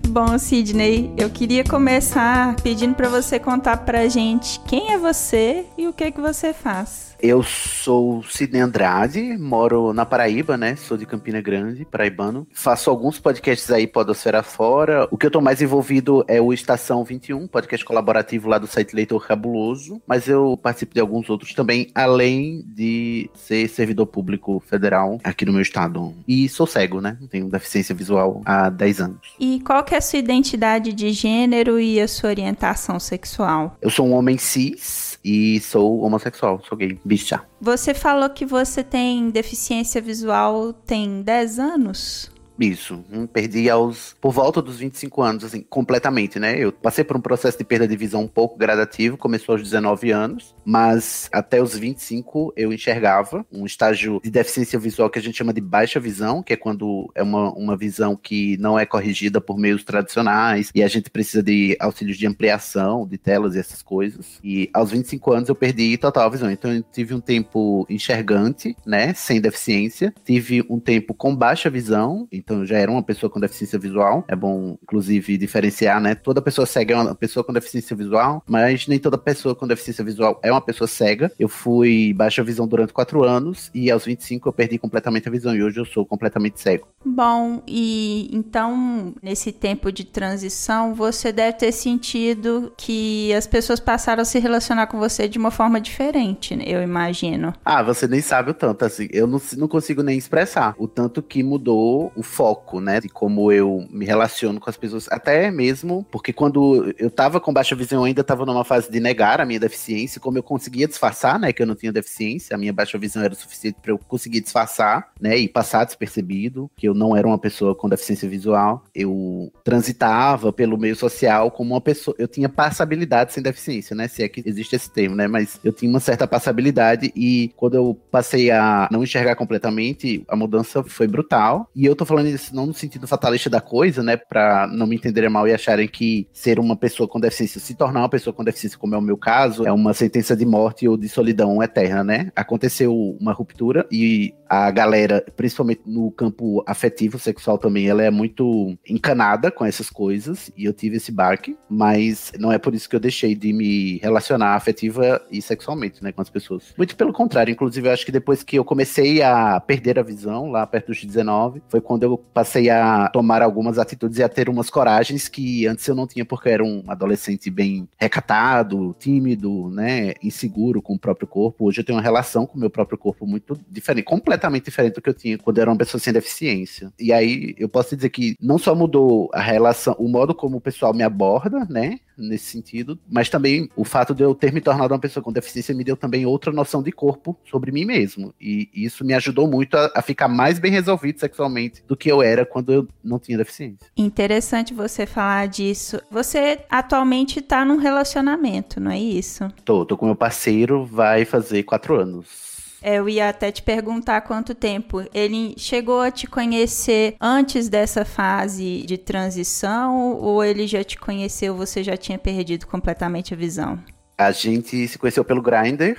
Bom, 0.08 0.38
Sidney, 0.38 1.12
eu 1.18 1.28
queria 1.28 1.62
começar 1.62 2.56
pedindo 2.62 2.94
para 2.94 3.06
você 3.06 3.38
contar 3.38 3.84
pra 3.84 4.08
gente 4.08 4.58
quem 4.60 4.92
é 4.92 4.96
você 4.96 5.66
e 5.76 5.86
o 5.86 5.92
que 5.92 6.10
que 6.10 6.20
você 6.22 6.54
faz. 6.54 7.05
Eu 7.20 7.42
sou 7.42 8.22
Sidney 8.24 8.60
Andrade, 8.60 9.36
moro 9.38 9.92
na 9.92 10.04
Paraíba, 10.04 10.56
né? 10.56 10.76
Sou 10.76 10.96
de 10.96 11.06
Campina 11.06 11.40
Grande, 11.40 11.84
paraibano. 11.84 12.46
Faço 12.52 12.90
alguns 12.90 13.18
podcasts 13.18 13.70
aí, 13.70 13.86
Podosfera 13.86 14.42
Fora. 14.42 15.08
O 15.10 15.16
que 15.16 15.26
eu 15.26 15.30
tô 15.30 15.40
mais 15.40 15.62
envolvido 15.62 16.24
é 16.28 16.40
o 16.40 16.52
Estação 16.52 17.04
21, 17.04 17.46
podcast 17.46 17.84
colaborativo 17.84 18.48
lá 18.48 18.58
do 18.58 18.66
site 18.66 18.94
Leitor 18.94 19.26
Cabuloso. 19.26 20.00
Mas 20.06 20.28
eu 20.28 20.58
participo 20.62 20.94
de 20.94 21.00
alguns 21.00 21.30
outros 21.30 21.54
também, 21.54 21.90
além 21.94 22.62
de 22.66 23.30
ser 23.34 23.68
servidor 23.68 24.06
público 24.06 24.62
federal 24.66 25.18
aqui 25.24 25.44
no 25.46 25.52
meu 25.52 25.62
estado. 25.62 26.14
E 26.28 26.48
sou 26.48 26.66
cego, 26.66 27.00
né? 27.00 27.16
Tenho 27.30 27.48
deficiência 27.48 27.94
visual 27.94 28.42
há 28.44 28.68
10 28.68 29.00
anos. 29.00 29.18
E 29.40 29.60
qual 29.60 29.82
que 29.82 29.94
é 29.94 29.98
a 29.98 30.02
sua 30.02 30.18
identidade 30.18 30.92
de 30.92 31.10
gênero 31.12 31.80
e 31.80 32.00
a 32.00 32.08
sua 32.08 32.30
orientação 32.30 33.00
sexual? 33.00 33.76
Eu 33.80 33.90
sou 33.90 34.06
um 34.06 34.12
homem 34.12 34.36
cis 34.36 35.05
e 35.26 35.60
sou 35.60 36.02
homossexual, 36.02 36.62
sou 36.68 36.78
gay 36.78 36.96
bicha. 37.04 37.42
Você 37.60 37.92
falou 37.92 38.30
que 38.30 38.46
você 38.46 38.84
tem 38.84 39.28
deficiência 39.28 40.00
visual 40.00 40.72
tem 40.72 41.20
10 41.20 41.58
anos? 41.58 42.30
Isso, 42.58 43.04
hum, 43.12 43.26
perdi 43.26 43.68
aos 43.68 44.16
por 44.20 44.32
volta 44.32 44.62
dos 44.62 44.78
25 44.78 45.22
anos, 45.22 45.44
assim, 45.44 45.62
completamente, 45.62 46.38
né? 46.38 46.58
Eu 46.58 46.72
passei 46.72 47.04
por 47.04 47.16
um 47.16 47.20
processo 47.20 47.58
de 47.58 47.64
perda 47.64 47.86
de 47.86 47.96
visão 47.96 48.22
um 48.22 48.28
pouco 48.28 48.56
gradativo, 48.56 49.16
começou 49.16 49.54
aos 49.54 49.62
19 49.62 50.10
anos, 50.10 50.54
mas 50.64 51.28
até 51.32 51.62
os 51.62 51.76
25 51.76 52.52
eu 52.56 52.72
enxergava 52.72 53.44
um 53.52 53.66
estágio 53.66 54.20
de 54.22 54.30
deficiência 54.30 54.78
visual 54.78 55.10
que 55.10 55.18
a 55.18 55.22
gente 55.22 55.36
chama 55.36 55.52
de 55.52 55.60
baixa 55.60 56.00
visão, 56.00 56.42
que 56.42 56.52
é 56.52 56.56
quando 56.56 57.10
é 57.14 57.22
uma, 57.22 57.52
uma 57.52 57.76
visão 57.76 58.16
que 58.16 58.56
não 58.58 58.78
é 58.78 58.86
corrigida 58.86 59.40
por 59.40 59.58
meios 59.58 59.84
tradicionais 59.84 60.70
e 60.74 60.82
a 60.82 60.88
gente 60.88 61.10
precisa 61.10 61.42
de 61.42 61.76
auxílios 61.78 62.16
de 62.16 62.26
ampliação 62.26 63.06
de 63.06 63.18
telas 63.18 63.54
e 63.54 63.58
essas 63.58 63.82
coisas. 63.82 64.38
E 64.42 64.70
aos 64.72 64.90
25 64.90 65.32
anos 65.32 65.48
eu 65.48 65.54
perdi 65.54 65.96
total 65.98 66.30
visão, 66.30 66.50
então 66.50 66.72
eu 66.72 66.82
tive 66.82 67.14
um 67.14 67.20
tempo 67.20 67.86
enxergante, 67.88 68.74
né, 68.86 69.12
sem 69.14 69.40
deficiência, 69.40 70.14
tive 70.24 70.64
um 70.70 70.80
tempo 70.80 71.12
com 71.12 71.34
baixa 71.34 71.68
visão, 71.68 72.26
então 72.46 72.60
eu 72.60 72.66
já 72.66 72.78
era 72.78 72.88
uma 72.88 73.02
pessoa 73.02 73.28
com 73.28 73.40
deficiência 73.40 73.76
visual. 73.76 74.24
É 74.28 74.36
bom, 74.36 74.78
inclusive, 74.80 75.36
diferenciar, 75.36 76.00
né? 76.00 76.14
Toda 76.14 76.40
pessoa 76.40 76.64
cega 76.64 76.94
é 76.94 76.96
uma 76.96 77.14
pessoa 77.14 77.42
com 77.42 77.52
deficiência 77.52 77.96
visual, 77.96 78.40
mas 78.46 78.86
nem 78.86 79.00
toda 79.00 79.18
pessoa 79.18 79.52
com 79.52 79.66
deficiência 79.66 80.04
visual 80.04 80.38
é 80.44 80.52
uma 80.52 80.60
pessoa 80.60 80.86
cega. 80.86 81.32
Eu 81.40 81.48
fui 81.48 82.14
baixa 82.14 82.44
visão 82.44 82.68
durante 82.68 82.92
quatro 82.92 83.24
anos 83.24 83.68
e 83.74 83.90
aos 83.90 84.04
25 84.04 84.48
eu 84.48 84.52
perdi 84.52 84.78
completamente 84.78 85.28
a 85.28 85.32
visão 85.32 85.56
e 85.56 85.62
hoje 85.62 85.80
eu 85.80 85.84
sou 85.84 86.06
completamente 86.06 86.60
cego. 86.60 86.86
Bom, 87.04 87.62
e 87.66 88.30
então 88.32 89.12
nesse 89.20 89.50
tempo 89.50 89.90
de 89.90 90.04
transição 90.04 90.94
você 90.94 91.32
deve 91.32 91.58
ter 91.58 91.72
sentido 91.72 92.72
que 92.76 93.34
as 93.34 93.46
pessoas 93.46 93.80
passaram 93.80 94.22
a 94.22 94.24
se 94.24 94.38
relacionar 94.38 94.86
com 94.86 94.98
você 94.98 95.26
de 95.26 95.36
uma 95.36 95.50
forma 95.50 95.80
diferente, 95.80 96.54
né? 96.54 96.64
eu 96.66 96.80
imagino. 96.80 97.52
Ah, 97.64 97.82
você 97.82 98.06
nem 98.06 98.20
sabe 98.20 98.50
o 98.50 98.54
tanto, 98.54 98.84
assim. 98.84 99.08
Eu 99.10 99.26
não, 99.26 99.40
não 99.56 99.66
consigo 99.66 100.02
nem 100.02 100.16
expressar 100.16 100.76
o 100.78 100.86
tanto 100.86 101.22
que 101.22 101.42
mudou 101.42 102.12
o 102.14 102.22
foco, 102.36 102.80
né? 102.80 103.00
De 103.00 103.08
como 103.08 103.50
eu 103.50 103.86
me 103.90 104.04
relaciono 104.04 104.60
com 104.60 104.68
as 104.68 104.76
pessoas. 104.76 105.08
Até 105.10 105.50
mesmo 105.50 106.06
porque 106.10 106.32
quando 106.32 106.94
eu 106.98 107.10
tava 107.10 107.40
com 107.40 107.52
baixa 107.52 107.74
visão, 107.74 108.00
eu 108.00 108.04
ainda 108.04 108.22
tava 108.22 108.44
numa 108.44 108.64
fase 108.64 108.90
de 108.90 109.00
negar 109.00 109.40
a 109.40 109.46
minha 109.46 109.58
deficiência. 109.58 110.20
Como 110.20 110.36
eu 110.36 110.42
conseguia 110.42 110.86
disfarçar, 110.86 111.38
né? 111.38 111.52
Que 111.52 111.62
eu 111.62 111.66
não 111.66 111.74
tinha 111.74 111.90
deficiência, 111.90 112.54
a 112.54 112.58
minha 112.58 112.72
baixa 112.72 112.98
visão 112.98 113.22
era 113.22 113.34
suficiente 113.34 113.78
para 113.80 113.92
eu 113.92 113.98
conseguir 113.98 114.40
disfarçar, 114.40 115.12
né? 115.18 115.38
E 115.38 115.48
passar 115.48 115.84
despercebido 115.84 116.70
que 116.76 116.86
eu 116.86 116.92
não 116.92 117.16
era 117.16 117.26
uma 117.26 117.38
pessoa 117.38 117.74
com 117.74 117.88
deficiência 117.88 118.28
visual. 118.28 118.84
Eu 118.94 119.50
transitava 119.64 120.52
pelo 120.52 120.76
meio 120.76 120.94
social 120.94 121.50
como 121.50 121.74
uma 121.74 121.80
pessoa. 121.80 122.14
Eu 122.18 122.28
tinha 122.28 122.48
passabilidade 122.48 123.32
sem 123.32 123.42
deficiência, 123.42 123.96
né? 123.96 124.08
Se 124.08 124.22
é 124.22 124.28
que 124.28 124.42
existe 124.44 124.76
esse 124.76 124.90
termo, 124.90 125.16
né? 125.16 125.26
Mas 125.26 125.58
eu 125.64 125.72
tinha 125.72 125.90
uma 125.90 126.00
certa 126.00 126.26
passabilidade 126.26 127.10
e 127.16 127.52
quando 127.56 127.74
eu 127.74 127.98
passei 128.10 128.50
a 128.50 128.88
não 128.90 129.02
enxergar 129.02 129.36
completamente, 129.36 130.24
a 130.28 130.36
mudança 130.36 130.82
foi 130.84 131.06
brutal. 131.06 131.70
E 131.74 131.86
eu 131.86 131.96
tô 131.96 132.04
falando 132.04 132.25
não 132.52 132.66
no 132.66 132.74
sentido 132.74 133.06
fatalista 133.06 133.48
da 133.50 133.60
coisa, 133.60 134.02
né? 134.02 134.16
Pra 134.16 134.66
não 134.66 134.86
me 134.86 134.96
entenderem 134.96 135.30
mal 135.30 135.46
e 135.46 135.52
acharem 135.52 135.88
que 135.88 136.28
ser 136.32 136.58
uma 136.58 136.76
pessoa 136.76 137.08
com 137.08 137.20
deficiência, 137.20 137.60
se 137.60 137.74
tornar 137.74 138.00
uma 138.00 138.08
pessoa 138.08 138.34
com 138.34 138.44
deficiência, 138.44 138.78
como 138.78 138.94
é 138.94 138.98
o 138.98 139.02
meu 139.02 139.16
caso, 139.16 139.66
é 139.66 139.72
uma 139.72 139.94
sentença 139.94 140.36
de 140.36 140.44
morte 140.44 140.88
ou 140.88 140.96
de 140.96 141.08
solidão 141.08 141.62
eterna, 141.62 142.04
né? 142.04 142.32
Aconteceu 142.34 142.94
uma 143.20 143.32
ruptura 143.32 143.86
e 143.90 144.34
a 144.48 144.70
galera, 144.70 145.24
principalmente 145.36 145.82
no 145.86 146.10
campo 146.10 146.62
afetivo, 146.66 147.18
sexual 147.18 147.58
também, 147.58 147.88
ela 147.88 148.02
é 148.02 148.10
muito 148.10 148.76
encanada 148.88 149.50
com 149.50 149.64
essas 149.64 149.90
coisas 149.90 150.50
e 150.56 150.64
eu 150.64 150.72
tive 150.72 150.96
esse 150.96 151.10
barque, 151.10 151.56
mas 151.68 152.32
não 152.38 152.52
é 152.52 152.58
por 152.58 152.74
isso 152.74 152.88
que 152.88 152.94
eu 152.94 153.00
deixei 153.00 153.34
de 153.34 153.52
me 153.52 153.98
relacionar 153.98 154.54
afetiva 154.54 155.20
e 155.30 155.42
sexualmente, 155.42 156.02
né, 156.02 156.12
com 156.12 156.22
as 156.22 156.30
pessoas. 156.30 156.74
Muito 156.76 156.96
pelo 156.96 157.12
contrário, 157.12 157.50
inclusive 157.50 157.88
eu 157.88 157.92
acho 157.92 158.06
que 158.06 158.12
depois 158.12 158.42
que 158.42 158.56
eu 158.56 158.64
comecei 158.64 159.22
a 159.22 159.60
perder 159.60 159.98
a 159.98 160.02
visão, 160.02 160.50
lá 160.50 160.66
perto 160.66 160.88
dos 160.88 161.04
19, 161.04 161.62
foi 161.68 161.80
quando 161.80 162.04
eu 162.04 162.15
passei 162.18 162.70
a 162.70 163.08
tomar 163.08 163.42
algumas 163.42 163.78
atitudes 163.78 164.18
e 164.18 164.22
a 164.22 164.28
ter 164.28 164.48
umas 164.48 164.70
coragens 164.70 165.28
que 165.28 165.66
antes 165.66 165.86
eu 165.86 165.94
não 165.94 166.06
tinha 166.06 166.24
porque 166.24 166.48
eu 166.48 166.52
era 166.52 166.64
um 166.64 166.82
adolescente 166.88 167.50
bem 167.50 167.88
recatado, 167.96 168.94
tímido, 168.98 169.70
né, 169.70 170.14
inseguro 170.22 170.80
com 170.82 170.94
o 170.94 170.98
próprio 170.98 171.26
corpo. 171.26 171.66
Hoje 171.66 171.80
eu 171.80 171.84
tenho 171.84 171.96
uma 171.96 172.02
relação 172.02 172.46
com 172.46 172.56
o 172.56 172.60
meu 172.60 172.70
próprio 172.70 172.98
corpo 172.98 173.26
muito 173.26 173.58
diferente, 173.68 174.04
completamente 174.04 174.64
diferente 174.64 174.94
do 174.94 175.02
que 175.02 175.10
eu 175.10 175.14
tinha 175.14 175.38
quando 175.38 175.58
eu 175.58 175.62
era 175.62 175.70
uma 175.70 175.78
pessoa 175.78 176.00
sem 176.00 176.12
deficiência. 176.12 176.92
E 176.98 177.12
aí 177.12 177.54
eu 177.58 177.68
posso 177.68 177.94
dizer 177.96 178.10
que 178.10 178.36
não 178.40 178.58
só 178.58 178.74
mudou 178.74 179.30
a 179.32 179.40
relação, 179.40 179.94
o 179.98 180.08
modo 180.08 180.34
como 180.34 180.56
o 180.58 180.60
pessoal 180.60 180.94
me 180.94 181.02
aborda, 181.02 181.66
né, 181.68 181.98
nesse 182.16 182.46
sentido, 182.46 182.98
mas 183.08 183.28
também 183.28 183.68
o 183.76 183.84
fato 183.84 184.14
de 184.14 184.22
eu 184.22 184.34
ter 184.34 184.52
me 184.52 184.60
tornado 184.60 184.92
uma 184.92 185.00
pessoa 185.00 185.22
com 185.22 185.32
deficiência 185.32 185.74
me 185.74 185.84
deu 185.84 185.96
também 185.96 186.26
outra 186.26 186.52
noção 186.52 186.82
de 186.82 186.92
corpo 186.92 187.36
sobre 187.48 187.72
mim 187.72 187.84
mesmo. 187.84 188.34
E 188.40 188.68
isso 188.74 189.04
me 189.04 189.14
ajudou 189.14 189.48
muito 189.48 189.76
a, 189.76 189.92
a 189.94 190.02
ficar 190.02 190.28
mais 190.28 190.58
bem 190.58 190.72
resolvido 190.72 191.20
sexualmente 191.20 191.82
do 191.86 191.96
que 191.96 192.10
eu 192.10 192.22
era 192.22 192.44
quando 192.44 192.72
eu 192.72 192.88
não 193.02 193.18
tinha 193.18 193.38
deficiência. 193.38 193.88
Interessante 193.96 194.74
você 194.74 195.06
falar 195.06 195.48
disso. 195.48 196.00
Você 196.10 196.60
atualmente 196.70 197.40
tá 197.40 197.64
num 197.64 197.76
relacionamento, 197.76 198.80
não 198.80 198.90
é 198.90 198.98
isso? 198.98 199.48
Tô, 199.64 199.84
tô 199.84 199.96
com 199.96 200.06
meu 200.06 200.16
parceiro, 200.16 200.84
vai 200.84 201.24
fazer 201.24 201.62
quatro 201.62 202.00
anos. 202.00 202.45
É, 202.86 203.00
eu 203.00 203.08
ia 203.08 203.28
até 203.28 203.50
te 203.50 203.64
perguntar 203.64 204.20
quanto 204.20 204.54
tempo. 204.54 205.04
Ele 205.12 205.56
chegou 205.58 206.00
a 206.00 206.08
te 206.08 206.24
conhecer 206.28 207.16
antes 207.20 207.68
dessa 207.68 208.04
fase 208.04 208.84
de 208.86 208.96
transição 208.96 210.12
ou 210.12 210.44
ele 210.44 210.68
já 210.68 210.84
te 210.84 210.96
conheceu, 210.96 211.56
você 211.56 211.82
já 211.82 211.96
tinha 211.96 212.16
perdido 212.16 212.64
completamente 212.64 213.34
a 213.34 213.36
visão? 213.36 213.76
A 214.16 214.30
gente 214.30 214.86
se 214.86 214.96
conheceu 214.98 215.24
pelo 215.24 215.42
Grindr 215.42 215.98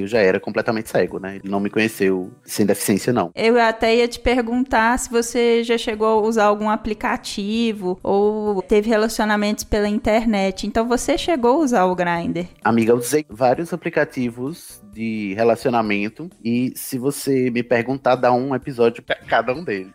eu 0.00 0.06
já 0.06 0.20
era 0.20 0.38
completamente 0.40 0.88
cego, 0.88 1.18
né? 1.18 1.36
Ele 1.36 1.48
não 1.48 1.60
me 1.60 1.70
conheceu 1.70 2.30
sem 2.44 2.66
deficiência, 2.66 3.12
não. 3.12 3.30
Eu 3.34 3.60
até 3.60 3.96
ia 3.96 4.08
te 4.08 4.20
perguntar 4.20 4.98
se 4.98 5.10
você 5.10 5.62
já 5.62 5.78
chegou 5.78 6.06
a 6.06 6.20
usar 6.20 6.44
algum 6.44 6.68
aplicativo 6.68 7.98
ou 8.02 8.62
teve 8.62 8.88
relacionamentos 8.88 9.64
pela 9.64 9.88
internet. 9.88 10.66
Então 10.66 10.86
você 10.86 11.16
chegou 11.16 11.60
a 11.60 11.64
usar 11.64 11.84
o 11.84 11.94
Grindr? 11.94 12.46
Amiga, 12.62 12.92
eu 12.92 12.96
usei 12.96 13.24
vários 13.28 13.72
aplicativos 13.72 14.82
de 14.92 15.34
relacionamento 15.34 16.30
e 16.44 16.72
se 16.74 16.98
você 16.98 17.50
me 17.50 17.62
perguntar, 17.62 18.16
dá 18.16 18.32
um 18.32 18.54
episódio 18.54 19.02
para 19.02 19.16
cada 19.16 19.52
um 19.52 19.62
deles. 19.62 19.92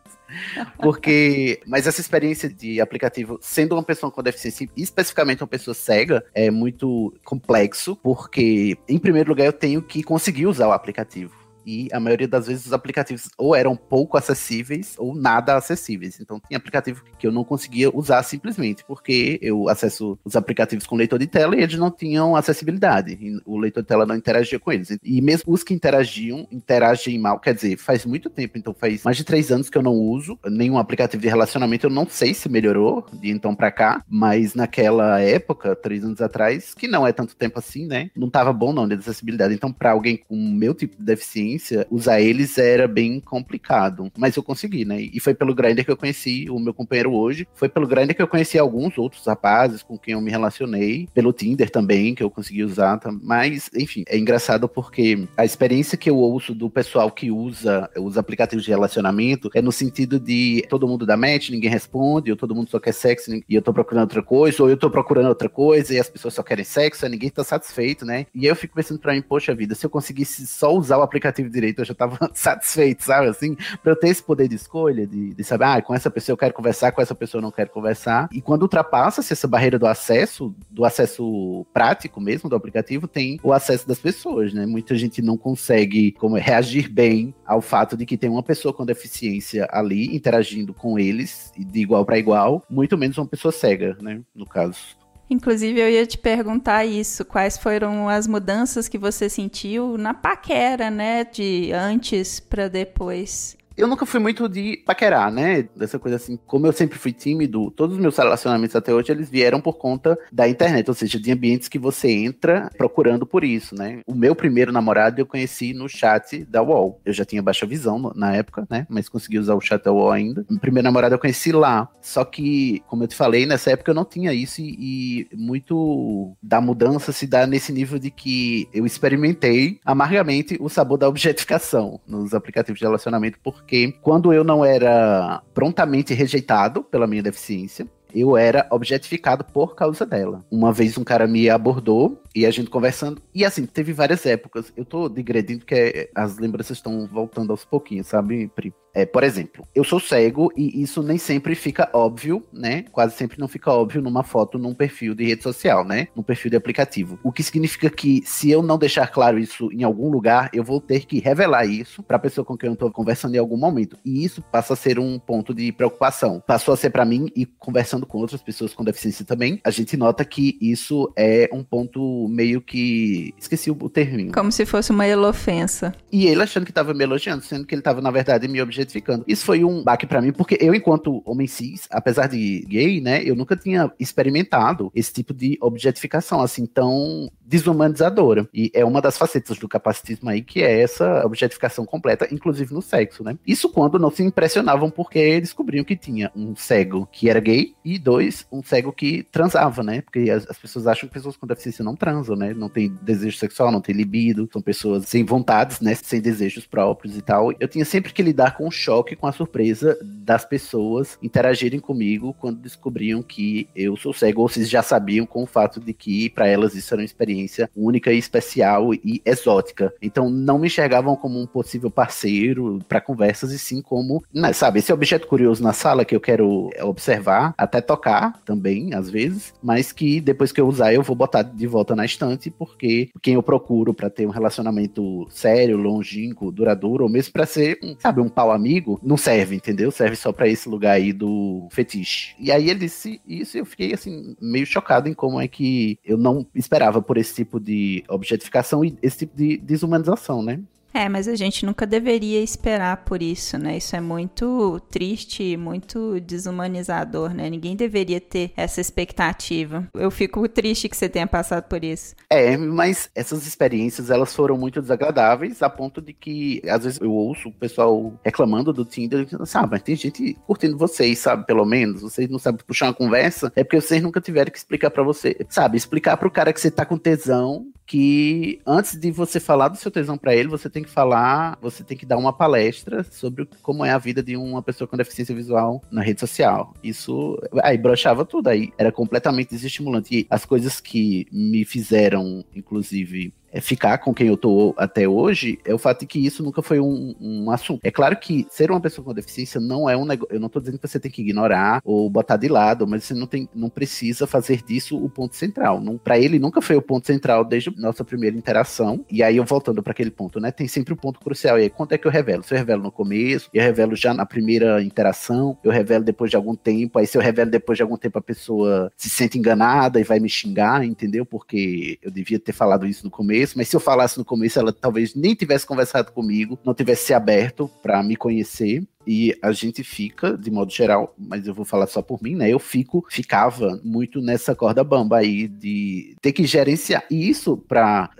Porque, 0.77 1.61
mas 1.65 1.88
essa 1.88 2.01
experiência 2.01 2.49
de 2.49 2.79
aplicativo, 2.82 3.39
sendo 3.41 3.73
uma 3.73 3.84
pessoa 3.84 4.11
com 4.11 4.21
deficiência, 4.21 4.69
especificamente 4.75 5.41
uma 5.41 5.47
pessoa 5.47 5.73
cega, 5.73 6.23
é 6.34 6.49
muito 6.49 7.13
complexo, 7.23 7.95
porque, 7.97 8.77
em 8.88 8.97
primeiro 8.97 9.29
lugar, 9.29 9.45
eu 9.45 9.53
tenho 9.53 9.82
que 9.82 10.03
conseguir 10.03 10.47
usar 10.47 10.67
o 10.67 10.71
aplicativo 10.71 11.40
e 11.66 11.88
a 11.91 11.99
maioria 11.99 12.28
das 12.28 12.47
vezes 12.47 12.66
os 12.66 12.74
aplicativos 12.74 13.30
ou 13.38 13.55
eram 13.55 13.76
pouco 13.76 14.18
acessíveis 14.18 14.95
ou 14.97 15.16
nada 15.16 15.55
acessíveis. 15.55 16.20
Então 16.20 16.39
tinha 16.39 16.57
aplicativo 16.57 17.03
que 17.18 17.28
eu 17.28 17.32
não 17.32 17.43
conseguia 17.43 17.95
usar 17.95 18.24
simplesmente 18.24 18.84
porque 18.86 19.39
eu 19.41 19.70
acesso 19.70 20.18
os 20.24 20.36
aplicativos 20.36 20.86
com 20.86 20.95
leitor 20.95 21.20
de 21.20 21.28
tela 21.28 21.55
e 21.55 21.62
eles 21.62 21.78
não 21.78 21.91
tinham 21.91 22.36
acessibilidade. 22.36 23.18
o 23.45 23.57
leitor 23.57 23.84
de 23.84 23.88
tela 23.88 24.05
não 24.05 24.16
interagia 24.16 24.59
com 24.59 24.72
eles. 24.72 24.97
E 25.03 25.22
mesmo 25.22 25.53
os 25.53 25.64
que 25.64 25.74
interagiam, 25.74 26.47
interagem 26.51 27.18
mal. 27.20 27.39
Quer 27.39 27.53
dizer, 27.53 27.78
faz 27.78 28.05
muito 28.05 28.30
tempo, 28.30 28.57
então 28.57 28.74
faz 28.74 29.03
mais 29.03 29.18
de 29.18 29.24
três 29.24 29.51
anos 29.51 29.70
que 29.70 29.78
eu 29.78 29.82
não 29.82 29.93
uso 29.93 30.38
nenhum 30.45 30.78
aplicativo 30.78 31.22
de 31.22 31.28
relacionamento. 31.28 31.86
Eu 31.86 31.89
não 31.89 32.07
sei 32.07 32.34
se 32.34 32.49
melhorou 32.49 33.05
de 33.14 33.30
então 33.30 33.55
para 33.55 33.72
cá, 33.72 34.03
mas 34.09 34.55
naquela 34.55 35.20
época, 35.20 35.76
três 35.76 36.03
anos 36.03 36.22
atrás, 36.22 36.74
que 36.74 36.88
não 36.88 37.05
é 37.05 37.12
tanto 37.12 37.36
tempo 37.36 37.59
assim, 37.59 37.86
né? 37.86 38.09
Não 38.16 38.30
tava 38.30 38.51
bom 38.53 38.74
não 38.74 38.88
de 38.88 38.95
acessibilidade. 38.95 39.53
Então, 39.53 39.72
para 39.72 39.91
alguém 39.91 40.18
com 40.18 40.36
meu 40.36 40.74
tipo 40.74 40.97
de 40.97 41.03
deficiência 41.03 41.51
usar 41.89 42.22
eles 42.22 42.58
era 42.58 42.88
bem 42.88 43.20
complicado. 43.20 44.12
Mas 44.18 44.36
eu 44.36 44.43
consegui, 44.43 44.86
né? 44.86 45.02
E 45.02 45.20
foi 45.20 45.34
pelo 45.34 45.56
Grindr 45.56 45.84
que 45.84 45.91
eu 45.91 45.97
conheci 45.97 46.49
o 46.49 46.60
meu 46.60 46.74
companheiro 46.74 47.14
hoje. 47.14 47.47
Foi 47.54 47.70
pelo 47.70 47.88
Grindr 47.88 48.14
que 48.14 48.22
eu 48.22 48.28
conheci 48.28 48.58
alguns 48.58 48.97
outros 48.97 49.26
rapazes 49.26 49.84
com 49.84 49.97
quem 49.97 50.14
eu 50.14 50.22
me 50.22 50.32
relacionei. 50.32 51.08
Pelo 51.14 51.34
Tinder 51.34 51.70
também, 51.70 52.16
que 52.16 52.24
eu 52.24 52.30
consegui 52.30 52.64
usar. 52.64 52.99
Mas, 53.22 53.70
enfim, 53.76 54.04
é 54.08 54.18
engraçado 54.18 54.68
porque 54.68 55.28
a 55.38 55.45
experiência 55.45 55.97
que 55.97 56.10
eu 56.10 56.18
ouço 56.18 56.54
do 56.54 56.70
pessoal 56.70 57.12
que 57.12 57.32
usa 57.32 57.89
os 57.97 58.18
aplicativos 58.18 58.64
de 58.64 58.72
relacionamento 58.72 59.49
é 59.54 59.62
no 59.62 59.72
sentido 59.72 60.20
de 60.20 60.66
todo 60.70 60.88
mundo 60.88 61.06
dá 61.06 61.18
match, 61.18 61.49
ninguém 61.49 61.70
responde, 61.70 62.32
ou 62.32 62.38
todo 62.38 62.56
mundo 62.56 62.70
só 62.70 62.80
quer 62.80 62.93
sexo 62.93 63.32
e 63.47 63.56
eu 63.56 63.62
tô 63.62 63.74
procurando 63.74 64.04
outra 64.04 64.24
coisa, 64.24 64.64
ou 64.64 64.70
eu 64.70 64.78
tô 64.78 64.89
procurando 64.89 65.28
outra 65.28 65.49
coisa 65.49 65.93
e 65.93 65.99
as 65.99 66.10
pessoas 66.10 66.34
só 66.34 66.43
querem 66.43 66.66
sexo, 66.66 67.08
ninguém 67.08 67.30
tá 67.30 67.43
satisfeito, 67.43 68.06
né? 68.06 68.26
E 68.34 68.41
aí 68.41 68.47
eu 68.47 68.56
fico 68.56 68.76
pensando 68.76 68.99
pra 68.99 69.14
mim, 69.14 69.22
poxa 69.22 69.54
vida, 69.56 69.76
se 69.76 69.86
eu 69.86 69.89
conseguisse 69.89 70.45
só 70.47 70.74
usar 70.76 70.97
o 70.97 71.02
aplicativo 71.02 71.40
aplicativo 71.41 71.49
direito, 71.49 71.79
eu 71.79 71.85
já 71.85 71.93
tava 71.93 72.17
satisfeito, 72.33 73.03
sabe? 73.03 73.27
Assim, 73.27 73.55
pra 73.81 73.91
eu 73.91 73.95
ter 73.95 74.09
esse 74.09 74.23
poder 74.23 74.47
de 74.47 74.55
escolha, 74.55 75.07
de, 75.07 75.33
de 75.33 75.43
saber, 75.43 75.65
ah, 75.65 75.81
com 75.81 75.93
essa 75.93 76.09
pessoa 76.09 76.33
eu 76.33 76.37
quero 76.37 76.53
conversar, 76.53 76.91
com 76.91 77.01
essa 77.01 77.15
pessoa 77.15 77.39
eu 77.39 77.43
não 77.43 77.51
quero 77.51 77.69
conversar. 77.69 78.29
E 78.31 78.41
quando 78.41 78.63
ultrapassa-se 78.63 79.33
essa 79.33 79.47
barreira 79.47 79.79
do 79.79 79.87
acesso, 79.87 80.53
do 80.69 80.85
acesso 80.85 81.65
prático 81.73 82.21
mesmo 82.21 82.49
do 82.49 82.55
aplicativo, 82.55 83.07
tem 83.07 83.39
o 83.43 83.53
acesso 83.53 83.87
das 83.87 83.99
pessoas, 83.99 84.53
né? 84.53 84.65
Muita 84.65 84.95
gente 84.95 85.21
não 85.21 85.37
consegue 85.37 86.11
como 86.13 86.35
reagir 86.35 86.89
bem 86.89 87.33
ao 87.45 87.61
fato 87.61 87.97
de 87.97 88.05
que 88.05 88.17
tem 88.17 88.29
uma 88.29 88.43
pessoa 88.43 88.73
com 88.73 88.85
deficiência 88.85 89.67
ali 89.71 90.15
interagindo 90.15 90.73
com 90.73 90.97
eles 90.99 91.51
de 91.57 91.79
igual 91.79 92.05
para 92.05 92.17
igual, 92.17 92.63
muito 92.69 92.97
menos 92.97 93.17
uma 93.17 93.27
pessoa 93.27 93.51
cega, 93.51 93.97
né? 94.01 94.21
No 94.35 94.45
caso. 94.45 95.01
Inclusive, 95.32 95.79
eu 95.79 95.89
ia 95.89 96.05
te 96.05 96.17
perguntar 96.17 96.86
isso. 96.86 97.23
Quais 97.23 97.57
foram 97.57 98.09
as 98.09 98.27
mudanças 98.27 98.89
que 98.89 98.97
você 98.97 99.29
sentiu 99.29 99.97
na 99.97 100.13
paquera, 100.13 100.91
né? 100.91 101.23
De 101.23 101.71
antes 101.71 102.41
para 102.41 102.67
depois? 102.67 103.55
Eu 103.82 103.88
nunca 103.88 104.05
fui 104.05 104.19
muito 104.19 104.47
de 104.47 104.77
paquerar, 104.86 105.32
né? 105.32 105.67
Dessa 105.75 105.97
coisa 105.97 106.17
assim, 106.17 106.38
como 106.45 106.67
eu 106.67 106.71
sempre 106.71 106.99
fui 106.99 107.11
tímido, 107.11 107.71
todos 107.71 107.95
os 107.95 107.99
meus 107.99 108.15
relacionamentos 108.15 108.75
até 108.75 108.93
hoje, 108.93 109.11
eles 109.11 109.27
vieram 109.27 109.59
por 109.59 109.73
conta 109.73 110.15
da 110.32 110.47
internet, 110.47 110.88
ou 110.88 110.93
seja, 110.93 111.19
de 111.19 111.32
ambientes 111.32 111.67
que 111.67 111.79
você 111.79 112.11
entra 112.11 112.69
procurando 112.77 113.25
por 113.25 113.43
isso, 113.43 113.73
né? 113.73 114.01
O 114.05 114.13
meu 114.13 114.36
primeiro 114.36 114.71
namorado 114.71 115.19
eu 115.19 115.25
conheci 115.25 115.73
no 115.73 115.89
chat 115.89 116.45
da 116.45 116.61
UOL. 116.61 117.01
Eu 117.03 117.11
já 117.11 117.25
tinha 117.25 117.41
baixa 117.41 117.65
visão 117.65 118.13
na 118.15 118.36
época, 118.36 118.67
né? 118.69 118.86
Mas 118.88 119.09
consegui 119.09 119.39
usar 119.39 119.55
o 119.55 119.61
chat 119.61 119.84
da 119.84 119.91
UOL 119.91 120.11
ainda. 120.11 120.45
O 120.47 120.59
primeiro 120.59 120.84
namorado 120.84 121.15
eu 121.15 121.19
conheci 121.19 121.51
lá. 121.51 121.89
Só 121.99 122.23
que, 122.23 122.84
como 122.86 123.01
eu 123.01 123.07
te 123.07 123.15
falei, 123.15 123.47
nessa 123.47 123.71
época 123.71 123.89
eu 123.89 123.95
não 123.95 124.05
tinha 124.05 124.32
isso 124.32 124.61
e, 124.61 125.25
e 125.32 125.36
muito 125.36 126.38
da 126.39 126.61
mudança 126.61 127.11
se 127.11 127.25
dá 127.25 127.47
nesse 127.47 127.73
nível 127.73 127.97
de 127.97 128.11
que 128.11 128.69
eu 128.71 128.86
experimentei 128.86 129.79
amargamente 129.84 130.55
o 130.59 130.69
sabor 130.69 130.99
da 130.99 131.09
objetificação 131.09 131.99
nos 132.05 132.36
aplicativos 132.36 132.77
de 132.77 132.86
relacionamento 132.86 133.39
por 133.39 133.70
porque 133.72 133.93
quando 134.01 134.34
eu 134.34 134.43
não 134.43 134.65
era 134.65 135.41
prontamente 135.53 136.13
rejeitado 136.13 136.84
pela 136.84 137.07
minha 137.07 137.24
deficiência, 137.24 137.88
eu 138.13 138.36
era 138.36 138.67
objetificado 138.69 139.45
por 139.45 139.76
causa 139.76 140.05
dela. 140.05 140.43
Uma 140.51 140.74
vez 140.74 140.97
um 140.97 141.05
cara 141.05 141.26
me 141.26 141.49
abordou 141.49 142.22
e 142.36 142.45
a 142.45 142.51
gente 142.51 142.69
conversando. 142.69 143.22
E 143.34 143.45
assim, 143.45 143.65
teve 143.65 143.93
várias 143.93 144.26
épocas. 144.26 144.74
Eu 144.76 144.84
tô 144.84 145.07
digredindo 145.07 145.59
porque 145.59 146.09
as 146.13 146.38
lembranças 146.38 146.80
estão 146.80 147.07
voltando 147.07 147.51
aos 147.51 147.63
pouquinhos, 147.63 148.07
sabe, 148.07 148.51
Pri? 148.53 148.74
É, 148.93 149.05
por 149.05 149.23
exemplo, 149.23 149.67
eu 149.73 149.83
sou 149.83 149.99
cego 149.99 150.51
e 150.55 150.81
isso 150.81 151.01
nem 151.01 151.17
sempre 151.17 151.55
fica 151.55 151.89
óbvio, 151.93 152.43
né? 152.51 152.85
Quase 152.91 153.15
sempre 153.15 153.39
não 153.39 153.47
fica 153.47 153.71
óbvio 153.71 154.01
numa 154.01 154.23
foto, 154.23 154.57
num 154.57 154.73
perfil 154.73 155.15
de 155.15 155.25
rede 155.25 155.43
social, 155.43 155.85
né? 155.85 156.07
Num 156.15 156.23
perfil 156.23 156.51
de 156.51 156.57
aplicativo. 156.57 157.19
O 157.23 157.31
que 157.31 157.43
significa 157.43 157.89
que 157.89 158.21
se 158.25 158.51
eu 158.51 158.61
não 158.61 158.77
deixar 158.77 159.07
claro 159.07 159.39
isso 159.39 159.71
em 159.71 159.83
algum 159.83 160.09
lugar, 160.09 160.49
eu 160.53 160.63
vou 160.63 160.81
ter 160.81 161.05
que 161.05 161.19
revelar 161.19 161.65
isso 161.65 162.03
para 162.03 162.17
a 162.17 162.19
pessoa 162.19 162.43
com 162.43 162.57
quem 162.57 162.67
eu 162.67 162.73
estou 162.73 162.91
conversando 162.91 163.35
em 163.35 163.39
algum 163.39 163.57
momento. 163.57 163.97
E 164.03 164.23
isso 164.23 164.41
passa 164.51 164.73
a 164.73 164.75
ser 164.75 164.99
um 164.99 165.17
ponto 165.17 165.53
de 165.53 165.71
preocupação. 165.71 166.43
Passou 166.45 166.73
a 166.73 166.77
ser 166.77 166.89
para 166.89 167.05
mim 167.05 167.31
e 167.35 167.45
conversando 167.45 168.05
com 168.05 168.17
outras 168.17 168.41
pessoas 168.41 168.73
com 168.73 168.83
deficiência 168.83 169.25
também, 169.25 169.59
a 169.63 169.71
gente 169.71 169.95
nota 169.95 170.25
que 170.25 170.57
isso 170.61 171.11
é 171.15 171.49
um 171.53 171.63
ponto 171.63 172.27
meio 172.27 172.61
que 172.61 173.33
esqueci 173.37 173.71
o 173.71 173.89
termo. 173.89 174.31
Como 174.31 174.51
se 174.51 174.65
fosse 174.65 174.91
uma 174.91 175.07
elofensa. 175.07 175.93
E 176.11 176.27
ele 176.27 176.41
achando 176.41 176.65
que 176.65 176.71
estava 176.71 176.93
me 176.93 177.03
elogiando, 177.03 177.43
sendo 177.43 177.65
que 177.65 177.73
ele 177.73 177.81
estava 177.81 178.01
na 178.01 178.11
verdade 178.11 178.47
me 178.47 178.61
objetificando 178.61 178.80
Isso 179.27 179.45
foi 179.45 179.63
um 179.63 179.84
baque 179.84 180.05
para 180.05 180.21
mim, 180.21 180.32
porque 180.32 180.57
eu, 180.59 180.73
enquanto 180.73 181.21
homem 181.25 181.47
cis, 181.47 181.88
apesar 181.91 182.27
de 182.27 182.65
gay, 182.67 183.01
né, 183.01 183.23
eu 183.23 183.36
nunca 183.36 183.55
tinha 183.55 183.91
experimentado 183.99 184.91
esse 184.95 185.13
tipo 185.13 185.34
de 185.34 185.57
objetificação, 185.61 186.41
assim, 186.41 186.65
tão 186.65 187.29
desumanizadora. 187.52 188.47
E 188.54 188.72
é 188.74 188.86
uma 188.86 189.02
das 189.02 189.18
facetas 189.18 189.58
do 189.58 189.68
capacitismo 189.68 190.30
aí, 190.30 190.41
que 190.41 190.64
é 190.64 190.82
essa 190.82 191.26
objetificação 191.26 191.86
completa, 191.86 192.26
inclusive 192.32 192.74
no 192.74 192.82
sexo, 192.82 193.26
né? 193.26 193.38
Isso 193.45 193.68
quando 193.68 193.99
não 193.99 194.10
se 194.10 194.24
impressionavam 194.24 194.89
porque 194.89 195.41
descobriam 195.41 195.84
que 195.84 195.97
tinha 195.97 196.32
um 196.34 196.56
cego 196.56 197.06
que 197.12 197.30
era 197.30 197.41
gay 197.41 197.76
e 197.84 197.99
dois, 197.99 198.47
um 198.49 198.64
cego 198.64 198.93
que 198.93 199.24
transava, 199.24 199.84
né? 199.84 199.99
Porque 199.99 200.30
as, 200.30 200.49
as 200.49 200.58
pessoas 200.58 200.88
acham 200.88 201.10
que 201.10 201.14
pessoas 201.14 201.36
com 201.36 201.45
deficiência 201.45 201.84
não 201.84 201.93
transam, 201.93 202.38
né? 202.38 202.54
Não 202.54 202.70
tem 202.70 202.97
desejo 203.02 203.38
sexual, 203.38 203.70
não 203.70 203.82
tem 203.82 203.93
libido, 203.93 204.49
são 204.54 204.62
pessoas 204.62 205.06
sem 205.10 205.26
vontades, 205.26 205.82
né? 205.82 205.93
Sem 205.95 206.22
desejos 206.22 206.66
próprios 206.66 207.18
e 207.18 207.22
tal. 207.22 207.52
Eu 207.60 207.68
tinha 207.68 207.84
sempre 207.84 208.14
que 208.14 208.24
lidar 208.24 208.56
com 208.56 208.66
o 208.66 208.72
choque, 208.72 209.14
com 209.14 209.28
a 209.28 209.34
surpresa 209.34 209.99
das 210.02 210.45
pessoas 210.45 211.18
interagirem 211.22 211.82
comigo 211.82 212.34
quando 212.39 212.62
descobriam 212.62 213.22
que 213.22 213.68
eu 213.76 213.97
sou 213.97 214.14
cego, 214.14 214.41
ou 214.41 214.47
se 214.47 214.64
já 214.64 214.82
sabiam 214.82 215.26
com 215.26 215.43
o 215.43 215.47
fato 215.47 215.82
de 215.82 215.93
que 215.93 216.30
para 216.30 216.47
elas 216.47 216.76
isso 216.76 216.93
era 216.93 217.02
uma 217.02 217.06
experiência 217.06 217.40
experiência 217.41 217.69
única 217.75 218.11
e 218.11 218.17
especial 218.17 218.93
e 218.93 219.21
exótica. 219.25 219.93
Então 220.01 220.29
não 220.29 220.59
me 220.59 220.67
enxergavam 220.67 221.15
como 221.15 221.39
um 221.39 221.47
possível 221.47 221.89
parceiro 221.89 222.79
para 222.87 223.01
conversas 223.01 223.51
e 223.51 223.59
sim 223.59 223.81
como, 223.81 224.23
né, 224.33 224.53
sabe, 224.53 224.79
esse 224.79 224.93
objeto 224.93 225.27
curioso 225.27 225.63
na 225.63 225.73
sala 225.73 226.05
que 226.05 226.15
eu 226.15 226.19
quero 226.19 226.69
observar, 226.81 227.53
até 227.57 227.81
tocar 227.81 228.39
também 228.45 228.93
às 228.93 229.09
vezes, 229.09 229.53
mas 229.61 229.91
que 229.91 230.21
depois 230.21 230.51
que 230.51 230.61
eu 230.61 230.67
usar 230.67 230.93
eu 230.93 231.03
vou 231.03 231.15
botar 231.15 231.41
de 231.41 231.67
volta 231.67 231.95
na 231.95 232.05
estante 232.05 232.49
porque 232.49 233.09
quem 233.21 233.35
eu 233.35 233.43
procuro 233.43 233.93
para 233.93 234.09
ter 234.09 234.25
um 234.25 234.31
relacionamento 234.31 235.27
sério, 235.29 235.77
longínquo, 235.77 236.51
duradouro, 236.51 237.03
ou 237.03 237.09
mesmo 237.09 237.33
para 237.33 237.45
ser, 237.45 237.79
sabe, 237.99 238.21
um 238.21 238.29
pau 238.29 238.51
amigo, 238.51 238.99
não 239.03 239.17
serve, 239.17 239.55
entendeu? 239.55 239.91
Serve 239.91 240.15
só 240.15 240.31
para 240.31 240.47
esse 240.47 240.67
lugar 240.67 240.93
aí 240.93 241.13
do 241.13 241.67
fetiche. 241.71 242.35
E 242.39 242.51
aí 242.51 242.69
ele 242.69 242.81
disse 242.81 243.21
isso 243.27 243.57
e 243.57 243.59
eu 243.59 243.65
fiquei 243.65 243.93
assim 243.93 244.35
meio 244.41 244.65
chocado 244.65 245.07
em 245.07 245.13
como 245.13 245.39
é 245.39 245.47
que 245.47 245.97
eu 246.03 246.17
não 246.17 246.45
esperava 246.53 247.01
por 247.01 247.17
esse 247.17 247.30
esse 247.32 247.43
tipo 247.43 247.59
de 247.59 248.03
objetificação 248.07 248.84
e 248.84 248.95
esse 249.01 249.19
tipo 249.19 249.36
de 249.36 249.57
desumanização, 249.57 250.43
né? 250.43 250.59
É, 250.93 251.07
mas 251.07 251.27
a 251.27 251.35
gente 251.35 251.65
nunca 251.65 251.85
deveria 251.85 252.41
esperar 252.41 252.97
por 252.97 253.21
isso, 253.21 253.57
né? 253.57 253.77
Isso 253.77 253.95
é 253.95 254.01
muito 254.01 254.79
triste, 254.89 255.55
muito 255.55 256.19
desumanizador, 256.19 257.33
né? 257.33 257.49
Ninguém 257.49 257.75
deveria 257.75 258.19
ter 258.19 258.51
essa 258.55 258.81
expectativa. 258.81 259.87
Eu 259.93 260.11
fico 260.11 260.47
triste 260.49 260.89
que 260.89 260.97
você 260.97 261.07
tenha 261.07 261.27
passado 261.27 261.63
por 261.63 261.83
isso. 261.83 262.15
É, 262.29 262.57
mas 262.57 263.09
essas 263.15 263.47
experiências, 263.47 264.09
elas 264.09 264.35
foram 264.35 264.57
muito 264.57 264.81
desagradáveis, 264.81 265.61
a 265.61 265.69
ponto 265.69 266.01
de 266.01 266.13
que, 266.13 266.61
às 266.67 266.83
vezes, 266.83 266.99
eu 266.99 267.11
ouço 267.11 267.49
o 267.49 267.53
pessoal 267.53 268.13
reclamando 268.23 268.73
do 268.73 268.85
Tinder, 268.85 269.27
sabe, 269.45 269.69
mas 269.71 269.83
tem 269.83 269.95
gente 269.95 270.37
curtindo 270.45 270.77
vocês, 270.77 271.19
sabe, 271.19 271.45
pelo 271.45 271.65
menos, 271.65 272.01
vocês 272.01 272.29
não 272.29 272.39
sabem 272.39 272.63
puxar 272.65 272.87
uma 272.87 272.93
conversa, 272.93 273.51
é 273.55 273.63
porque 273.63 273.79
vocês 273.79 274.01
nunca 274.01 274.19
tiveram 274.19 274.51
que 274.51 274.57
explicar 274.57 274.89
para 274.89 275.03
você, 275.03 275.35
sabe, 275.49 275.77
explicar 275.77 276.17
pro 276.17 276.31
cara 276.31 276.51
que 276.51 276.59
você 276.59 276.69
tá 276.69 276.85
com 276.85 276.97
tesão, 276.97 277.65
que 277.91 278.61
antes 278.65 278.97
de 278.97 279.11
você 279.11 279.37
falar 279.37 279.67
do 279.67 279.75
seu 279.75 279.91
tesão 279.91 280.17
para 280.17 280.33
ele, 280.33 280.47
você 280.47 280.69
tem 280.69 280.81
que 280.81 280.89
falar, 280.89 281.57
você 281.61 281.83
tem 281.83 281.97
que 281.97 282.05
dar 282.05 282.17
uma 282.17 282.31
palestra 282.31 283.03
sobre 283.03 283.45
como 283.61 283.83
é 283.83 283.91
a 283.91 283.97
vida 283.97 284.23
de 284.23 284.37
uma 284.37 284.63
pessoa 284.63 284.87
com 284.87 284.95
deficiência 284.95 285.35
visual 285.35 285.83
na 285.91 286.01
rede 286.01 286.21
social. 286.21 286.73
Isso 286.81 287.37
aí 287.61 287.77
brochava 287.77 288.23
tudo, 288.23 288.47
aí 288.47 288.71
era 288.77 288.93
completamente 288.93 289.49
desestimulante. 289.49 290.19
E 290.19 290.27
as 290.29 290.45
coisas 290.45 290.79
que 290.79 291.27
me 291.33 291.65
fizeram, 291.65 292.45
inclusive, 292.55 293.33
ficar 293.60 293.97
com 293.97 294.14
quem 294.14 294.28
eu 294.28 294.38
tô 294.38 294.74
até 294.78 295.08
hoje 295.08 295.60
é 295.66 295.74
o 295.74 295.78
fato 295.78 296.02
de 296.02 296.06
que 296.06 296.26
isso 296.26 296.43
nunca 296.43 296.62
foi 296.62 296.80
um, 296.80 297.16
um 297.20 297.52
assunto. 297.52 297.82
É 297.84 297.91
claro 297.91 298.16
que 298.18 298.45
ser 298.49 298.72
uma 298.72 298.80
pessoa 298.80 299.04
com 299.04 299.14
deficiência 299.14 299.60
não 299.60 299.89
é 299.89 299.97
um 299.97 300.06
negócio. 300.06 300.34
Eu 300.34 300.39
não 300.39 300.47
tô 300.49 300.60
dizendo 300.60 300.78
que 300.78 300.88
você 300.88 300.99
tem 300.99 301.12
que 301.12 301.22
ignorar 301.22 301.82
ou 301.84 302.10
botar 302.10 302.38
de 302.38 302.47
lado, 302.47 302.88
mas 302.88 303.04
você 303.04 303.14
não, 303.14 303.28
tem, 303.28 303.49
não 303.54 303.70
precisa 303.70 304.26
fazer 304.26 304.62
disso 304.64 305.04
o 305.04 305.10
ponto 305.10 305.36
central. 305.36 305.82
Para 306.04 306.18
ele 306.18 306.39
nunca 306.39 306.62
foi 306.62 306.76
o 306.76 306.82
ponto 306.82 307.08
central 307.08 307.43
desde 307.43 307.70
a 307.70 307.74
nossa 307.76 308.04
primeira 308.04 308.38
interação. 308.38 309.04
E 309.10 309.24
aí 309.24 309.38
eu 309.38 309.43
voltando 309.43 309.82
para 309.84 309.91
aquele 309.91 310.12
ponto, 310.12 310.39
né? 310.39 310.52
Tem 310.52 310.68
sempre 310.68 310.93
um 310.93 310.97
ponto 310.97 311.20
crucial. 311.20 311.60
E 311.60 311.64
aí, 311.64 311.70
quanto 311.70 311.93
é 311.93 311.97
que 311.97 312.08
eu 312.08 312.12
revelo? 312.12 312.43
Se 312.43 312.54
eu 312.54 312.58
revelo 312.58 312.84
no 312.84 312.91
começo, 312.91 313.49
eu 313.54 313.62
revelo 313.62 313.95
já 313.95 314.14
na 314.14 314.26
primeira 314.26 314.82
interação, 314.82 315.58
eu 315.64 315.72
revelo 315.72 316.04
depois 316.04 316.30
de 316.30 316.38
algum 316.38 316.56
tempo. 316.56 316.99
Aí 316.99 317.08
se 317.08 317.18
eu 317.18 317.22
revelo 317.22 317.49
depois 317.49 317.78
de 317.78 317.84
algum 317.84 317.97
tempo, 317.97 318.20
a 318.20 318.22
pessoa 318.22 318.91
se 318.95 319.10
sente 319.10 319.38
enganada 319.38 319.99
e 319.99 320.04
vai 320.04 320.20
me 320.20 320.30
xingar, 320.30 320.84
entendeu? 320.86 321.26
Porque 321.26 321.97
eu 322.02 322.12
devia 322.12 322.39
ter 322.39 322.54
falado 322.54 322.86
isso 322.86 323.04
no 323.04 323.12
começo 323.12 323.40
começo, 323.41 323.57
mas 323.57 323.67
se 323.67 323.75
eu 323.75 323.79
falasse 323.79 324.17
no 324.17 324.25
começo, 324.25 324.59
ela 324.59 324.71
talvez 324.71 325.15
nem 325.15 325.33
tivesse 325.33 325.65
conversado 325.65 326.11
comigo, 326.11 326.59
não 326.63 326.73
tivesse 326.73 327.07
se 327.07 327.13
aberto 327.13 327.69
para 327.81 328.03
me 328.03 328.15
conhecer. 328.15 328.83
E 329.07 329.35
a 329.41 329.51
gente 329.51 329.83
fica, 329.83 330.37
de 330.37 330.51
modo 330.51 330.71
geral, 330.71 331.15
mas 331.17 331.47
eu 331.47 331.55
vou 331.55 331.65
falar 331.65 331.87
só 331.87 332.03
por 332.03 332.21
mim, 332.21 332.35
né? 332.35 332.49
Eu 332.49 332.59
fico, 332.59 333.03
ficava 333.09 333.81
muito 333.83 334.21
nessa 334.21 334.53
corda 334.53 334.83
bamba 334.83 335.17
aí 335.17 335.47
de 335.47 336.15
ter 336.21 336.31
que 336.31 336.45
gerenciar. 336.45 337.03
E 337.09 337.27
isso 337.27 337.57
para 337.57 338.11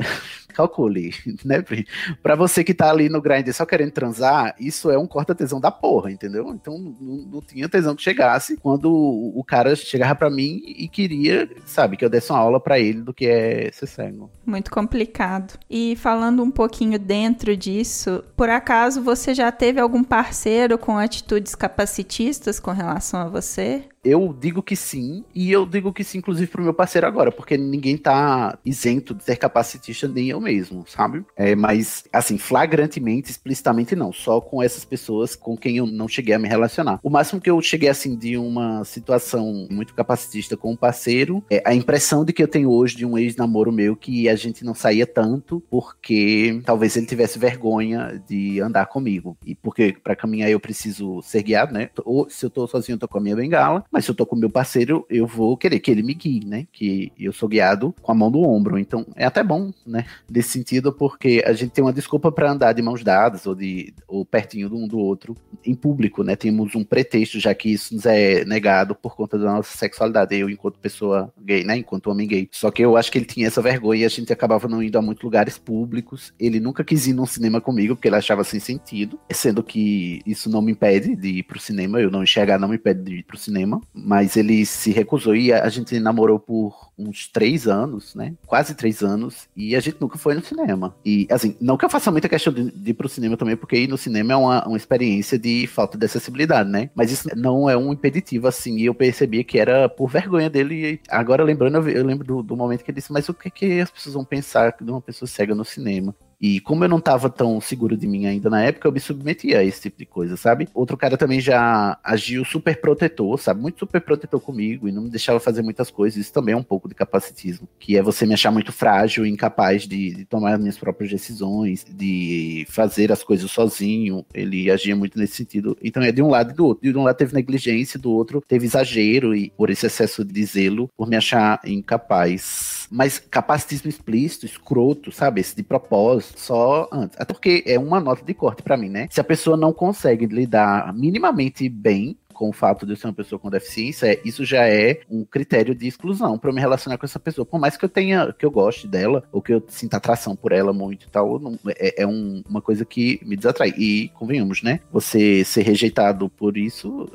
calcule, 0.54 1.14
né, 1.46 1.62
Pri? 1.62 1.86
Pra 2.22 2.36
você 2.36 2.64
que 2.64 2.74
tá 2.74 2.90
ali 2.90 3.10
no 3.10 3.22
grind 3.22 3.48
só 3.52 3.66
querendo 3.66 3.92
transar, 3.92 4.56
isso 4.60 4.90
é 4.90 4.98
um 4.98 5.08
corta-tesão 5.08 5.60
da 5.60 5.72
porra, 5.72 6.12
entendeu? 6.12 6.50
Então 6.54 6.78
não, 6.78 7.16
não, 7.32 7.42
tinha 7.42 7.70
tesão 7.70 7.96
que 7.96 8.02
chegasse 8.02 8.58
quando 8.58 8.92
o, 8.92 9.44
cara 9.44 9.76
chegava 9.76 10.16
para 10.16 10.30
mim 10.30 10.62
e 10.66 10.88
queria, 10.88 11.50
sabe, 11.66 11.98
que 11.98 12.06
eu 12.06 12.10
desse 12.10 12.32
uma 12.32 12.40
aula 12.40 12.60
para 12.60 12.80
ele 12.80 13.02
do 13.02 13.14
que 13.14 13.26
é 13.26 13.70
ser 13.72 13.88
cego. 13.88 14.32
Muito 14.46 14.72
complicado. 14.72 15.58
E 15.70 15.96
falando 15.98 16.44
um 16.44 16.52
pouquinho 16.52 16.98
dentro 16.98 17.56
disso, 17.56 18.24
por 18.36 18.50
acaso 18.50 19.02
você 19.02 19.34
já 19.34 19.52
teve 19.52 19.80
algum 19.80 20.04
parceiro 20.04 20.78
com 20.78 20.98
atitudes 20.98 21.56
capacitistas 21.56 22.60
com 22.60 22.72
relação 22.72 23.20
a 23.20 23.30
você? 23.30 23.86
Eu 24.04 24.36
digo 24.38 24.64
que 24.64 24.76
sim, 24.76 25.24
e 25.34 25.52
eu 25.52 25.64
digo 25.66 25.94
que 25.94 26.04
sim, 26.04 26.18
inclusive, 26.18 26.50
pro 26.50 26.64
meu 26.64 26.74
parceiro 26.74 27.06
agora, 27.06 27.32
porque 27.32 27.56
ninguém 27.56 27.96
tá 27.96 28.58
isento 28.66 29.14
de 29.14 29.24
ser 29.24 29.36
capacitista, 29.36 30.08
nem 30.08 30.30
eu 30.30 30.42
mesmo, 30.42 30.84
sabe? 30.88 31.24
É, 31.36 31.56
mas, 31.56 32.06
assim, 32.12 32.38
flagrantemente, 32.38 33.30
explicitamente 33.30 33.96
não, 33.96 34.12
só 34.12 34.42
com 34.42 34.62
essas 34.62 34.84
pessoas 34.84 35.36
com 35.36 35.56
quem 35.56 35.78
eu 35.78 35.86
não 35.86 36.08
cheguei 36.08 36.34
a 36.34 36.40
me 36.40 36.48
relacionar. 36.48 37.00
O 37.04 37.12
máximo 37.12 37.40
que 37.40 37.50
eu 37.50 37.62
cheguei, 37.62 37.90
assim, 37.90 38.16
de 38.16 38.38
uma 38.38 38.84
situação 38.84 39.68
muito 39.70 39.94
capacitista 39.94 40.58
com 40.58 40.72
um 40.72 40.76
parceiro, 40.76 41.44
é 41.50 41.62
a 41.64 41.76
impressão 41.76 42.26
de 42.26 42.34
que 42.34 42.42
eu 42.42 42.48
tenho 42.48 42.72
hoje 42.72 42.96
de 42.96 43.06
um 43.06 43.18
ex-namoro 43.18 43.72
meu 43.72 43.96
que 43.96 44.28
a 44.28 44.36
gente 44.36 44.66
não 44.66 44.74
saía 44.74 45.06
tanto, 45.06 45.62
porque 45.70 46.60
talvez 46.66 46.98
ele 46.98 47.06
tivesse 47.06 47.38
vergonha 47.38 48.22
de 48.28 48.60
andar 48.60 48.88
comigo. 48.88 49.38
E 49.46 49.54
porque 49.54 49.96
para 50.04 50.16
caminhar 50.16 50.50
eu 50.50 50.60
preciso 50.60 51.22
ser 51.22 51.44
guiado, 51.44 51.72
né? 51.72 51.92
Ou 52.04 52.28
se 52.30 52.44
eu 52.44 52.50
tô 52.50 52.66
sozinho, 52.66 52.96
eu 52.96 53.00
tô 53.00 53.08
com 53.08 53.20
a 53.20 53.22
minha 53.22 53.36
bengala, 53.36 53.86
mas 53.92 54.06
se 54.06 54.12
eu 54.12 54.16
tô 54.16 54.26
com 54.26 54.36
meu 54.36 54.50
parceiro, 54.50 55.06
eu 55.10 55.28
vou 55.28 55.58
querer 55.58 55.80
que 55.80 55.92
ele 55.92 56.02
me 56.02 56.14
guie, 56.14 56.46
né? 56.46 56.66
Que 56.72 57.12
eu 57.20 57.34
sou 57.34 57.50
guiado 57.50 57.94
com 58.02 58.12
a 58.12 58.16
mão 58.16 58.30
no 58.30 58.48
ombro. 58.48 58.80
Então 58.80 59.06
é 59.16 59.26
até 59.26 59.44
bom, 59.44 59.72
né? 59.86 60.06
Nesse 60.30 60.50
sentido, 60.50 60.94
porque 60.94 61.44
a 61.46 61.52
gente 61.52 61.72
tem 61.72 61.84
uma 61.84 61.92
desculpa 61.92 62.32
para 62.32 62.52
andar 62.52 62.72
de 62.72 62.82
mãos 62.82 63.04
dadas 63.04 63.46
ou, 63.46 63.54
de, 63.54 63.94
ou 64.08 64.26
pertinho 64.26 64.70
do 64.70 64.78
um 64.78 64.88
do 64.88 64.98
outro 64.98 65.36
em 65.66 65.76
público, 65.76 66.24
né? 66.24 66.38
Temos 66.38 66.74
um 66.74 66.84
pretexto, 66.84 67.40
já 67.40 67.54
que 67.54 67.74
isso 67.74 67.94
nos 67.94 68.06
é 68.06 68.46
negado 68.46 68.96
por 68.96 69.16
conta 69.16 69.38
da 69.38 69.52
nossa 69.52 69.78
sexualidade. 69.78 70.36
Eu, 70.38 70.50
enquanto 70.50 70.80
pessoa 70.80 71.32
gay, 71.38 71.66
né? 71.66 71.78
Enquanto 71.78 72.08
homem 72.08 72.28
gay. 72.28 72.48
Só 72.52 72.72
que 72.72 72.82
eu 72.82 72.96
acho 72.96 73.12
que 73.12 73.18
ele 73.18 73.26
tinha 73.26 73.48
essa 73.48 73.62
vergonha 73.62 74.02
e 74.02 74.06
a 74.06 74.10
gente 74.10 74.32
acabava 74.32 74.70
não 74.70 74.82
indo 74.82 74.98
a 74.98 75.02
muitos 75.02 75.24
lugares 75.24 75.58
públicos. 75.58 76.34
Ele 76.40 76.62
nunca 76.62 76.84
quis 76.84 77.08
ir 77.08 77.14
num 77.14 77.26
cinema 77.26 77.60
comigo, 77.60 77.96
porque 77.96 78.08
ele 78.08 78.16
achava 78.16 78.44
sem 78.46 78.60
sentido. 78.60 79.20
Sendo 79.32 79.62
que 79.62 80.22
isso 80.26 80.50
não 80.50 80.62
me 80.62 80.72
impede 80.72 81.16
de 81.16 81.40
ir 81.40 81.44
pro 81.44 81.60
cinema, 81.60 82.00
eu 82.00 82.10
não 82.10 82.24
enxergar 82.24 82.58
não 82.58 82.70
me 82.70 82.76
impede 82.76 83.04
de 83.04 83.16
ir 83.18 83.24
pro 83.24 83.38
cinema 83.38 83.81
mas 83.94 84.38
ele 84.38 84.66
se 84.66 84.92
recusou 84.92 85.36
e 85.36 85.52
a 85.52 85.68
gente 85.70 86.00
namorou 86.00 86.40
por 86.40 86.92
uns 86.98 87.28
três 87.28 87.68
anos, 87.68 88.16
né? 88.16 88.34
Quase 88.46 88.76
três 88.76 89.02
anos, 89.02 89.48
e 89.56 89.76
a 89.76 89.80
gente 89.80 89.98
nunca 90.00 90.18
foi 90.18 90.34
no 90.36 90.44
cinema. 90.44 90.96
E, 91.04 91.28
assim, 91.30 91.56
não 91.60 91.78
que 91.78 91.86
eu 91.86 91.90
faça 91.90 92.12
muita 92.12 92.30
questão 92.30 92.54
de, 92.54 92.72
de 92.72 92.92
ir 92.92 92.94
pro 92.94 93.10
cinema 93.10 93.36
também, 93.36 93.56
porque 93.56 93.76
ir 93.76 93.88
no 93.88 93.98
cinema 93.98 94.34
é 94.34 94.36
uma, 94.36 94.68
uma 94.68 94.78
experiência 94.78 95.38
de 95.38 95.68
falta 95.68 95.98
de 95.98 96.06
acessibilidade, 96.06 96.70
né? 96.70 96.90
Mas 96.96 97.12
isso 97.12 97.30
não 97.36 97.70
é 97.70 97.76
um 97.76 97.92
impeditivo, 97.92 98.48
assim, 98.48 98.78
e 98.78 98.86
eu 98.86 98.94
percebi 98.94 99.44
que 99.44 99.60
era 99.60 99.90
por 99.90 100.10
vergonha 100.10 100.50
dele. 100.50 100.94
E 100.94 101.00
agora, 101.10 101.44
lembrando, 101.44 101.78
eu, 101.78 101.90
eu 101.90 102.06
lembro 102.06 102.26
do, 102.26 102.44
do, 102.44 102.58
momento 102.58 102.84
que 102.84 102.92
ele 102.92 103.00
disse, 103.00 103.12
mas 103.12 103.28
o 103.30 103.34
que, 103.34 103.50
que 103.50 103.80
as 103.82 103.90
pessoas 103.90 104.16
vão 104.16 104.26
pensar 104.26 104.76
de 104.80 104.90
uma 104.90 105.02
pessoa 105.02 105.28
cega 105.28 105.56
no 105.56 105.66
cinema? 105.66 106.16
E 106.42 106.60
como 106.60 106.84
eu 106.84 106.90
não 106.90 106.98
estava 106.98 107.30
tão 107.30 107.62
seguro 107.62 107.96
de 107.96 108.08
mim 108.08 108.26
ainda 108.26 108.50
na 108.50 108.64
época, 108.64 108.88
eu 108.88 108.92
me 108.92 109.00
submetia 109.00 109.60
a 109.60 109.64
esse 109.64 109.82
tipo 109.82 110.00
de 110.00 110.08
coisa, 110.08 110.36
sabe? 110.36 110.68
Outro 110.74 110.98
cara 110.98 111.16
também 111.16 111.40
já 111.40 112.00
agiu 112.04 112.44
super 112.44 112.82
protetor, 112.82 113.40
sabe? 113.40 113.62
Muito 113.62 113.78
super 113.78 114.02
protetor 114.02 114.42
comigo 114.42 114.88
e 114.88 114.92
não 114.92 115.04
me 115.04 115.10
deixava 115.10 115.40
fazer 115.40 115.62
muitas 115.62 115.92
coisas. 115.92 116.20
Isso 116.20 116.34
também 116.34 116.54
é 116.54 116.58
um 116.58 116.64
pouco 116.64 116.90
de 116.90 116.96
capacitismo, 116.96 117.70
que 117.78 117.96
é 117.96 118.02
você 118.02 118.26
me 118.26 118.34
achar 118.34 118.50
muito 118.50 118.72
frágil, 118.72 119.24
incapaz 119.24 119.84
de, 119.88 120.16
de 120.16 120.26
tomar 120.26 120.56
as 120.56 120.60
minhas 120.60 120.80
próprias 120.80 121.12
decisões, 121.12 121.86
de 121.88 122.66
fazer 122.70 123.12
as 123.12 123.22
coisas 123.22 123.52
sozinho. 123.52 124.26
Ele 124.34 124.72
agia 124.72 124.96
muito 124.96 125.20
nesse 125.20 125.36
sentido. 125.36 125.78
Então 125.80 126.02
é 126.02 126.12
de 126.12 126.24
um 126.24 126.30
lado 126.30 126.52
e 126.52 126.56
do 126.56 126.66
outro. 126.66 126.92
De 126.92 126.98
um 126.98 127.04
lado 127.04 127.18
teve 127.18 127.36
negligência, 127.36 128.00
do 128.00 128.12
outro 128.12 128.42
teve 128.48 128.66
exagero 128.66 129.36
e 129.36 129.52
por 129.52 129.70
esse 129.70 129.86
excesso 129.86 130.26
de 130.26 130.44
zelo, 130.44 130.90
por 130.98 131.08
me 131.08 131.16
achar 131.16 131.62
incapaz. 131.66 132.88
Mas 132.90 133.20
capacitismo 133.20 133.90
explícito, 133.90 134.48
escroto, 134.48 135.12
sabe? 135.12 135.40
Esse 135.40 135.56
de 135.56 135.62
propósito 135.64 136.31
só 136.36 136.88
antes. 136.92 137.20
Até 137.20 137.34
porque 137.34 137.64
é 137.66 137.78
uma 137.78 138.00
nota 138.00 138.24
de 138.24 138.34
corte 138.34 138.62
para 138.62 138.78
mim, 138.78 138.90
né? 138.90 139.08
Se 139.10 139.20
a 139.20 139.24
pessoa 139.24 139.58
não 139.58 139.74
consegue 139.74 140.26
lidar 140.26 140.94
minimamente 140.94 141.68
bem 141.70 142.18
com 142.42 142.50
o 142.50 142.54
fato 142.54 142.88
de 142.88 142.94
eu 142.94 142.96
ser 142.96 143.06
uma 143.06 143.14
pessoa 143.14 143.38
com 143.38 143.52
deficiência, 143.52 144.20
isso 144.26 144.44
já 144.44 144.68
é 144.68 145.02
um 145.08 145.24
critério 145.24 145.76
de 145.76 145.88
exclusão 145.88 146.40
para 146.40 146.52
me 146.52 146.60
relacionar 146.60 146.98
com 146.98 147.06
essa 147.06 147.20
pessoa. 147.20 147.46
Por 147.46 147.60
mais 147.60 147.78
que 147.78 147.86
eu 147.86 147.90
tenha, 147.90 148.34
que 148.34 148.44
eu 148.44 148.50
goste 148.50 148.88
dela, 148.88 149.24
ou 149.32 149.44
que 149.44 149.54
eu 149.54 149.64
sinta 149.68 149.98
atração 149.98 150.36
por 150.36 150.52
ela 150.52 150.74
muito 150.74 151.06
e 151.06 151.10
tal, 151.12 151.40
não, 151.40 151.60
é, 151.68 152.02
é 152.02 152.08
um, 152.08 152.44
uma 152.50 152.60
coisa 152.60 152.84
que 152.84 153.20
me 153.24 153.36
desatrai. 153.36 153.70
E 153.78 154.10
convenhamos, 154.16 154.64
né? 154.64 154.80
Você 154.92 155.44
ser 155.44 155.62
rejeitado 155.62 156.28
por 156.30 156.58
isso 156.58 157.08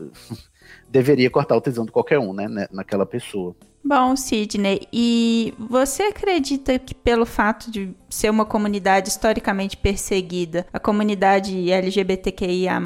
deveria 0.89 1.29
cortar 1.29 1.57
o 1.57 1.61
tesão 1.61 1.85
de 1.85 1.91
qualquer 1.91 2.21
um, 2.21 2.33
né? 2.33 2.69
Naquela 2.71 3.05
pessoa. 3.05 3.57
Bom, 3.89 4.17
Sidney, 4.17 4.81
e 4.93 5.55
você 5.57 6.03
acredita 6.03 6.77
que 6.77 6.93
pelo 6.93 7.25
fato 7.25 7.71
de 7.71 7.95
ser 8.11 8.29
uma 8.31 8.45
comunidade 8.45 9.09
historicamente 9.09 9.77
perseguida, 9.77 10.67
a 10.73 10.81
comunidade 10.81 11.71
LGBTQIA+, 11.71 12.81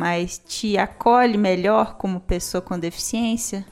te 0.46 0.76
acolhe 0.76 1.38
melhor 1.38 1.96
como 1.96 2.20
pessoa 2.20 2.61
com 2.61 2.78
deficiência? 2.78 3.64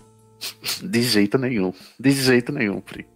De 0.83 1.03
jeito 1.03 1.37
nenhum, 1.37 1.75
de 2.01 2.13
jeito 2.13 2.51
nenhum, 2.51 2.81
Pri. 2.81 3.07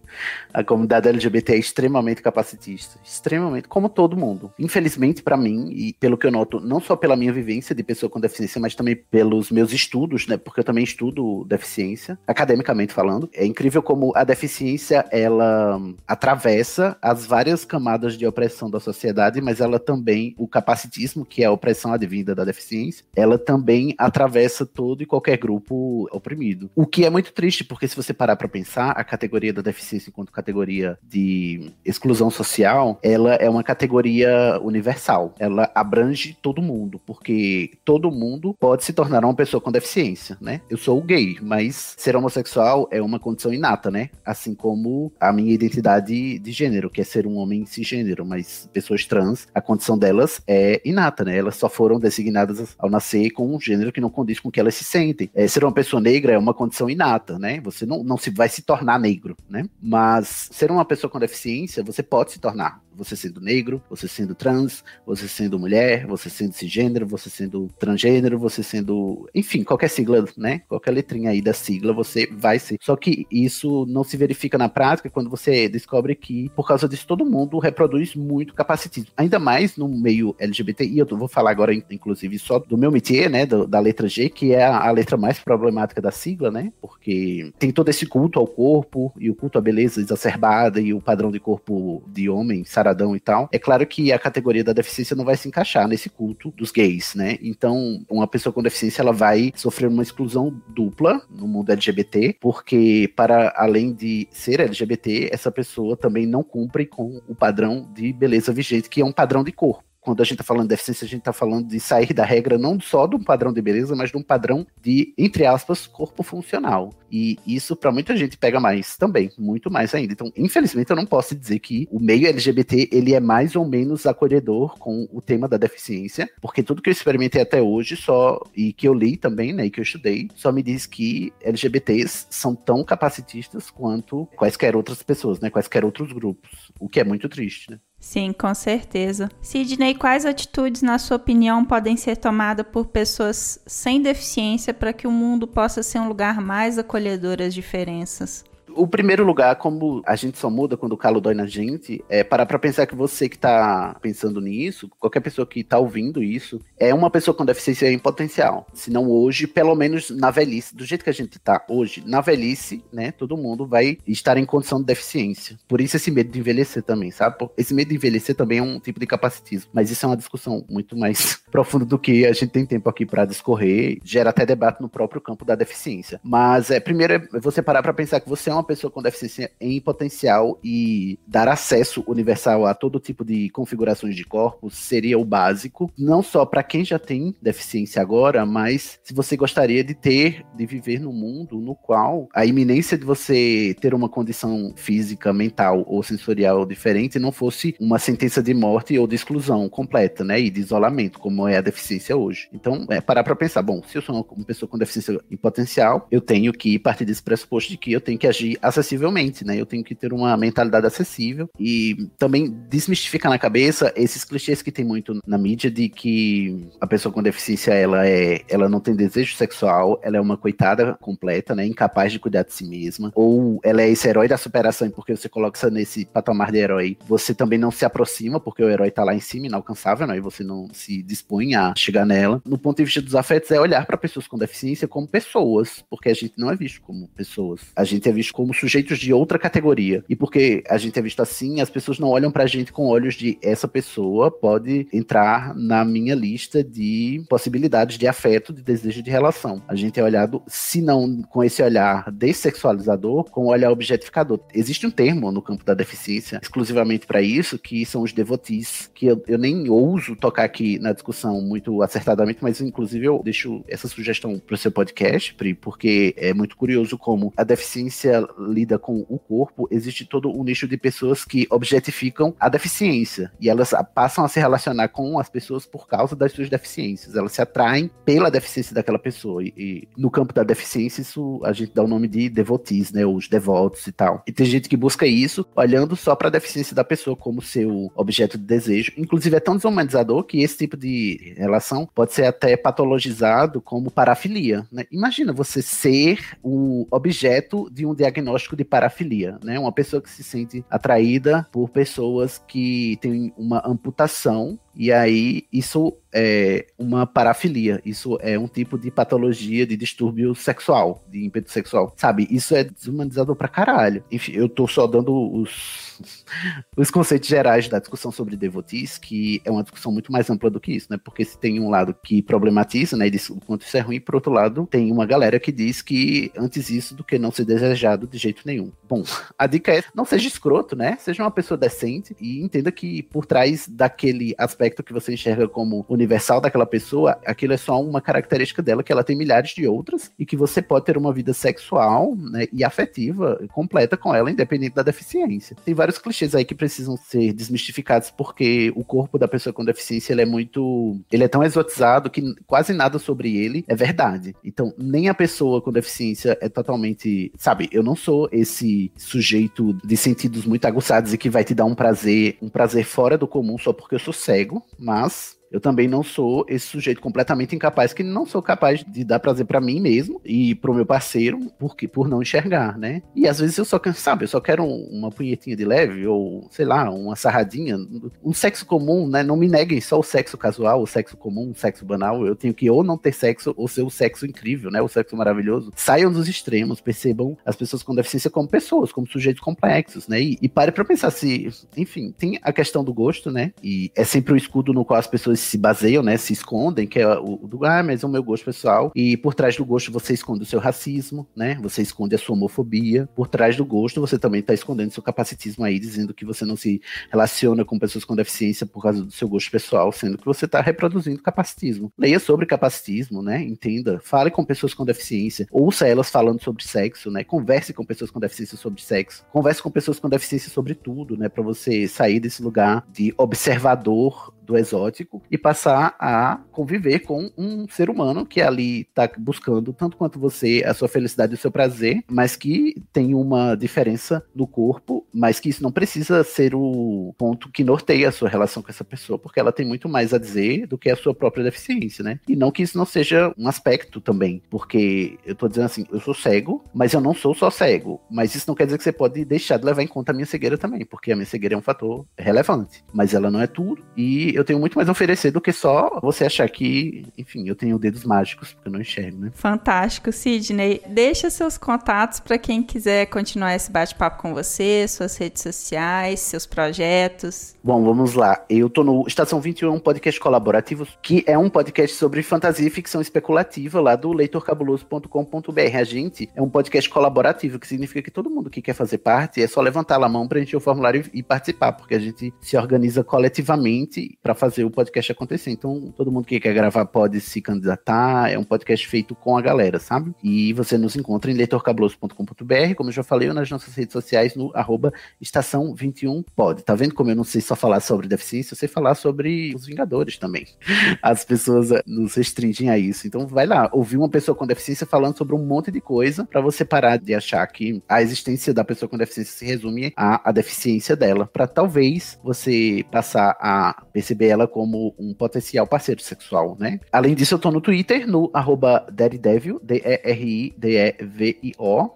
A 0.53 0.63
comunidade 0.63 1.09
LGBT 1.09 1.53
é 1.53 1.57
extremamente 1.57 2.21
capacitista, 2.21 2.99
extremamente, 3.03 3.67
como 3.67 3.89
todo 3.89 4.17
mundo. 4.17 4.51
Infelizmente, 4.57 5.21
para 5.21 5.37
mim, 5.37 5.69
e 5.71 5.93
pelo 5.93 6.17
que 6.17 6.27
eu 6.27 6.31
noto, 6.31 6.59
não 6.59 6.79
só 6.79 6.95
pela 6.95 7.15
minha 7.15 7.33
vivência 7.33 7.75
de 7.75 7.83
pessoa 7.83 8.09
com 8.09 8.19
deficiência, 8.19 8.61
mas 8.61 8.75
também 8.75 8.95
pelos 8.95 9.51
meus 9.51 9.71
estudos, 9.73 10.27
né? 10.27 10.37
Porque 10.37 10.59
eu 10.59 10.63
também 10.63 10.83
estudo 10.83 11.45
deficiência, 11.45 12.17
academicamente 12.27 12.93
falando. 12.93 13.29
É 13.33 13.45
incrível 13.45 13.81
como 13.81 14.11
a 14.15 14.23
deficiência 14.23 15.05
ela 15.11 15.81
atravessa 16.07 16.97
as 17.01 17.25
várias 17.25 17.65
camadas 17.65 18.17
de 18.17 18.25
opressão 18.25 18.69
da 18.69 18.79
sociedade, 18.79 19.41
mas 19.41 19.59
ela 19.59 19.79
também, 19.79 20.35
o 20.37 20.47
capacitismo, 20.47 21.25
que 21.25 21.43
é 21.43 21.45
a 21.45 21.51
opressão 21.51 21.93
advinda 21.93 22.35
da 22.35 22.45
deficiência, 22.45 23.05
ela 23.15 23.37
também 23.37 23.93
atravessa 23.97 24.65
todo 24.65 25.03
e 25.03 25.05
qualquer 25.05 25.37
grupo 25.37 26.07
oprimido. 26.11 26.69
O 26.75 26.85
que 26.85 27.05
é 27.05 27.09
muito 27.09 27.33
triste, 27.33 27.63
porque 27.63 27.87
se 27.87 27.95
você 27.95 28.13
parar 28.13 28.35
para 28.35 28.47
pensar, 28.47 28.91
a 28.91 29.03
categoria 29.03 29.53
da 29.53 29.61
deficiência 29.61 30.02
enquanto 30.09 30.31
categoria 30.31 30.97
de 31.03 31.71
exclusão 31.85 32.29
social, 32.29 32.99
ela 33.01 33.35
é 33.35 33.49
uma 33.49 33.63
categoria 33.63 34.59
universal. 34.61 35.33
Ela 35.39 35.71
abrange 35.73 36.37
todo 36.41 36.61
mundo, 36.61 36.99
porque 37.05 37.71
todo 37.83 38.11
mundo 38.11 38.55
pode 38.59 38.83
se 38.83 38.93
tornar 38.93 39.23
uma 39.23 39.35
pessoa 39.35 39.61
com 39.61 39.71
deficiência, 39.71 40.37
né? 40.39 40.61
Eu 40.69 40.77
sou 40.77 41.01
gay, 41.01 41.37
mas 41.41 41.95
ser 41.97 42.15
homossexual 42.15 42.87
é 42.91 43.01
uma 43.01 43.19
condição 43.19 43.53
inata, 43.53 43.89
né? 43.89 44.09
Assim 44.25 44.53
como 44.53 45.11
a 45.19 45.31
minha 45.31 45.53
identidade 45.53 46.39
de 46.39 46.51
gênero, 46.51 46.89
que 46.89 47.01
é 47.01 47.03
ser 47.03 47.27
um 47.27 47.37
homem 47.37 47.65
cisgênero, 47.65 48.25
mas 48.25 48.69
pessoas 48.73 49.05
trans, 49.05 49.47
a 49.53 49.61
condição 49.61 49.97
delas 49.97 50.41
é 50.47 50.81
inata, 50.85 51.23
né? 51.23 51.37
Elas 51.37 51.55
só 51.55 51.69
foram 51.69 51.99
designadas 51.99 52.75
ao 52.77 52.89
nascer 52.89 53.31
com 53.31 53.55
um 53.55 53.59
gênero 53.59 53.91
que 53.91 54.01
não 54.01 54.09
condiz 54.09 54.39
com 54.39 54.49
o 54.49 54.51
que 54.51 54.59
elas 54.59 54.75
se 54.75 54.83
sentem. 54.83 55.29
É, 55.33 55.47
ser 55.47 55.63
uma 55.63 55.71
pessoa 55.71 56.01
negra 56.01 56.33
é 56.33 56.37
uma 56.37 56.53
condição 56.53 56.89
inata, 56.89 57.37
né? 57.39 57.59
Você 57.61 57.85
não, 57.85 58.03
não 58.03 58.17
se 58.17 58.29
vai 58.29 58.49
se 58.49 58.61
tornar 58.61 58.99
negro, 58.99 59.35
né? 59.49 59.65
Mas 59.93 60.49
ser 60.51 60.71
uma 60.71 60.83
pessoa 60.83 61.07
com 61.11 61.19
deficiência, 61.19 61.83
você 61.83 62.01
pode 62.01 62.31
se 62.31 62.39
tornar. 62.39 62.81
Você 62.95 63.15
sendo 63.15 63.39
negro, 63.39 63.81
você 63.89 64.07
sendo 64.07 64.33
trans, 64.33 64.83
você 65.05 65.27
sendo 65.27 65.59
mulher, 65.59 66.07
você 66.07 66.29
sendo 66.29 66.53
cisgênero, 66.53 67.07
você 67.07 67.29
sendo 67.29 67.67
transgênero, 67.79 68.39
você 68.39 68.63
sendo. 68.63 69.29
Enfim, 69.33 69.63
qualquer 69.63 69.89
sigla, 69.89 70.25
né? 70.35 70.61
Qualquer 70.67 70.91
letrinha 70.91 71.29
aí 71.29 71.41
da 71.41 71.53
sigla, 71.53 71.93
você 71.93 72.27
vai 72.31 72.57
ser. 72.57 72.77
Só 72.81 72.95
que 72.95 73.27
isso 73.31 73.85
não 73.87 74.03
se 74.03 74.17
verifica 74.17 74.57
na 74.57 74.69
prática 74.69 75.09
quando 75.11 75.29
você 75.29 75.69
descobre 75.69 76.15
que, 76.15 76.49
por 76.55 76.67
causa 76.67 76.87
disso, 76.87 77.05
todo 77.07 77.25
mundo 77.25 77.59
reproduz 77.59 78.15
muito 78.15 78.53
capacitismo. 78.53 79.11
Ainda 79.17 79.37
mais 79.37 79.77
no 79.77 79.87
meio 79.87 80.35
LGBT, 80.39 80.85
e 80.85 80.99
eu 80.99 81.05
vou 81.05 81.27
falar 81.27 81.51
agora, 81.51 81.73
inclusive, 81.73 82.37
só 82.39 82.57
do 82.57 82.77
meu 82.77 82.91
métier, 82.91 83.29
né? 83.29 83.45
Do, 83.45 83.67
da 83.67 83.79
letra 83.79 84.07
G, 84.07 84.29
que 84.29 84.53
é 84.53 84.63
a, 84.63 84.87
a 84.87 84.91
letra 84.91 85.17
mais 85.17 85.39
problemática 85.39 86.01
da 86.01 86.11
sigla, 86.11 86.51
né? 86.51 86.71
Porque 86.81 87.51
tem 87.59 87.71
todo 87.71 87.89
esse 87.89 88.07
culto 88.07 88.39
ao 88.39 88.47
corpo 88.47 89.13
e 89.19 89.29
o 89.29 89.35
culto 89.35 89.57
à 89.57 89.61
beleza 89.61 89.82
beleza 89.83 90.01
exacerbada 90.01 90.79
e 90.79 90.93
o 90.93 91.01
padrão 91.01 91.31
de 91.31 91.39
corpo 91.39 92.03
de 92.07 92.29
homem, 92.29 92.63
saradão 92.63 93.15
e 93.15 93.19
tal, 93.19 93.49
é 93.51 93.59
claro 93.59 93.85
que 93.85 94.11
a 94.11 94.19
categoria 94.19 94.63
da 94.63 94.73
deficiência 94.73 95.15
não 95.15 95.25
vai 95.25 95.35
se 95.35 95.47
encaixar 95.47 95.87
nesse 95.87 96.09
culto 96.09 96.51
dos 96.51 96.71
gays, 96.71 97.13
né? 97.15 97.37
Então, 97.41 98.03
uma 98.09 98.27
pessoa 98.27 98.53
com 98.53 98.61
deficiência 98.61 99.01
ela 99.01 99.11
vai 99.11 99.51
sofrer 99.55 99.87
uma 99.87 100.03
exclusão 100.03 100.61
dupla 100.69 101.21
no 101.29 101.47
mundo 101.47 101.71
LGBT, 101.71 102.37
porque 102.39 103.11
para 103.15 103.53
além 103.55 103.93
de 103.93 104.27
ser 104.31 104.59
LGBT, 104.59 105.29
essa 105.31 105.51
pessoa 105.51 105.97
também 105.97 106.25
não 106.25 106.43
cumpre 106.43 106.85
com 106.85 107.21
o 107.27 107.35
padrão 107.35 107.89
de 107.93 108.13
beleza 108.13 108.53
vigente, 108.53 108.89
que 108.89 109.01
é 109.01 109.05
um 109.05 109.11
padrão 109.11 109.43
de 109.43 109.51
corpo 109.51 109.83
quando 110.03 110.21
a 110.21 110.23
gente 110.23 110.33
está 110.33 110.43
falando 110.43 110.63
de 110.63 110.69
deficiência, 110.69 111.05
a 111.05 111.07
gente 111.07 111.19
está 111.19 111.33
falando 111.33 111.67
de 111.67 111.79
sair 111.79 112.13
da 112.13 112.25
regra 112.25 112.57
não 112.57 112.79
só 112.79 113.07
de 113.07 113.15
um 113.15 113.23
padrão 113.23 113.53
de 113.53 113.61
beleza, 113.61 113.95
mas 113.95 114.11
de 114.11 114.17
um 114.17 114.23
padrão 114.23 114.67
de, 114.81 115.13
entre 115.17 115.45
aspas, 115.45 115.87
corpo 115.87 116.21
funcional. 116.23 116.93
E 117.11 117.37
isso 117.45 117.75
para 117.75 117.91
muita 117.91 118.17
gente 118.17 118.37
pega 118.37 118.59
mais 118.59 118.97
também, 118.97 119.31
muito 119.37 119.71
mais 119.71 119.93
ainda. 119.93 120.13
Então, 120.13 120.31
infelizmente, 120.35 120.89
eu 120.89 120.95
não 120.95 121.05
posso 121.05 121.35
dizer 121.35 121.59
que 121.59 121.87
o 121.91 121.99
meio 121.99 122.27
LGBT 122.27 122.89
ele 122.91 123.13
é 123.13 123.19
mais 123.19 123.55
ou 123.55 123.65
menos 123.65 124.05
acolhedor 124.05 124.77
com 124.77 125.07
o 125.11 125.21
tema 125.21 125.47
da 125.47 125.57
deficiência, 125.57 126.27
porque 126.41 126.63
tudo 126.63 126.81
que 126.81 126.89
eu 126.89 126.93
experimentei 126.93 127.41
até 127.41 127.61
hoje 127.61 127.95
só 127.95 128.41
e 128.55 128.73
que 128.73 128.87
eu 128.87 128.93
li 128.93 129.15
também, 129.15 129.53
né, 129.53 129.65
e 129.65 129.69
que 129.69 129.79
eu 129.79 129.83
estudei, 129.83 130.27
só 130.35 130.51
me 130.51 130.63
diz 130.63 130.85
que 130.85 131.31
LGBTs 131.41 132.27
são 132.29 132.55
tão 132.55 132.83
capacitistas 132.83 133.69
quanto 133.69 134.27
quaisquer 134.35 134.75
outras 134.75 135.01
pessoas, 135.03 135.39
né, 135.39 135.49
quaisquer 135.49 135.85
outros 135.85 136.11
grupos, 136.11 136.71
o 136.79 136.89
que 136.89 136.99
é 136.99 137.03
muito 137.03 137.29
triste, 137.29 137.71
né? 137.71 137.79
Sim, 138.03 138.33
com 138.33 138.53
certeza. 138.53 139.29
Sidney, 139.41 139.95
quais 139.95 140.25
atitudes, 140.25 140.81
na 140.81 140.99
sua 140.99 141.15
opinião, 141.15 141.63
podem 141.63 141.95
ser 141.95 142.17
tomadas 142.17 142.67
por 142.67 142.87
pessoas 142.87 143.57
sem 143.65 144.01
deficiência 144.01 144.73
para 144.73 144.91
que 144.91 145.07
o 145.07 145.11
mundo 145.11 145.47
possa 145.47 145.81
ser 145.81 145.99
um 145.99 146.09
lugar 146.09 146.41
mais 146.41 146.77
acolhedor 146.77 147.41
às 147.41 147.53
diferenças? 147.53 148.43
O 148.75 148.87
primeiro 148.87 149.23
lugar, 149.23 149.55
como 149.55 150.01
a 150.05 150.15
gente 150.15 150.37
só 150.37 150.49
muda 150.49 150.77
quando 150.77 150.93
o 150.93 150.97
calo 150.97 151.21
dói 151.21 151.33
na 151.33 151.45
gente, 151.45 152.03
é 152.09 152.23
parar 152.23 152.45
pra 152.45 152.59
pensar 152.59 152.85
que 152.85 152.95
você 152.95 153.29
que 153.29 153.37
tá 153.37 153.95
pensando 154.01 154.39
nisso, 154.41 154.89
qualquer 154.99 155.19
pessoa 155.19 155.45
que 155.45 155.63
tá 155.63 155.77
ouvindo 155.77 156.23
isso, 156.23 156.59
é 156.77 156.93
uma 156.93 157.09
pessoa 157.09 157.35
com 157.35 157.45
deficiência 157.45 157.91
em 157.91 157.99
potencial. 157.99 158.67
Se 158.73 158.91
não 158.91 159.09
hoje, 159.09 159.47
pelo 159.47 159.75
menos 159.75 160.09
na 160.09 160.31
velhice, 160.31 160.75
do 160.75 160.85
jeito 160.85 161.03
que 161.03 161.09
a 161.09 161.13
gente 161.13 161.39
tá 161.39 161.63
hoje, 161.69 162.03
na 162.05 162.21
velhice, 162.21 162.83
né, 162.91 163.11
todo 163.11 163.37
mundo 163.37 163.65
vai 163.65 163.97
estar 164.07 164.37
em 164.37 164.45
condição 164.45 164.79
de 164.79 164.85
deficiência. 164.85 165.57
Por 165.67 165.81
isso 165.81 165.97
esse 165.97 166.11
medo 166.11 166.31
de 166.31 166.39
envelhecer 166.39 166.83
também, 166.83 167.11
sabe? 167.11 167.35
Esse 167.57 167.73
medo 167.73 167.89
de 167.89 167.95
envelhecer 167.95 168.35
também 168.35 168.59
é 168.59 168.61
um 168.61 168.79
tipo 168.79 168.99
de 168.99 169.07
capacitismo. 169.07 169.71
Mas 169.73 169.91
isso 169.91 170.05
é 170.05 170.09
uma 170.09 170.17
discussão 170.17 170.65
muito 170.69 170.97
mais 170.97 171.41
profunda 171.51 171.85
do 171.85 171.97
que 171.97 172.25
a 172.25 172.33
gente 172.33 172.47
tem 172.47 172.65
tempo 172.65 172.89
aqui 172.89 173.05
para 173.05 173.25
discorrer. 173.25 173.99
Gera 174.03 174.29
até 174.29 174.45
debate 174.45 174.81
no 174.81 174.89
próprio 174.89 175.21
campo 175.21 175.45
da 175.45 175.55
deficiência. 175.55 176.19
Mas 176.23 176.71
é, 176.71 176.79
primeiro 176.79 177.13
é 177.13 177.39
você 177.39 177.61
parar 177.61 177.81
para 177.81 177.93
pensar 177.93 178.19
que 178.19 178.29
você 178.29 178.49
é 178.49 178.53
uma 178.53 178.62
uma 178.63 178.67
pessoa 178.67 178.89
com 178.89 179.01
deficiência 179.01 179.51
em 179.59 179.79
potencial 179.81 180.57
e 180.63 181.19
dar 181.27 181.49
acesso 181.49 182.03
universal 182.07 182.65
a 182.65 182.73
todo 182.73 182.99
tipo 182.99 183.25
de 183.25 183.49
configurações 183.49 184.15
de 184.15 184.23
corpos 184.23 184.75
seria 184.75 185.19
o 185.19 185.25
básico, 185.25 185.91
não 185.97 186.23
só 186.23 186.45
para 186.45 186.63
quem 186.63 186.85
já 186.85 186.97
tem 186.97 187.35
deficiência 187.41 188.01
agora, 188.01 188.45
mas 188.45 188.99
se 189.03 189.13
você 189.13 189.35
gostaria 189.35 189.83
de 189.83 189.93
ter, 189.93 190.45
de 190.55 190.65
viver 190.65 190.99
num 190.99 191.11
mundo 191.11 191.59
no 191.59 191.75
qual 191.75 192.29
a 192.33 192.45
iminência 192.45 192.97
de 192.97 193.05
você 193.05 193.75
ter 193.81 193.93
uma 193.93 194.07
condição 194.07 194.73
física, 194.75 195.33
mental 195.33 195.83
ou 195.87 196.01
sensorial 196.01 196.65
diferente 196.65 197.19
não 197.19 197.31
fosse 197.31 197.75
uma 197.79 197.99
sentença 197.99 198.41
de 198.41 198.53
morte 198.53 198.97
ou 198.97 199.05
de 199.05 199.15
exclusão 199.15 199.67
completa, 199.67 200.23
né, 200.23 200.39
e 200.39 200.49
de 200.49 200.61
isolamento, 200.61 201.19
como 201.19 201.47
é 201.47 201.57
a 201.57 201.61
deficiência 201.61 202.15
hoje. 202.15 202.47
Então, 202.53 202.85
é 202.89 203.01
parar 203.01 203.23
para 203.23 203.35
pensar, 203.35 203.61
bom, 203.61 203.81
se 203.85 203.97
eu 203.97 204.01
sou 204.01 204.25
uma 204.31 204.45
pessoa 204.45 204.69
com 204.69 204.77
deficiência 204.77 205.19
em 205.29 205.35
potencial, 205.35 206.07
eu 206.09 206.21
tenho 206.21 206.53
que 206.53 206.77
partir 206.79 207.05
desse 207.05 207.21
pressuposto 207.21 207.71
de 207.71 207.77
que 207.77 207.91
eu 207.91 207.99
tenho 207.99 208.17
que 208.17 208.27
agir 208.27 208.52
acessivelmente, 208.61 209.45
né? 209.45 209.59
Eu 209.59 209.65
tenho 209.65 209.83
que 209.83 209.95
ter 209.95 210.13
uma 210.13 210.35
mentalidade 210.37 210.85
acessível 210.85 211.49
e 211.59 212.09
também 212.17 212.49
desmistificar 212.69 213.31
na 213.31 213.39
cabeça 213.39 213.93
esses 213.95 214.23
clichês 214.23 214.61
que 214.61 214.71
tem 214.71 214.85
muito 214.85 215.19
na 215.25 215.37
mídia 215.37 215.69
de 215.69 215.89
que 215.89 216.67
a 216.79 216.87
pessoa 216.87 217.13
com 217.13 217.21
deficiência 217.21 217.73
ela 217.73 218.07
é, 218.07 218.41
ela 218.49 218.69
não 218.69 218.79
tem 218.79 218.95
desejo 218.95 219.35
sexual, 219.35 219.99
ela 220.03 220.17
é 220.17 220.21
uma 220.21 220.37
coitada 220.37 220.95
completa, 220.99 221.55
né? 221.55 221.65
Incapaz 221.65 222.11
de 222.11 222.19
cuidar 222.19 222.43
de 222.43 222.53
si 222.53 222.65
mesma, 222.65 223.11
ou 223.15 223.59
ela 223.63 223.81
é 223.81 223.89
esse 223.89 224.07
herói 224.07 224.27
da 224.27 224.37
superação 224.37 224.87
e 224.87 224.91
porque 224.91 225.15
você 225.15 225.29
coloca 225.29 225.69
nesse 225.69 226.05
patamar 226.05 226.51
de 226.51 226.57
herói, 226.57 226.97
você 227.07 227.33
também 227.33 227.59
não 227.59 227.71
se 227.71 227.85
aproxima 227.85 228.39
porque 228.39 228.63
o 228.63 228.69
herói 228.69 228.91
tá 228.91 229.03
lá 229.03 229.13
em 229.13 229.19
cima, 229.19 229.47
inalcançável, 229.47 230.07
né? 230.07 230.17
E 230.17 230.21
você 230.21 230.43
não 230.43 230.67
se 230.73 231.01
dispõe 231.01 231.55
a 231.55 231.73
chegar 231.77 232.05
nela. 232.05 232.41
No 232.45 232.57
ponto 232.57 232.77
de 232.77 232.85
vista 232.85 233.01
dos 233.01 233.15
afetos 233.15 233.51
é 233.51 233.59
olhar 233.59 233.85
para 233.85 233.97
pessoas 233.97 234.27
com 234.27 234.37
deficiência 234.37 234.87
como 234.87 235.07
pessoas, 235.07 235.83
porque 235.89 236.09
a 236.09 236.13
gente 236.13 236.33
não 236.37 236.49
é 236.49 236.55
visto 236.55 236.81
como 236.81 237.07
pessoas. 237.09 237.61
A 237.75 237.83
gente 237.83 238.07
é 238.09 238.11
visto 238.11 238.33
como 238.33 238.42
como 238.43 238.53
sujeitos 238.53 238.99
de 238.99 239.13
outra 239.13 239.39
categoria. 239.39 240.03
E 240.09 240.17
porque 240.17 240.63
a 240.67 240.77
gente 240.77 240.99
é 240.99 241.01
visto 241.01 241.21
assim, 241.21 241.61
as 241.61 241.69
pessoas 241.69 241.97
não 241.97 242.09
olham 242.09 242.29
pra 242.29 242.45
gente 242.45 242.73
com 242.73 242.87
olhos 242.87 243.15
de 243.15 243.37
essa 243.41 243.69
pessoa 243.69 244.29
pode 244.29 244.85
entrar 244.91 245.55
na 245.55 245.85
minha 245.85 246.13
lista 246.13 246.61
de 246.61 247.23
possibilidades 247.29 247.97
de 247.97 248.05
afeto, 248.05 248.51
de 248.51 248.61
desejo 248.61 249.01
de 249.01 249.09
relação. 249.09 249.63
A 249.65 249.75
gente 249.75 249.97
é 249.97 250.03
olhado, 250.03 250.43
se 250.45 250.81
não 250.81 251.21
com 251.21 251.41
esse 251.41 251.63
olhar 251.63 252.11
dessexualizador, 252.11 253.23
com 253.31 253.45
o 253.45 253.49
olhar 253.49 253.71
objetificador. 253.71 254.41
Existe 254.53 254.85
um 254.85 254.91
termo 254.91 255.31
no 255.31 255.41
campo 255.41 255.63
da 255.63 255.73
deficiência 255.73 256.41
exclusivamente 256.43 257.07
para 257.07 257.21
isso, 257.21 257.57
que 257.57 257.85
são 257.85 258.01
os 258.01 258.11
devotees, 258.11 258.91
que 258.93 259.05
eu, 259.05 259.23
eu 259.25 259.37
nem 259.37 259.69
ouso 259.69 260.17
tocar 260.17 260.43
aqui 260.43 260.77
na 260.79 260.91
discussão 260.91 261.39
muito 261.41 261.81
acertadamente, 261.81 262.39
mas 262.41 262.59
inclusive 262.59 263.05
eu 263.05 263.21
deixo 263.23 263.63
essa 263.69 263.87
sugestão 263.87 264.37
para 264.37 264.55
o 264.55 264.57
seu 264.57 264.71
podcast, 264.71 265.33
Pri, 265.35 265.53
porque 265.53 266.13
é 266.17 266.33
muito 266.33 266.57
curioso 266.57 266.97
como 266.97 267.31
a 267.37 267.43
deficiência 267.45 268.27
lida 268.37 268.77
com 268.79 269.05
o 269.09 269.17
corpo. 269.19 269.67
Existe 269.71 270.05
todo 270.05 270.29
um 270.29 270.43
nicho 270.43 270.67
de 270.67 270.77
pessoas 270.77 271.23
que 271.23 271.47
objetificam 271.49 272.35
a 272.39 272.49
deficiência 272.49 273.31
e 273.39 273.49
elas 273.49 273.73
passam 273.93 274.25
a 274.25 274.27
se 274.27 274.39
relacionar 274.39 274.87
com 274.89 275.19
as 275.19 275.29
pessoas 275.29 275.65
por 275.65 275.87
causa 275.87 276.15
das 276.15 276.31
suas 276.31 276.49
deficiências. 276.49 277.15
Elas 277.15 277.31
se 277.31 277.41
atraem 277.41 277.89
pela 278.05 278.31
deficiência 278.31 278.73
daquela 278.73 278.99
pessoa. 278.99 279.43
E, 279.43 279.53
e 279.55 279.87
no 279.97 280.09
campo 280.09 280.33
da 280.33 280.43
deficiência, 280.43 281.01
isso 281.01 281.41
a 281.43 281.53
gente 281.53 281.73
dá 281.73 281.83
o 281.83 281.87
nome 281.87 282.07
de 282.07 282.29
devotees, 282.29 282.91
né? 282.91 283.05
Os 283.05 283.27
devotos 283.27 283.85
e 283.87 283.91
tal. 283.91 284.23
E 284.27 284.31
tem 284.31 284.45
gente 284.45 284.69
que 284.69 284.77
busca 284.77 285.05
isso 285.05 285.45
olhando 285.55 285.95
só 285.95 286.15
para 286.15 286.27
a 286.27 286.31
deficiência 286.31 286.75
da 286.75 286.83
pessoa 286.83 287.15
como 287.15 287.41
seu 287.41 287.91
objeto 287.95 288.37
de 288.37 288.43
desejo. 288.43 288.91
Inclusive, 288.97 289.35
é 289.35 289.39
tão 289.39 289.55
desumanizador 289.55 290.23
que 290.23 290.41
esse 290.41 290.57
tipo 290.57 290.75
de 290.75 291.33
relação 291.37 291.87
pode 291.93 292.13
ser 292.13 292.25
até 292.25 292.57
patologizado 292.57 293.61
como 293.61 293.91
parafilia. 293.91 294.65
Né? 294.71 294.85
Imagina 294.91 295.31
você 295.31 295.61
ser 295.61 296.37
o 296.41 296.87
objeto 296.91 297.69
de 297.71 297.85
um 297.85 297.93
diagnóstico 297.93 298.22
de 298.55 298.63
parafilia, 298.63 299.37
né? 299.43 299.59
Uma 299.59 299.71
pessoa 299.71 300.01
que 300.01 300.09
se 300.09 300.23
sente 300.23 300.63
atraída 300.69 301.47
por 301.51 301.69
pessoas 301.69 302.43
que 302.47 302.97
têm 303.01 303.33
uma 303.37 303.61
amputação 303.65 304.57
e 304.75 304.91
aí, 304.91 305.45
isso 305.51 305.95
é 306.13 306.67
uma 306.77 307.07
parafilia. 307.07 307.81
Isso 307.83 308.17
é 308.21 308.37
um 308.37 308.47
tipo 308.47 308.77
de 308.77 308.91
patologia 308.91 309.65
de 309.65 309.75
distúrbio 309.75 310.35
sexual, 310.35 311.03
de 311.09 311.25
ímpeto 311.25 311.51
sexual. 311.51 311.93
Sabe? 311.97 312.27
Isso 312.29 312.55
é 312.55 312.63
desumanizador 312.63 313.35
pra 313.35 313.47
caralho. 313.47 314.03
Enfim, 314.11 314.33
eu 314.33 314.47
tô 314.47 314.67
só 314.67 314.85
dando 314.85 315.13
os, 315.13 315.99
os 316.77 316.91
conceitos 316.91 317.27
gerais 317.27 317.67
da 317.67 317.79
discussão 317.79 318.11
sobre 318.11 318.35
devotis, 318.35 318.97
que 318.97 319.41
é 319.43 319.51
uma 319.51 319.63
discussão 319.63 319.91
muito 319.91 320.11
mais 320.11 320.29
ampla 320.29 320.49
do 320.49 320.59
que 320.59 320.73
isso, 320.73 320.87
né? 320.89 320.99
Porque 321.03 321.25
se 321.25 321.37
tem 321.37 321.59
um 321.59 321.69
lado 321.69 321.95
que 322.03 322.21
problematiza, 322.21 322.95
né? 322.95 323.07
E 323.07 323.11
diz 323.11 323.29
o 323.29 323.39
quanto 323.39 323.65
isso 323.65 323.75
é 323.75 323.79
ruim, 323.79 323.99
por 323.99 324.15
outro 324.15 324.31
lado, 324.31 324.67
tem 324.69 324.91
uma 324.91 325.05
galera 325.05 325.39
que 325.39 325.51
diz 325.51 325.81
que 325.81 326.31
antes 326.37 326.69
isso 326.69 326.93
do 326.93 327.03
que 327.03 327.17
não 327.17 327.31
ser 327.31 327.45
desejado 327.45 328.05
de 328.05 328.17
jeito 328.17 328.43
nenhum. 328.45 328.71
Bom, 328.87 329.03
a 329.37 329.47
dica 329.47 329.73
é 329.73 329.83
não 329.95 330.05
seja 330.05 330.27
escroto, 330.27 330.75
né? 330.75 330.97
Seja 330.99 331.23
uma 331.23 331.31
pessoa 331.31 331.57
decente 331.57 332.15
e 332.19 332.41
entenda 332.41 332.71
que 332.71 333.01
por 333.03 333.25
trás 333.25 333.67
daquele 333.67 334.35
aspecto 334.37 334.62
aspecto 334.63 334.83
que 334.83 334.93
você 334.93 335.13
enxerga 335.13 335.47
como 335.47 335.85
universal 335.89 336.39
daquela 336.39 336.65
pessoa, 336.65 337.19
aquilo 337.25 337.53
é 337.53 337.57
só 337.57 337.81
uma 337.81 337.99
característica 337.99 338.61
dela, 338.61 338.83
que 338.83 338.91
ela 338.91 339.03
tem 339.03 339.15
milhares 339.15 339.51
de 339.51 339.67
outras, 339.67 340.11
e 340.17 340.25
que 340.25 340.37
você 340.37 340.61
pode 340.61 340.85
ter 340.85 340.97
uma 340.97 341.11
vida 341.11 341.33
sexual 341.33 342.15
né, 342.15 342.47
e 342.51 342.63
afetiva 342.63 343.39
completa 343.51 343.97
com 343.97 344.15
ela, 344.15 344.31
independente 344.31 344.75
da 344.75 344.83
deficiência. 344.83 345.57
Tem 345.65 345.73
vários 345.73 345.97
clichês 345.97 346.33
aí 346.33 346.45
que 346.45 346.55
precisam 346.55 346.95
ser 346.95 347.33
desmistificados, 347.33 348.09
porque 348.09 348.71
o 348.75 348.83
corpo 348.83 349.17
da 349.17 349.27
pessoa 349.27 349.53
com 349.53 349.65
deficiência 349.65 350.13
ele 350.13 350.21
é 350.21 350.25
muito. 350.25 350.97
Ele 351.11 351.23
é 351.23 351.27
tão 351.27 351.43
exotizado 351.43 352.09
que 352.09 352.21
quase 352.47 352.73
nada 352.73 352.97
sobre 352.99 353.35
ele 353.37 353.65
é 353.67 353.75
verdade. 353.75 354.35
Então, 354.43 354.73
nem 354.77 355.09
a 355.09 355.13
pessoa 355.13 355.61
com 355.61 355.71
deficiência 355.71 356.37
é 356.39 356.47
totalmente. 356.47 357.31
Sabe, 357.37 357.67
eu 357.71 357.83
não 357.83 357.95
sou 357.95 358.29
esse 358.31 358.91
sujeito 358.95 359.73
de 359.83 359.97
sentidos 359.97 360.45
muito 360.45 360.65
aguçados 360.65 361.13
e 361.13 361.17
que 361.17 361.29
vai 361.29 361.43
te 361.43 361.53
dar 361.53 361.65
um 361.65 361.75
prazer, 361.75 362.37
um 362.41 362.49
prazer 362.49 362.85
fora 362.85 363.17
do 363.17 363.27
comum 363.27 363.57
só 363.57 363.73
porque 363.73 363.95
eu 363.95 363.99
sou 363.99 364.13
cego 364.13 364.52
mas 364.77 365.37
eu 365.53 365.61
também 365.61 365.87
não 365.87 366.01
sou 366.01 366.43
esse 366.49 366.65
sujeito 366.65 366.99
completamente 366.99 367.55
incapaz, 367.55 367.93
que 367.93 368.01
não 368.01 368.25
sou 368.25 368.41
capaz 368.41 368.83
de 368.83 369.03
dar 369.03 369.19
prazer 369.19 369.45
para 369.45 369.61
mim 369.61 369.79
mesmo 369.79 370.19
e 370.25 370.55
pro 370.55 370.73
meu 370.73 370.83
parceiro, 370.83 371.39
porque 371.59 371.87
por 371.87 372.09
não 372.09 372.23
enxergar, 372.23 372.75
né? 372.75 373.03
E 373.15 373.27
às 373.27 373.37
vezes 373.37 373.55
eu 373.59 373.63
só 373.63 373.77
quero, 373.77 373.95
sabe, 373.95 374.23
eu 374.23 374.27
só 374.27 374.41
quero 374.41 374.65
uma 374.65 375.11
punhetinha 375.11 375.55
de 375.55 375.63
leve, 375.63 376.07
ou 376.07 376.47
sei 376.49 376.65
lá, 376.65 376.89
uma 376.89 377.15
sarradinha, 377.15 377.77
um 378.23 378.33
sexo 378.33 378.65
comum, 378.65 379.07
né? 379.07 379.21
Não 379.21 379.37
me 379.37 379.47
neguem 379.47 379.79
só 379.79 379.99
o 379.99 380.03
sexo 380.03 380.35
casual, 380.39 380.81
o 380.81 380.87
sexo 380.87 381.15
comum, 381.15 381.51
o 381.51 381.55
sexo 381.55 381.85
banal. 381.85 382.25
Eu 382.25 382.35
tenho 382.35 382.53
que 382.53 382.67
ou 382.67 382.83
não 382.83 382.97
ter 382.97 383.13
sexo, 383.13 383.53
ou 383.55 383.67
ser 383.67 383.83
o 383.83 383.91
sexo 383.91 384.25
incrível, 384.25 384.71
né? 384.71 384.81
O 384.81 384.87
sexo 384.87 385.15
maravilhoso. 385.15 385.71
Saiam 385.75 386.11
dos 386.11 386.27
extremos, 386.27 386.81
percebam 386.81 387.37
as 387.45 387.55
pessoas 387.55 387.83
com 387.83 387.93
deficiência 387.93 388.31
como 388.31 388.47
pessoas, 388.47 388.91
como 388.91 389.05
sujeitos 389.05 389.43
complexos, 389.43 390.07
né? 390.07 390.19
E, 390.19 390.39
e 390.41 390.49
pare 390.49 390.71
pra 390.71 390.83
pensar 390.83 391.11
se, 391.11 391.47
enfim, 391.77 392.11
tem 392.11 392.39
a 392.41 392.51
questão 392.51 392.83
do 392.83 392.91
gosto, 392.91 393.29
né? 393.29 393.53
E 393.63 393.91
é 393.95 394.03
sempre 394.03 394.33
o 394.33 394.37
escudo 394.37 394.73
no 394.73 394.83
qual 394.83 394.99
as 394.99 395.05
pessoas 395.05 395.42
se 395.43 395.57
baseiam, 395.57 396.03
né, 396.03 396.17
se 396.17 396.33
escondem, 396.33 396.87
que 396.87 396.99
é 396.99 397.07
o, 397.19 397.39
o 397.43 397.47
do, 397.47 397.65
ah, 397.65 397.83
mas 397.83 398.03
é 398.03 398.05
o 398.05 398.09
meu 398.09 398.23
gosto 398.23 398.45
pessoal, 398.45 398.91
e 398.95 399.17
por 399.17 399.33
trás 399.33 399.55
do 399.55 399.65
gosto 399.65 399.91
você 399.91 400.13
esconde 400.13 400.43
o 400.43 400.45
seu 400.45 400.59
racismo, 400.59 401.27
né, 401.35 401.57
você 401.61 401.81
esconde 401.81 402.15
a 402.15 402.17
sua 402.17 402.35
homofobia, 402.35 403.07
por 403.15 403.27
trás 403.27 403.55
do 403.55 403.65
gosto 403.65 404.01
você 404.01 404.17
também 404.17 404.39
está 404.39 404.53
escondendo 404.53 404.91
seu 404.91 405.03
capacitismo 405.03 405.63
aí, 405.63 405.79
dizendo 405.79 406.13
que 406.13 406.25
você 406.25 406.45
não 406.45 406.55
se 406.55 406.81
relaciona 407.11 407.65
com 407.65 407.77
pessoas 407.79 408.05
com 408.05 408.15
deficiência 408.15 408.65
por 408.65 408.81
causa 408.81 409.03
do 409.03 409.11
seu 409.11 409.27
gosto 409.27 409.51
pessoal, 409.51 409.91
sendo 409.91 410.17
que 410.17 410.25
você 410.25 410.45
está 410.45 410.61
reproduzindo 410.61 411.21
capacitismo. 411.21 411.91
Leia 411.97 412.19
sobre 412.19 412.45
capacitismo, 412.45 413.21
né, 413.21 413.43
entenda, 413.43 413.99
fale 414.03 414.31
com 414.31 414.43
pessoas 414.43 414.73
com 414.73 414.85
deficiência, 414.85 415.47
ouça 415.51 415.87
elas 415.87 416.09
falando 416.09 416.41
sobre 416.41 416.63
sexo, 416.63 417.11
né, 417.11 417.23
converse 417.23 417.73
com 417.73 417.85
pessoas 417.85 418.11
com 418.11 418.19
deficiência 418.19 418.57
sobre 418.57 418.81
sexo, 418.81 419.25
converse 419.31 419.61
com 419.61 419.71
pessoas 419.71 419.99
com 419.99 420.09
deficiência 420.09 420.49
sobre 420.49 420.73
tudo, 420.73 421.17
né, 421.17 421.29
para 421.29 421.43
você 421.43 421.87
sair 421.87 422.19
desse 422.19 422.41
lugar 422.41 422.85
de 422.91 423.13
observador 423.17 424.33
do 424.45 424.57
exótico 424.57 425.21
e 425.29 425.37
passar 425.37 425.95
a 425.99 426.39
conviver 426.51 426.99
com 426.99 427.31
um 427.37 427.67
ser 427.67 427.89
humano 427.89 428.25
que 428.25 428.41
ali 428.41 428.81
está 428.81 429.09
buscando 429.17 429.73
tanto 429.73 429.97
quanto 429.97 430.19
você 430.19 430.63
a 430.65 430.73
sua 430.73 430.87
felicidade 430.87 431.33
e 431.33 431.35
o 431.35 431.39
seu 431.39 431.51
prazer, 431.51 432.03
mas 432.07 432.35
que 432.35 432.81
tem 432.91 433.13
uma 433.13 433.55
diferença 433.55 434.23
no 434.35 434.45
corpo, 434.47 435.05
mas 435.13 435.39
que 435.39 435.49
isso 435.49 435.63
não 435.63 435.71
precisa 435.71 436.23
ser 436.23 436.53
o 436.55 437.13
ponto 437.17 437.49
que 437.49 437.63
norteia 437.63 438.09
a 438.09 438.11
sua 438.11 438.29
relação 438.29 438.61
com 438.61 438.69
essa 438.69 438.83
pessoa, 438.83 439.17
porque 439.17 439.39
ela 439.39 439.51
tem 439.51 439.65
muito 439.65 439.87
mais 439.89 440.13
a 440.13 440.17
dizer 440.17 440.67
do 440.67 440.77
que 440.77 440.89
a 440.89 440.95
sua 440.95 441.13
própria 441.13 441.43
deficiência, 441.43 442.03
né? 442.03 442.19
E 442.27 442.35
não 442.35 442.51
que 442.51 442.63
isso 442.63 442.77
não 442.77 442.85
seja 442.85 443.33
um 443.37 443.47
aspecto 443.47 444.01
também, 444.01 444.41
porque 444.49 445.17
eu 445.25 445.35
tô 445.35 445.47
dizendo 445.47 445.65
assim, 445.65 445.85
eu 445.91 445.99
sou 445.99 446.13
cego, 446.13 446.63
mas 446.73 446.93
eu 446.93 447.01
não 447.01 447.13
sou 447.13 447.33
só 447.33 447.49
cego, 447.49 448.01
mas 448.09 448.35
isso 448.35 448.45
não 448.47 448.55
quer 448.55 448.65
dizer 448.65 448.77
que 448.77 448.83
você 448.83 448.91
pode 448.91 449.23
deixar 449.25 449.57
de 449.57 449.65
levar 449.65 449.83
em 449.83 449.87
conta 449.87 450.11
a 450.11 450.15
minha 450.15 450.25
cegueira 450.25 450.57
também, 450.57 450.85
porque 450.85 451.11
a 451.11 451.15
minha 451.15 451.25
cegueira 451.25 451.55
é 451.55 451.57
um 451.57 451.61
fator 451.61 452.05
relevante, 452.17 452.83
mas 452.93 453.13
ela 453.13 453.31
não 453.31 453.41
é 453.41 453.47
tudo 453.47 453.83
e 453.95 454.32
eu 454.33 454.43
tenho 454.43 454.59
muito 454.59 454.75
mais 454.75 454.87
a 454.87 454.91
oferecer 454.91 455.31
do 455.31 455.41
que 455.41 455.51
só 455.51 455.99
você 456.01 456.25
achar 456.25 456.49
que, 456.49 457.05
enfim, 457.17 457.47
eu 457.47 457.55
tenho 457.55 457.77
dedos 457.77 458.03
mágicos, 458.03 458.53
porque 458.53 458.67
eu 458.67 458.71
não 458.71 458.81
enxergo, 458.81 459.17
né? 459.17 459.31
Fantástico, 459.33 460.11
Sidney. 460.11 460.81
Deixa 460.87 461.29
seus 461.29 461.57
contatos 461.57 462.19
para 462.19 462.37
quem 462.37 462.61
quiser 462.61 463.05
continuar 463.07 463.55
esse 463.55 463.71
bate-papo 463.71 464.21
com 464.21 464.33
você, 464.33 464.87
suas 464.87 465.17
redes 465.17 465.41
sociais, 465.41 466.19
seus 466.19 466.45
projetos. 466.45 467.55
Bom, 467.63 467.83
vamos 467.83 468.13
lá. 468.13 468.43
Eu 468.49 468.69
tô 468.69 468.83
no 468.83 469.05
Estação 469.07 469.39
21, 469.39 469.73
um 469.73 469.79
podcast 469.79 470.19
colaborativo, 470.19 470.87
que 471.01 471.23
é 471.27 471.37
um 471.37 471.49
podcast 471.49 471.95
sobre 471.95 472.21
fantasia 472.23 472.67
e 472.67 472.69
ficção 472.69 473.01
especulativa 473.01 473.79
lá 473.79 473.95
do 473.95 474.11
leitorcabuloso.com.br. 474.11 475.77
A 475.79 475.83
gente 475.83 476.29
é 476.35 476.41
um 476.41 476.49
podcast 476.49 476.89
colaborativo, 476.89 477.59
que 477.59 477.67
significa 477.67 478.01
que 478.01 478.11
todo 478.11 478.29
mundo 478.29 478.49
que 478.49 478.61
quer 478.61 478.73
fazer 478.73 478.97
parte 478.99 479.41
é 479.41 479.47
só 479.47 479.61
levantar 479.61 480.01
a 480.03 480.09
mão, 480.09 480.27
preencher 480.27 480.57
o 480.57 480.59
formulário 480.59 481.05
e 481.13 481.23
participar, 481.23 481.73
porque 481.73 481.95
a 481.95 481.99
gente 481.99 482.33
se 482.41 482.57
organiza 482.57 483.03
coletivamente 483.03 484.17
para 484.23 484.33
fazer 484.33 484.63
o 484.63 484.71
podcast 484.71 485.11
acontecer. 485.11 485.51
Então, 485.51 485.93
todo 485.95 486.09
mundo 486.09 486.25
que 486.25 486.39
quer 486.39 486.53
gravar 486.53 486.85
pode 486.85 487.19
se 487.19 487.41
candidatar. 487.41 488.31
É 488.31 488.39
um 488.39 488.43
podcast 488.43 488.87
feito 488.87 489.13
com 489.13 489.37
a 489.37 489.41
galera, 489.41 489.79
sabe? 489.79 490.15
E 490.23 490.53
você 490.53 490.77
nos 490.77 490.95
encontra 490.95 491.29
em 491.29 491.33
leitorcabuloso.com.br, 491.33 492.75
como 492.77 492.89
eu 492.89 492.93
já 492.93 493.03
falei, 493.03 493.27
ou 493.27 493.33
nas 493.33 493.49
nossas 493.49 493.75
redes 493.75 493.91
sociais 493.91 494.33
no 494.33 494.49
arroba 494.55 494.93
estação 495.19 495.75
21 495.75 496.23
pod. 496.35 496.63
Tá 496.63 496.73
vendo 496.73 496.95
como 496.95 497.11
eu 497.11 497.15
não 497.15 497.25
sei 497.25 497.41
só 497.41 497.53
falar 497.53 497.81
sobre 497.81 498.07
deficiência, 498.07 498.53
eu 498.53 498.57
sei 498.57 498.69
falar 498.69 498.95
sobre 498.95 499.53
os 499.53 499.65
Vingadores 499.65 500.17
também. 500.17 500.47
As 501.01 501.25
pessoas 501.25 501.71
eh, 501.71 501.83
nos 501.85 502.15
restringem 502.15 502.69
a 502.69 502.77
isso. 502.77 503.05
Então, 503.05 503.27
vai 503.27 503.45
lá, 503.45 503.69
ouvir 503.73 503.97
uma 503.97 504.09
pessoa 504.09 504.35
com 504.35 504.47
deficiência 504.47 504.87
falando 504.87 505.17
sobre 505.17 505.35
um 505.35 505.45
monte 505.45 505.69
de 505.69 505.81
coisa 505.81 506.23
para 506.23 506.39
você 506.39 506.63
parar 506.63 506.97
de 506.97 507.13
achar 507.13 507.45
que 507.47 507.81
a 507.89 508.01
existência 508.01 508.53
da 508.53 508.63
pessoa 508.63 508.87
com 508.87 508.97
deficiência 508.97 509.33
se 509.33 509.45
resume 509.45 509.91
à, 509.97 510.29
à 510.29 510.31
deficiência 510.31 510.95
dela, 510.95 511.25
para 511.25 511.45
talvez 511.45 512.17
você 512.23 512.85
passar 512.89 513.35
a 513.39 513.83
perceber 513.91 514.12
perceber 514.13 514.27
ela 514.27 514.47
como 514.47 514.95
um 514.97 515.13
potencial 515.13 515.67
parceiro 515.67 516.01
sexual, 516.01 516.55
né? 516.59 516.79
Além 516.91 517.15
disso, 517.15 517.35
eu 517.35 517.39
tô 517.39 517.51
no 517.51 517.59
Twitter, 517.59 518.07
no 518.07 518.29
arroba 518.33 518.85
D-E-R-I-D-E-V-I-O. 518.91 519.73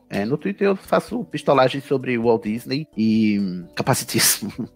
É, 0.10 0.26
no 0.26 0.38
Twitter 0.38 0.68
eu 0.68 0.76
faço 0.76 1.24
pistolagem 1.26 1.80
sobre 1.82 2.18
Walt 2.18 2.44
Disney 2.44 2.88
e 2.98 3.66
capacitismo. 3.76 4.52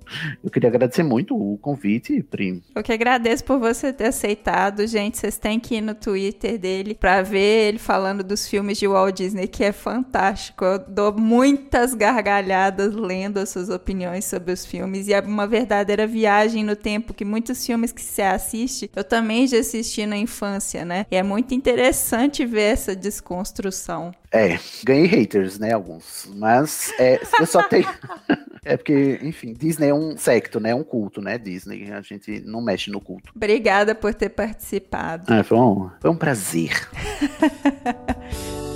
Eu 0.44 0.50
queria 0.52 0.70
agradecer 0.70 1.04
muito 1.04 1.36
o 1.36 1.58
convite, 1.58 2.22
Pri. 2.24 2.62
Eu 2.76 2.84
que 2.84 2.92
agradeço 2.92 3.44
por 3.44 3.58
você 3.60 3.94
ter 3.94 4.08
aceitado, 4.08 4.86
gente. 4.86 5.18
Vocês 5.18 5.38
têm 5.38 5.60
que 5.60 5.76
ir 5.76 5.82
no 5.82 5.96
Twitter 5.96 6.58
dele 6.58 6.94
pra 6.94 7.22
ver 7.22 7.70
ele 7.70 7.80
falando 7.80 8.24
dos 8.24 8.48
filmes 8.48 8.78
de 8.78 8.88
Walt 8.88 9.16
Disney, 9.16 9.48
que 9.48 9.64
é 9.64 9.72
fantástico. 9.72 10.66
Eu 10.66 10.80
dou 10.80 11.14
muitas 11.14 11.94
gargalhadas 11.94 12.94
lendo 12.94 13.38
as 13.38 13.50
suas 13.50 13.70
opiniões 13.70 14.26
sobre 14.26 14.52
os 14.52 14.66
filmes 14.66 15.08
e 15.08 15.14
é 15.14 15.22
uma 15.22 15.48
verdadeira 15.48 16.06
viagem 16.06 16.64
no 16.64 16.76
tempo 16.76 17.14
que 17.14 17.24
muitos 17.32 17.66
filmes 17.66 17.94
que 17.94 18.02
você 18.02 18.22
assiste, 18.22 18.92
eu 18.94 19.04
também 19.04 19.48
já 19.48 19.58
assisti 19.58 20.06
na 20.06 20.18
infância, 20.18 20.84
né? 20.84 21.06
E 21.10 21.16
é 21.16 21.24
muito 21.24 21.56
interessante 21.56 22.46
ver 22.46 22.74
essa 22.74 22.94
desconstrução. 22.94 24.12
É, 24.32 24.60
ganhei 24.84 25.08
haters, 25.08 25.58
né, 25.58 25.72
alguns. 25.74 26.30
Mas 26.36 26.94
é, 27.00 27.20
eu 27.40 27.46
só 27.46 27.64
tenho. 27.64 27.88
é 28.64 28.76
porque, 28.76 29.20
enfim, 29.24 29.54
Disney 29.54 29.88
é 29.88 29.94
um 29.94 30.18
secto, 30.18 30.60
né? 30.60 30.76
Um 30.76 30.84
culto, 30.84 31.22
né? 31.22 31.38
Disney. 31.38 31.92
A 31.92 32.02
gente 32.02 32.42
não 32.46 32.62
mexe 32.62 32.92
no 32.92 33.00
culto. 33.00 33.32
Obrigada 33.36 33.96
por 33.96 34.14
ter 34.14 34.30
participado. 34.30 35.32
É, 35.34 35.42
foi, 35.44 35.58
um, 35.58 35.90
foi 36.00 36.12
um 36.12 36.18
prazer. 36.18 36.72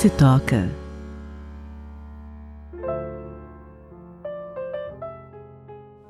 Se 0.00 0.10
toca. 0.10 0.81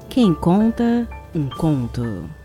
Quem 0.09 0.33
conta 0.33 1.07
um 1.35 1.47
conto. 1.47 2.38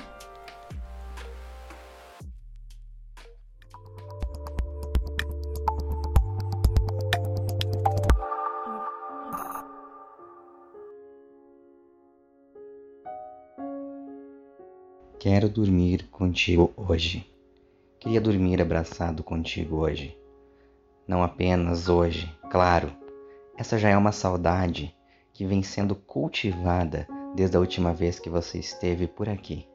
Quero 15.20 15.50
dormir 15.50 16.08
contigo 16.12 16.72
hoje. 16.78 17.30
Queria 18.00 18.22
dormir 18.22 18.62
abraçado 18.62 19.22
contigo 19.22 19.76
hoje. 19.76 20.18
Não 21.06 21.22
apenas 21.22 21.90
hoje, 21.90 22.34
claro. 22.50 22.90
Essa 23.58 23.78
já 23.78 23.90
é 23.90 23.98
uma 23.98 24.14
saudade 24.14 24.96
que 25.34 25.46
vem 25.46 25.62
sendo 25.62 25.94
cultivada 25.94 27.06
desde 27.36 27.58
a 27.58 27.60
última 27.60 27.92
vez 27.92 28.18
que 28.18 28.30
você 28.30 28.60
esteve 28.60 29.08
por 29.08 29.28
aqui, 29.28 29.68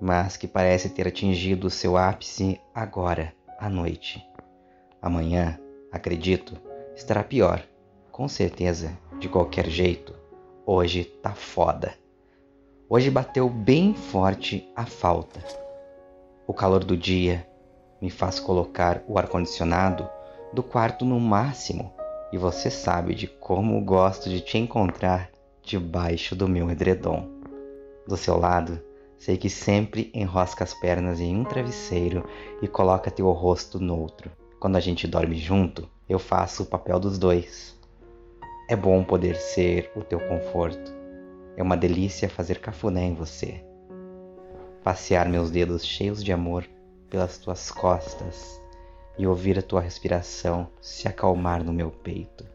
mas 0.00 0.38
que 0.38 0.48
parece 0.48 0.88
ter 0.88 1.06
atingido 1.06 1.68
seu 1.68 1.98
ápice 1.98 2.58
agora, 2.74 3.34
à 3.58 3.68
noite. 3.68 4.26
Amanhã, 5.02 5.60
acredito, 5.92 6.56
estará 6.96 7.22
pior. 7.22 7.62
Com 8.10 8.26
certeza, 8.28 8.98
de 9.18 9.28
qualquer 9.28 9.66
jeito, 9.68 10.14
hoje 10.64 11.04
tá 11.04 11.34
foda. 11.34 12.01
Hoje 12.94 13.10
bateu 13.10 13.48
bem 13.48 13.94
forte 13.94 14.70
a 14.76 14.84
falta. 14.84 15.40
O 16.46 16.52
calor 16.52 16.84
do 16.84 16.94
dia 16.94 17.48
me 18.02 18.10
faz 18.10 18.38
colocar 18.38 19.02
o 19.08 19.18
ar-condicionado 19.18 20.06
do 20.52 20.62
quarto 20.62 21.02
no 21.02 21.18
máximo 21.18 21.90
e 22.30 22.36
você 22.36 22.70
sabe 22.70 23.14
de 23.14 23.26
como 23.26 23.82
gosto 23.82 24.28
de 24.28 24.42
te 24.42 24.58
encontrar 24.58 25.30
debaixo 25.62 26.36
do 26.36 26.46
meu 26.46 26.70
edredom. 26.70 27.30
Do 28.06 28.14
seu 28.14 28.36
lado, 28.36 28.78
sei 29.16 29.38
que 29.38 29.48
sempre 29.48 30.10
enrosca 30.12 30.62
as 30.62 30.74
pernas 30.74 31.18
em 31.18 31.34
um 31.34 31.44
travesseiro 31.44 32.28
e 32.60 32.68
coloca 32.68 33.10
teu 33.10 33.30
rosto 33.30 33.80
no 33.80 33.98
outro. 33.98 34.30
Quando 34.60 34.76
a 34.76 34.80
gente 34.80 35.08
dorme 35.08 35.36
junto, 35.36 35.88
eu 36.06 36.18
faço 36.18 36.64
o 36.64 36.66
papel 36.66 37.00
dos 37.00 37.18
dois. 37.18 37.74
É 38.68 38.76
bom 38.76 39.02
poder 39.02 39.36
ser 39.36 39.90
o 39.96 40.02
teu 40.02 40.20
conforto. 40.20 41.00
É 41.56 41.62
uma 41.62 41.76
delícia 41.76 42.28
fazer 42.28 42.60
cafuné 42.60 43.04
em 43.04 43.14
você. 43.14 43.62
Passear 44.82 45.28
meus 45.28 45.50
dedos 45.50 45.84
cheios 45.84 46.24
de 46.24 46.32
amor 46.32 46.66
pelas 47.10 47.36
tuas 47.36 47.70
costas 47.70 48.60
e 49.18 49.26
ouvir 49.26 49.58
a 49.58 49.62
tua 49.62 49.80
respiração 49.80 50.68
se 50.80 51.06
acalmar 51.06 51.62
no 51.62 51.72
meu 51.72 51.90
peito. 51.90 52.46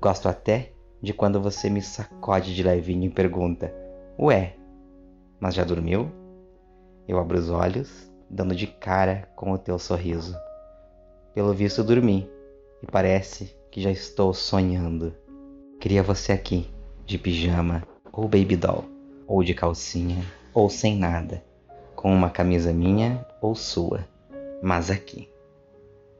Gosto 0.00 0.28
até 0.28 0.72
de 1.02 1.12
quando 1.12 1.40
você 1.40 1.68
me 1.68 1.82
sacode 1.82 2.54
de 2.54 2.62
levinho 2.62 3.04
e 3.04 3.10
pergunta: 3.10 3.72
Ué, 4.18 4.56
mas 5.38 5.54
já 5.54 5.62
dormiu? 5.62 6.10
Eu 7.06 7.18
abro 7.18 7.38
os 7.38 7.50
olhos, 7.50 8.10
dando 8.30 8.54
de 8.54 8.66
cara 8.66 9.28
com 9.36 9.52
o 9.52 9.58
teu 9.58 9.78
sorriso. 9.78 10.34
Pelo 11.34 11.52
visto, 11.52 11.84
dormi 11.84 12.28
e 12.82 12.86
parece 12.86 13.54
que 13.70 13.82
já 13.82 13.90
estou 13.90 14.32
sonhando. 14.32 15.14
Queria 15.78 16.02
você 16.02 16.32
aqui, 16.32 16.70
de 17.04 17.18
pijama 17.18 17.86
ou 18.16 18.24
baby 18.26 18.56
doll, 18.56 18.84
ou 19.26 19.44
de 19.44 19.52
calcinha 19.52 20.24
ou 20.54 20.70
sem 20.70 20.96
nada, 20.96 21.44
com 21.94 22.10
uma 22.12 22.30
camisa 22.30 22.72
minha 22.72 23.24
ou 23.42 23.54
sua, 23.54 24.08
mas 24.62 24.90
aqui 24.90 25.28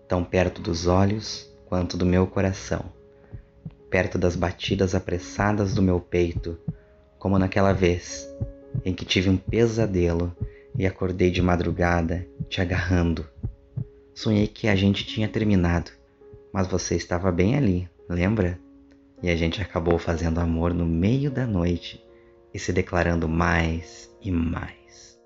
tão 0.06 0.22
perto 0.22 0.60
dos 0.60 0.86
olhos 0.86 1.50
quanto 1.66 1.96
do 1.96 2.06
meu 2.06 2.26
coração, 2.26 2.84
perto 3.90 4.18
das 4.18 4.36
batidas 4.36 4.94
apressadas 4.94 5.74
do 5.74 5.82
meu 5.82 5.98
peito, 5.98 6.58
como 7.18 7.38
naquela 7.38 7.72
vez 7.72 8.28
em 8.84 8.94
que 8.94 9.04
tive 9.04 9.28
um 9.28 9.36
pesadelo 9.36 10.34
e 10.78 10.86
acordei 10.86 11.30
de 11.30 11.42
madrugada 11.42 12.26
te 12.48 12.60
agarrando. 12.60 13.26
Sonhei 14.14 14.46
que 14.46 14.68
a 14.68 14.76
gente 14.76 15.04
tinha 15.04 15.28
terminado, 15.28 15.90
mas 16.52 16.66
você 16.66 16.94
estava 16.94 17.32
bem 17.32 17.56
ali, 17.56 17.88
lembra? 18.08 18.58
E 19.22 19.30
a 19.30 19.36
gente 19.36 19.62
acabou 19.62 19.98
fazendo 19.98 20.38
amor 20.38 20.74
no 20.74 20.84
meio 20.84 21.30
da 21.30 21.46
noite 21.46 22.04
e 22.52 22.58
se 22.58 22.72
declarando 22.72 23.28
mais 23.28 24.10
e 24.20 24.30
mais. 24.30 25.18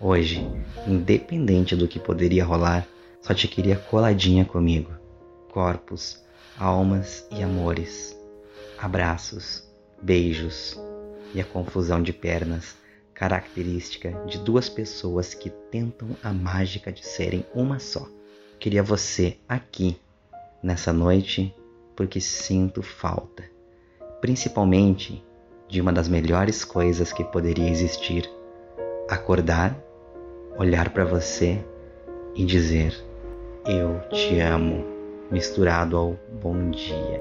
Hoje, 0.00 0.46
independente 0.86 1.74
do 1.74 1.88
que 1.88 1.98
poderia 1.98 2.44
rolar, 2.44 2.86
só 3.20 3.34
te 3.34 3.48
queria 3.48 3.76
coladinha 3.76 4.44
comigo. 4.44 4.92
Corpos, 5.50 6.22
almas 6.56 7.26
e 7.30 7.42
amores. 7.42 8.16
Abraços, 8.78 9.68
beijos 10.00 10.78
e 11.34 11.40
a 11.40 11.44
confusão 11.44 12.02
de 12.02 12.12
pernas, 12.12 12.76
característica 13.12 14.12
de 14.26 14.38
duas 14.38 14.68
pessoas 14.68 15.34
que 15.34 15.50
tentam 15.50 16.16
a 16.22 16.32
mágica 16.32 16.92
de 16.92 17.04
serem 17.04 17.44
uma 17.52 17.80
só. 17.80 18.08
Queria 18.60 18.82
você 18.82 19.36
aqui 19.48 19.98
nessa 20.62 20.92
noite 20.92 21.54
porque 21.98 22.20
sinto 22.20 22.80
falta, 22.80 23.42
principalmente 24.20 25.20
de 25.68 25.80
uma 25.80 25.92
das 25.92 26.06
melhores 26.06 26.64
coisas 26.64 27.12
que 27.12 27.24
poderia 27.24 27.68
existir: 27.68 28.30
acordar, 29.10 29.76
olhar 30.56 30.90
para 30.90 31.04
você 31.04 31.58
e 32.36 32.44
dizer 32.44 32.96
eu 33.66 33.98
te 34.10 34.38
amo, 34.38 34.84
misturado 35.28 35.96
ao 35.96 36.16
bom 36.40 36.70
dia. 36.70 37.20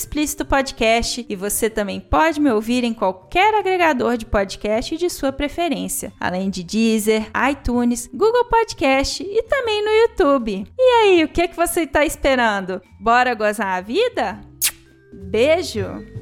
Explícito 0.00 0.46
Podcast 0.46 1.26
e 1.28 1.36
você 1.36 1.68
também 1.68 2.00
pode 2.00 2.40
me 2.40 2.50
ouvir 2.50 2.84
em 2.84 2.94
qualquer 2.94 3.54
agregador 3.54 4.16
de 4.16 4.24
podcast 4.24 4.96
de 4.96 5.10
sua 5.10 5.30
preferência, 5.30 6.10
além 6.18 6.48
de 6.48 6.64
Deezer, 6.64 7.30
iTunes, 7.50 8.08
Google 8.10 8.46
Podcast 8.46 9.22
e 9.22 9.42
também 9.42 9.84
no 9.84 9.90
YouTube. 9.90 10.66
E 10.78 10.82
aí, 10.82 11.22
o 11.22 11.28
que, 11.28 11.48
que 11.48 11.56
você 11.56 11.82
está 11.82 12.02
esperando? 12.02 12.80
Bora 12.98 13.34
gozar 13.34 13.76
a 13.76 13.82
vida? 13.82 14.40
Beijo! 15.12 16.19